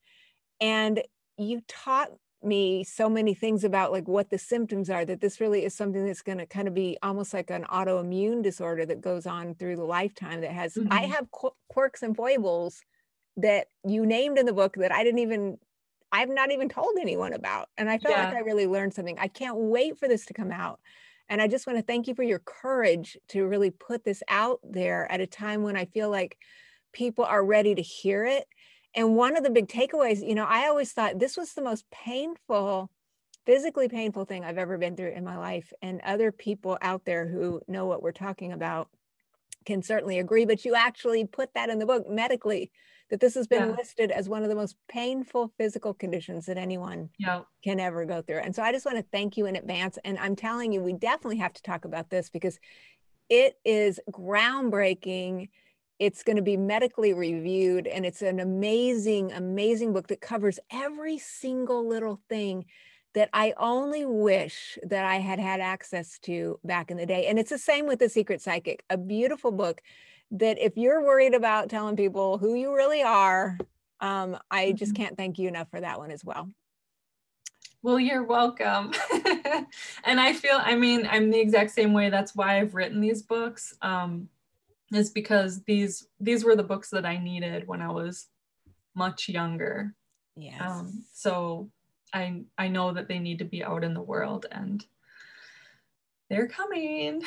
And 0.60 1.02
you 1.36 1.62
taught 1.68 2.10
me 2.44 2.84
so 2.84 3.08
many 3.08 3.34
things 3.34 3.64
about 3.64 3.92
like 3.92 4.06
what 4.06 4.30
the 4.30 4.38
symptoms 4.38 4.90
are 4.90 5.04
that 5.04 5.20
this 5.20 5.40
really 5.40 5.64
is 5.64 5.74
something 5.74 6.04
that's 6.06 6.22
going 6.22 6.38
to 6.38 6.46
kind 6.46 6.68
of 6.68 6.74
be 6.74 6.96
almost 7.02 7.32
like 7.32 7.50
an 7.50 7.64
autoimmune 7.64 8.42
disorder 8.42 8.84
that 8.84 9.00
goes 9.00 9.26
on 9.26 9.54
through 9.54 9.76
the 9.76 9.84
lifetime 9.84 10.40
that 10.42 10.52
has 10.52 10.74
mm-hmm. 10.74 10.92
i 10.92 11.00
have 11.00 11.30
qu- 11.30 11.54
quirks 11.68 12.02
and 12.02 12.16
foibles 12.16 12.82
that 13.36 13.68
you 13.86 14.04
named 14.04 14.38
in 14.38 14.46
the 14.46 14.52
book 14.52 14.74
that 14.76 14.92
i 14.92 15.02
didn't 15.02 15.20
even 15.20 15.56
i've 16.12 16.28
not 16.28 16.52
even 16.52 16.68
told 16.68 16.94
anyone 17.00 17.32
about 17.32 17.68
and 17.78 17.88
i 17.88 17.98
felt 17.98 18.14
yeah. 18.14 18.26
like 18.26 18.34
i 18.34 18.40
really 18.40 18.66
learned 18.66 18.92
something 18.92 19.18
i 19.18 19.28
can't 19.28 19.56
wait 19.56 19.98
for 19.98 20.06
this 20.06 20.26
to 20.26 20.34
come 20.34 20.52
out 20.52 20.78
and 21.34 21.42
I 21.42 21.48
just 21.48 21.66
want 21.66 21.80
to 21.80 21.84
thank 21.84 22.06
you 22.06 22.14
for 22.14 22.22
your 22.22 22.38
courage 22.38 23.18
to 23.30 23.44
really 23.44 23.72
put 23.72 24.04
this 24.04 24.22
out 24.28 24.60
there 24.62 25.10
at 25.10 25.20
a 25.20 25.26
time 25.26 25.64
when 25.64 25.76
I 25.76 25.84
feel 25.86 26.08
like 26.08 26.38
people 26.92 27.24
are 27.24 27.44
ready 27.44 27.74
to 27.74 27.82
hear 27.82 28.24
it. 28.24 28.46
And 28.94 29.16
one 29.16 29.36
of 29.36 29.42
the 29.42 29.50
big 29.50 29.66
takeaways, 29.66 30.24
you 30.24 30.36
know, 30.36 30.44
I 30.44 30.68
always 30.68 30.92
thought 30.92 31.18
this 31.18 31.36
was 31.36 31.52
the 31.52 31.60
most 31.60 31.90
painful, 31.90 32.88
physically 33.46 33.88
painful 33.88 34.26
thing 34.26 34.44
I've 34.44 34.58
ever 34.58 34.78
been 34.78 34.94
through 34.94 35.10
in 35.10 35.24
my 35.24 35.36
life. 35.36 35.72
And 35.82 36.00
other 36.02 36.30
people 36.30 36.78
out 36.80 37.04
there 37.04 37.26
who 37.26 37.60
know 37.66 37.86
what 37.86 38.00
we're 38.00 38.12
talking 38.12 38.52
about 38.52 38.88
can 39.66 39.82
certainly 39.82 40.20
agree. 40.20 40.44
But 40.44 40.64
you 40.64 40.76
actually 40.76 41.26
put 41.26 41.52
that 41.54 41.68
in 41.68 41.80
the 41.80 41.86
book 41.86 42.08
medically. 42.08 42.70
That 43.10 43.20
this 43.20 43.34
has 43.34 43.46
been 43.46 43.68
Yeah. 43.68 43.74
listed 43.76 44.10
as 44.10 44.28
one 44.28 44.42
of 44.42 44.48
the 44.48 44.54
most 44.54 44.76
painful 44.88 45.52
physical 45.58 45.94
conditions 45.94 46.46
that 46.46 46.56
anyone 46.56 47.10
Yeah. 47.18 47.42
can 47.62 47.80
ever 47.80 48.04
go 48.04 48.22
through. 48.22 48.38
And 48.38 48.54
so 48.54 48.62
I 48.62 48.72
just 48.72 48.86
want 48.86 48.98
to 48.98 49.04
thank 49.12 49.36
you 49.36 49.46
in 49.46 49.56
advance. 49.56 49.98
And 50.04 50.18
I'm 50.18 50.36
telling 50.36 50.72
you, 50.72 50.82
we 50.82 50.92
definitely 50.92 51.38
have 51.38 51.52
to 51.54 51.62
talk 51.62 51.84
about 51.84 52.10
this 52.10 52.30
because 52.30 52.58
it 53.28 53.58
is 53.64 54.00
groundbreaking. 54.10 55.48
It's 55.98 56.22
going 56.22 56.36
to 56.36 56.42
be 56.42 56.56
medically 56.56 57.14
reviewed, 57.14 57.86
and 57.86 58.04
it's 58.04 58.20
an 58.20 58.40
amazing, 58.40 59.32
amazing 59.32 59.92
book 59.92 60.08
that 60.08 60.20
covers 60.20 60.58
every 60.72 61.18
single 61.18 61.86
little 61.86 62.20
thing 62.28 62.66
that 63.14 63.30
I 63.32 63.54
only 63.56 64.04
wish 64.04 64.76
that 64.82 65.04
I 65.04 65.16
had 65.16 65.38
had 65.38 65.60
access 65.60 66.18
to 66.20 66.58
back 66.64 66.90
in 66.90 66.96
the 66.96 67.06
day. 67.06 67.26
And 67.26 67.38
it's 67.38 67.50
the 67.50 67.58
same 67.58 67.86
with 67.86 68.00
The 68.00 68.08
Secret 68.08 68.42
Psychic, 68.42 68.82
a 68.90 68.98
beautiful 68.98 69.52
book 69.52 69.80
that 70.32 70.58
if 70.58 70.76
you're 70.76 71.02
worried 71.02 71.34
about 71.34 71.68
telling 71.70 71.96
people 71.96 72.38
who 72.38 72.54
you 72.54 72.74
really 72.74 73.02
are, 73.02 73.58
um, 74.00 74.38
I 74.50 74.72
just 74.72 74.94
Mhm. 74.94 74.96
can't 74.96 75.16
thank 75.16 75.38
you 75.38 75.48
enough 75.48 75.70
for 75.70 75.80
that 75.80 75.98
one 75.98 76.10
as 76.10 76.24
well. 76.24 76.50
Well, 77.82 78.00
you're 78.00 78.24
welcome. 78.24 78.92
and 80.04 80.20
I 80.20 80.32
feel, 80.32 80.58
I 80.58 80.74
mean, 80.74 81.06
I'm 81.10 81.30
the 81.30 81.40
exact 81.40 81.70
same 81.72 81.92
way. 81.92 82.08
That's 82.08 82.34
why 82.34 82.58
I've 82.58 82.74
written 82.74 83.00
these 83.00 83.22
books. 83.22 83.74
Um, 83.82 84.28
is 84.92 85.10
because 85.10 85.62
these 85.64 86.06
these 86.20 86.44
were 86.44 86.54
the 86.54 86.62
books 86.62 86.90
that 86.90 87.06
I 87.06 87.16
needed 87.18 87.66
when 87.66 87.82
I 87.82 87.90
was 87.90 88.28
much 88.94 89.28
younger. 89.28 89.94
Yes. 90.36 90.60
Um, 90.60 91.04
so 91.12 91.70
I 92.12 92.44
I 92.58 92.68
know 92.68 92.92
that 92.92 93.08
they 93.08 93.18
need 93.18 93.38
to 93.40 93.44
be 93.44 93.64
out 93.64 93.84
in 93.84 93.94
the 93.94 94.02
world 94.02 94.46
and 94.52 94.86
they're 96.34 96.48
coming. 96.48 97.22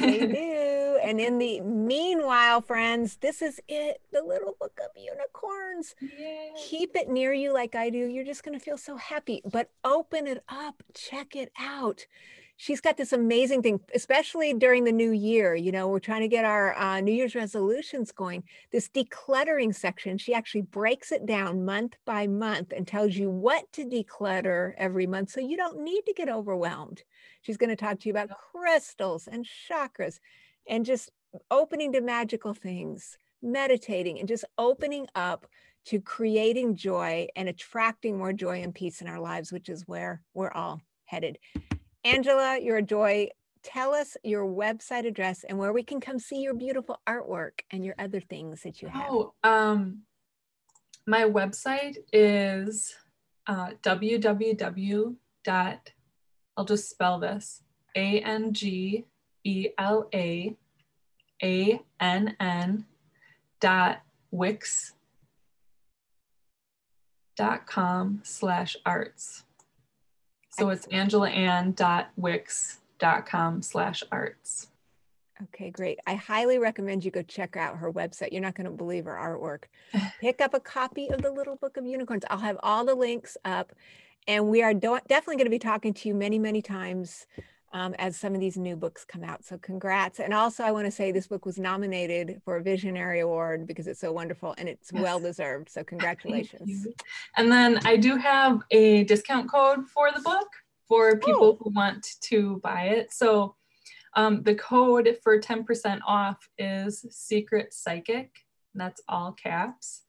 they 0.00 0.18
do. 0.26 0.98
And 1.02 1.20
in 1.20 1.38
the 1.38 1.60
meanwhile, 1.60 2.60
friends, 2.60 3.16
this 3.20 3.42
is 3.42 3.60
it 3.68 4.00
the 4.12 4.22
little 4.22 4.56
book 4.60 4.78
of 4.82 4.90
unicorns. 4.96 5.94
Yay. 6.00 6.52
Keep 6.68 6.96
it 6.96 7.08
near 7.08 7.32
you 7.32 7.52
like 7.52 7.74
I 7.74 7.90
do. 7.90 7.98
You're 7.98 8.24
just 8.24 8.42
going 8.44 8.58
to 8.58 8.64
feel 8.64 8.78
so 8.78 8.96
happy, 8.96 9.42
but 9.50 9.70
open 9.84 10.26
it 10.26 10.42
up, 10.48 10.82
check 10.94 11.36
it 11.36 11.52
out. 11.58 12.06
She's 12.56 12.80
got 12.80 12.96
this 12.96 13.12
amazing 13.12 13.62
thing, 13.62 13.80
especially 13.94 14.54
during 14.54 14.84
the 14.84 14.92
new 14.92 15.10
year. 15.10 15.56
You 15.56 15.72
know, 15.72 15.88
we're 15.88 15.98
trying 15.98 16.20
to 16.20 16.28
get 16.28 16.44
our 16.44 16.74
uh, 16.78 17.00
New 17.00 17.12
Year's 17.12 17.34
resolutions 17.34 18.12
going. 18.12 18.44
This 18.70 18.88
decluttering 18.88 19.74
section, 19.74 20.18
she 20.18 20.34
actually 20.34 20.62
breaks 20.62 21.10
it 21.10 21.26
down 21.26 21.64
month 21.64 21.96
by 22.04 22.28
month 22.28 22.72
and 22.74 22.86
tells 22.86 23.16
you 23.16 23.28
what 23.28 23.70
to 23.72 23.84
declutter 23.84 24.74
every 24.76 25.06
month 25.06 25.30
so 25.30 25.40
you 25.40 25.56
don't 25.56 25.80
need 25.80 26.02
to 26.06 26.14
get 26.14 26.28
overwhelmed. 26.28 27.02
She's 27.42 27.56
going 27.56 27.70
to 27.70 27.76
talk 27.76 27.98
to 28.00 28.08
you 28.08 28.12
about 28.12 28.30
crystals 28.52 29.26
and 29.26 29.44
chakras 29.44 30.20
and 30.68 30.86
just 30.86 31.10
opening 31.50 31.92
to 31.92 32.00
magical 32.00 32.54
things, 32.54 33.18
meditating, 33.42 34.20
and 34.20 34.28
just 34.28 34.44
opening 34.58 35.08
up 35.16 35.46
to 35.86 36.00
creating 36.00 36.76
joy 36.76 37.26
and 37.34 37.48
attracting 37.48 38.16
more 38.16 38.32
joy 38.32 38.62
and 38.62 38.74
peace 38.74 39.00
in 39.00 39.08
our 39.08 39.20
lives, 39.20 39.52
which 39.52 39.68
is 39.68 39.86
where 39.86 40.22
we're 40.32 40.52
all 40.52 40.80
headed. 41.04 41.38
Angela, 42.04 42.58
you're 42.60 42.76
a 42.76 42.82
joy. 42.82 43.28
Tell 43.62 43.94
us 43.94 44.16
your 44.22 44.44
website 44.44 45.06
address 45.06 45.44
and 45.48 45.58
where 45.58 45.72
we 45.72 45.82
can 45.82 46.00
come 46.00 46.18
see 46.18 46.40
your 46.42 46.52
beautiful 46.52 47.00
artwork 47.08 47.60
and 47.70 47.82
your 47.82 47.94
other 47.98 48.20
things 48.20 48.62
that 48.62 48.82
you 48.82 48.88
have. 48.88 49.06
Oh, 49.08 49.32
um, 49.42 50.02
my 51.06 51.22
website 51.22 51.96
is 52.12 52.94
uh, 53.46 53.70
www. 53.82 55.16
I'll 56.56 56.64
just 56.64 56.90
spell 56.90 57.18
this 57.18 57.62
A 57.96 58.20
N 58.20 58.52
G 58.52 59.04
E 59.44 59.68
L 59.78 60.08
A 60.14 60.54
A 61.42 61.80
N 62.00 62.36
N 62.38 62.84
dot 63.60 64.02
wix 64.30 64.92
dot 67.36 67.66
com 67.66 68.20
slash 68.24 68.76
arts. 68.86 69.44
So 70.56 70.68
it's 70.70 70.86
angelaann 70.86 71.74
dot 71.74 72.10
wix 72.16 72.78
dot 72.98 73.26
com 73.26 73.60
slash 73.60 74.04
arts. 74.12 74.68
Okay, 75.42 75.70
great. 75.70 75.98
I 76.06 76.14
highly 76.14 76.58
recommend 76.58 77.04
you 77.04 77.10
go 77.10 77.22
check 77.22 77.56
out 77.56 77.78
her 77.78 77.92
website. 77.92 78.30
You're 78.30 78.40
not 78.40 78.54
going 78.54 78.66
to 78.66 78.70
believe 78.70 79.04
her 79.06 79.14
artwork. 79.14 79.64
Pick 80.20 80.40
up 80.40 80.54
a 80.54 80.60
copy 80.60 81.08
of 81.08 81.22
the 81.22 81.32
Little 81.32 81.56
Book 81.56 81.76
of 81.76 81.84
Unicorns. 81.84 82.22
I'll 82.30 82.38
have 82.38 82.56
all 82.62 82.84
the 82.84 82.94
links 82.94 83.36
up. 83.44 83.72
And 84.28 84.48
we 84.48 84.62
are 84.62 84.72
do- 84.72 85.00
definitely 85.08 85.36
going 85.36 85.46
to 85.46 85.50
be 85.50 85.58
talking 85.58 85.92
to 85.92 86.08
you 86.08 86.14
many, 86.14 86.38
many 86.38 86.62
times 86.62 87.26
um, 87.74 87.92
as 87.98 88.16
some 88.16 88.34
of 88.34 88.40
these 88.40 88.56
new 88.56 88.76
books 88.76 89.04
come 89.04 89.24
out. 89.24 89.44
So, 89.44 89.58
congrats. 89.58 90.20
And 90.20 90.32
also, 90.32 90.62
I 90.62 90.70
want 90.70 90.86
to 90.86 90.90
say 90.92 91.10
this 91.10 91.26
book 91.26 91.44
was 91.44 91.58
nominated 91.58 92.40
for 92.44 92.56
a 92.56 92.62
Visionary 92.62 93.20
Award 93.20 93.66
because 93.66 93.88
it's 93.88 94.00
so 94.00 94.12
wonderful 94.12 94.54
and 94.56 94.68
it's 94.68 94.90
Yes. 94.92 95.02
well 95.02 95.18
deserved. 95.20 95.68
So, 95.68 95.82
congratulations. 95.92 96.86
And 97.36 97.50
then 97.50 97.80
I 97.84 97.96
do 97.96 98.16
have 98.16 98.60
a 98.70 99.04
discount 99.04 99.50
code 99.50 99.86
for 99.88 100.10
the 100.12 100.20
book 100.22 100.46
for 100.88 101.18
people 101.18 101.58
who 101.60 101.70
want 101.70 102.06
to 102.22 102.60
buy 102.62 102.84
it. 102.84 103.12
So 103.12 103.56
um, 104.14 104.42
the 104.44 104.54
code 104.54 105.18
for 105.22 105.40
10% 105.40 105.98
off 106.06 106.48
is 106.58 107.04
Secret 107.10 107.74
Psychic. 107.74 108.30
That's 108.74 109.02
all 109.08 109.32
caps. 109.32 110.03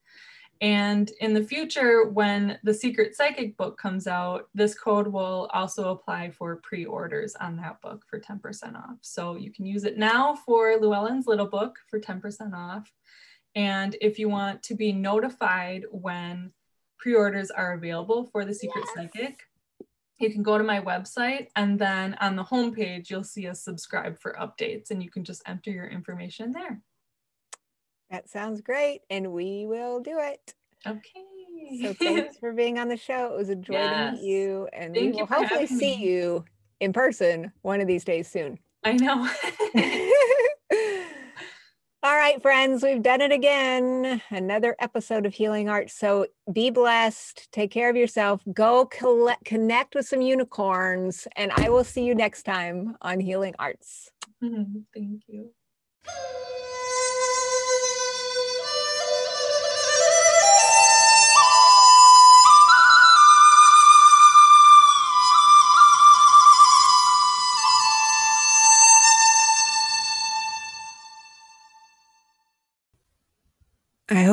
And 0.60 1.10
in 1.20 1.34
the 1.34 1.42
future, 1.42 2.04
when 2.04 2.58
the 2.62 2.72
Secret 2.72 3.14
Psychic 3.14 3.56
book 3.56 3.78
comes 3.78 4.06
out, 4.06 4.48
this 4.54 4.74
code 4.74 5.06
will 5.06 5.50
also 5.52 5.90
apply 5.90 6.30
for 6.30 6.56
pre 6.56 6.84
orders 6.84 7.34
on 7.36 7.56
that 7.56 7.80
book 7.82 8.04
for 8.08 8.18
10% 8.18 8.74
off. 8.74 8.96
So 9.02 9.36
you 9.36 9.52
can 9.52 9.66
use 9.66 9.84
it 9.84 9.98
now 9.98 10.34
for 10.34 10.78
Llewellyn's 10.78 11.26
Little 11.26 11.46
Book 11.46 11.76
for 11.88 12.00
10% 12.00 12.54
off. 12.54 12.90
And 13.54 13.96
if 14.00 14.18
you 14.18 14.28
want 14.28 14.62
to 14.64 14.74
be 14.74 14.92
notified 14.92 15.84
when 15.90 16.52
pre 16.98 17.14
orders 17.14 17.50
are 17.50 17.74
available 17.74 18.24
for 18.32 18.44
the 18.44 18.54
Secret 18.54 18.84
Yes. 18.96 19.10
Psychic, 19.12 19.40
you 20.18 20.30
can 20.30 20.42
go 20.42 20.56
to 20.56 20.64
my 20.64 20.80
website 20.80 21.48
and 21.56 21.78
then 21.78 22.16
on 22.20 22.36
the 22.36 22.44
homepage, 22.44 23.10
you'll 23.10 23.24
see 23.24 23.46
a 23.46 23.54
subscribe 23.54 24.18
for 24.18 24.36
updates 24.40 24.90
and 24.90 25.02
you 25.02 25.10
can 25.10 25.24
just 25.24 25.42
enter 25.46 25.70
your 25.70 25.86
information 25.86 26.52
there. 26.52 26.80
That 28.10 28.28
sounds 28.28 28.60
great. 28.60 29.02
And 29.10 29.32
we 29.32 29.66
will 29.66 30.00
do 30.00 30.18
it. 30.18 30.54
Okay. 30.86 31.82
So, 31.82 31.94
thanks 31.94 32.36
for 32.38 32.52
being 32.52 32.78
on 32.78 32.88
the 32.88 32.96
show. 32.96 33.32
It 33.32 33.36
was 33.36 33.48
a 33.48 33.56
joy 33.56 33.74
to 33.74 34.12
meet 34.12 34.22
you. 34.22 34.68
And 34.72 34.94
we 34.94 35.10
will 35.12 35.26
hopefully 35.26 35.66
see 35.66 35.96
me. 35.96 36.04
you 36.04 36.44
in 36.80 36.92
person 36.92 37.52
one 37.62 37.80
of 37.80 37.86
these 37.86 38.04
days 38.04 38.28
soon. 38.28 38.58
I 38.84 38.92
know. 38.92 39.28
All 42.02 42.14
right, 42.14 42.40
friends, 42.40 42.84
we've 42.84 43.02
done 43.02 43.20
it 43.20 43.32
again. 43.32 44.22
Another 44.30 44.76
episode 44.78 45.26
of 45.26 45.34
Healing 45.34 45.68
Arts. 45.68 45.92
So 45.92 46.26
be 46.52 46.70
blessed. 46.70 47.48
Take 47.50 47.72
care 47.72 47.90
of 47.90 47.96
yourself. 47.96 48.42
Go 48.52 48.86
collect, 48.86 49.44
connect 49.44 49.96
with 49.96 50.06
some 50.06 50.20
unicorns. 50.20 51.26
And 51.34 51.50
I 51.56 51.68
will 51.68 51.82
see 51.82 52.04
you 52.04 52.14
next 52.14 52.44
time 52.44 52.96
on 53.02 53.18
Healing 53.18 53.56
Arts. 53.58 54.12
Thank 54.40 55.22
you. 55.26 55.50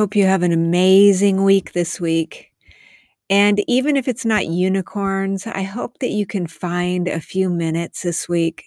Hope 0.04 0.14
you 0.14 0.26
have 0.26 0.42
an 0.42 0.52
amazing 0.52 1.44
week 1.44 1.72
this 1.72 1.98
week. 1.98 2.52
And 3.30 3.64
even 3.66 3.96
if 3.96 4.06
it's 4.06 4.26
not 4.26 4.46
unicorns, 4.46 5.46
I 5.46 5.62
hope 5.62 5.98
that 6.00 6.10
you 6.10 6.26
can 6.26 6.46
find 6.46 7.08
a 7.08 7.22
few 7.22 7.48
minutes 7.48 8.02
this 8.02 8.28
week 8.28 8.66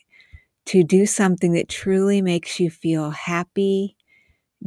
to 0.66 0.84
do 0.84 1.06
something 1.06 1.52
that 1.54 1.70
truly 1.70 2.24
makes 2.24 2.60
you 2.60 2.72
feel 2.72 3.12
happy, 3.12 3.96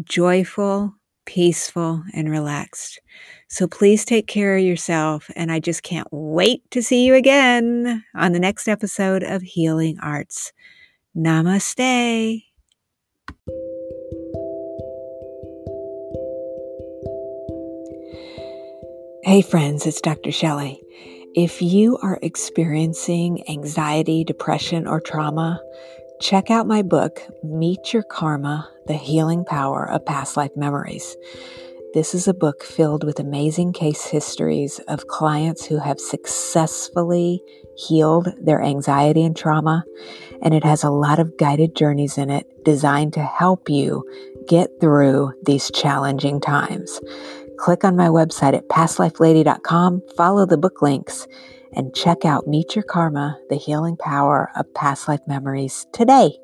joyful, 0.04 0.94
peaceful, 1.26 2.04
and 2.14 2.30
relaxed. 2.30 3.00
So 3.48 3.66
please 3.66 4.04
take 4.04 4.28
care 4.28 4.56
of 4.56 4.62
yourself. 4.62 5.28
And 5.34 5.50
I 5.50 5.58
just 5.58 5.82
can't 5.82 6.06
wait 6.12 6.62
to 6.70 6.84
see 6.84 7.04
you 7.04 7.16
again 7.16 8.04
on 8.14 8.30
the 8.30 8.38
next 8.38 8.68
episode 8.68 9.24
of 9.24 9.42
Healing 9.42 9.98
Arts. 10.00 10.52
Namaste. 11.16 12.49
Hey, 19.30 19.42
friends, 19.42 19.86
it's 19.86 20.00
Dr. 20.00 20.32
Shelley. 20.32 20.82
If 21.36 21.62
you 21.62 21.98
are 21.98 22.18
experiencing 22.20 23.48
anxiety, 23.48 24.24
depression, 24.24 24.88
or 24.88 25.00
trauma, 25.00 25.62
check 26.20 26.50
out 26.50 26.66
my 26.66 26.82
book, 26.82 27.22
Meet 27.44 27.92
Your 27.92 28.02
Karma 28.02 28.68
The 28.88 28.94
Healing 28.94 29.44
Power 29.44 29.88
of 29.88 30.04
Past 30.04 30.36
Life 30.36 30.50
Memories. 30.56 31.16
This 31.94 32.12
is 32.12 32.26
a 32.26 32.34
book 32.34 32.64
filled 32.64 33.04
with 33.04 33.20
amazing 33.20 33.72
case 33.72 34.04
histories 34.04 34.80
of 34.88 35.06
clients 35.06 35.64
who 35.64 35.78
have 35.78 36.00
successfully 36.00 37.40
healed 37.76 38.30
their 38.42 38.60
anxiety 38.60 39.24
and 39.24 39.36
trauma, 39.36 39.84
and 40.42 40.54
it 40.54 40.64
has 40.64 40.82
a 40.82 40.90
lot 40.90 41.20
of 41.20 41.36
guided 41.36 41.76
journeys 41.76 42.18
in 42.18 42.30
it 42.30 42.64
designed 42.64 43.12
to 43.12 43.22
help 43.22 43.68
you 43.68 44.04
get 44.48 44.70
through 44.80 45.32
these 45.44 45.70
challenging 45.70 46.40
times. 46.40 47.00
Click 47.60 47.84
on 47.84 47.94
my 47.94 48.06
website 48.06 48.54
at 48.54 48.68
pastlifelady.com, 48.68 50.02
follow 50.16 50.46
the 50.46 50.56
book 50.56 50.80
links, 50.80 51.26
and 51.74 51.94
check 51.94 52.24
out 52.24 52.48
Meet 52.48 52.74
Your 52.74 52.82
Karma, 52.82 53.38
the 53.50 53.56
healing 53.56 53.98
power 53.98 54.50
of 54.56 54.72
past 54.72 55.08
life 55.08 55.20
memories 55.26 55.86
today. 55.92 56.38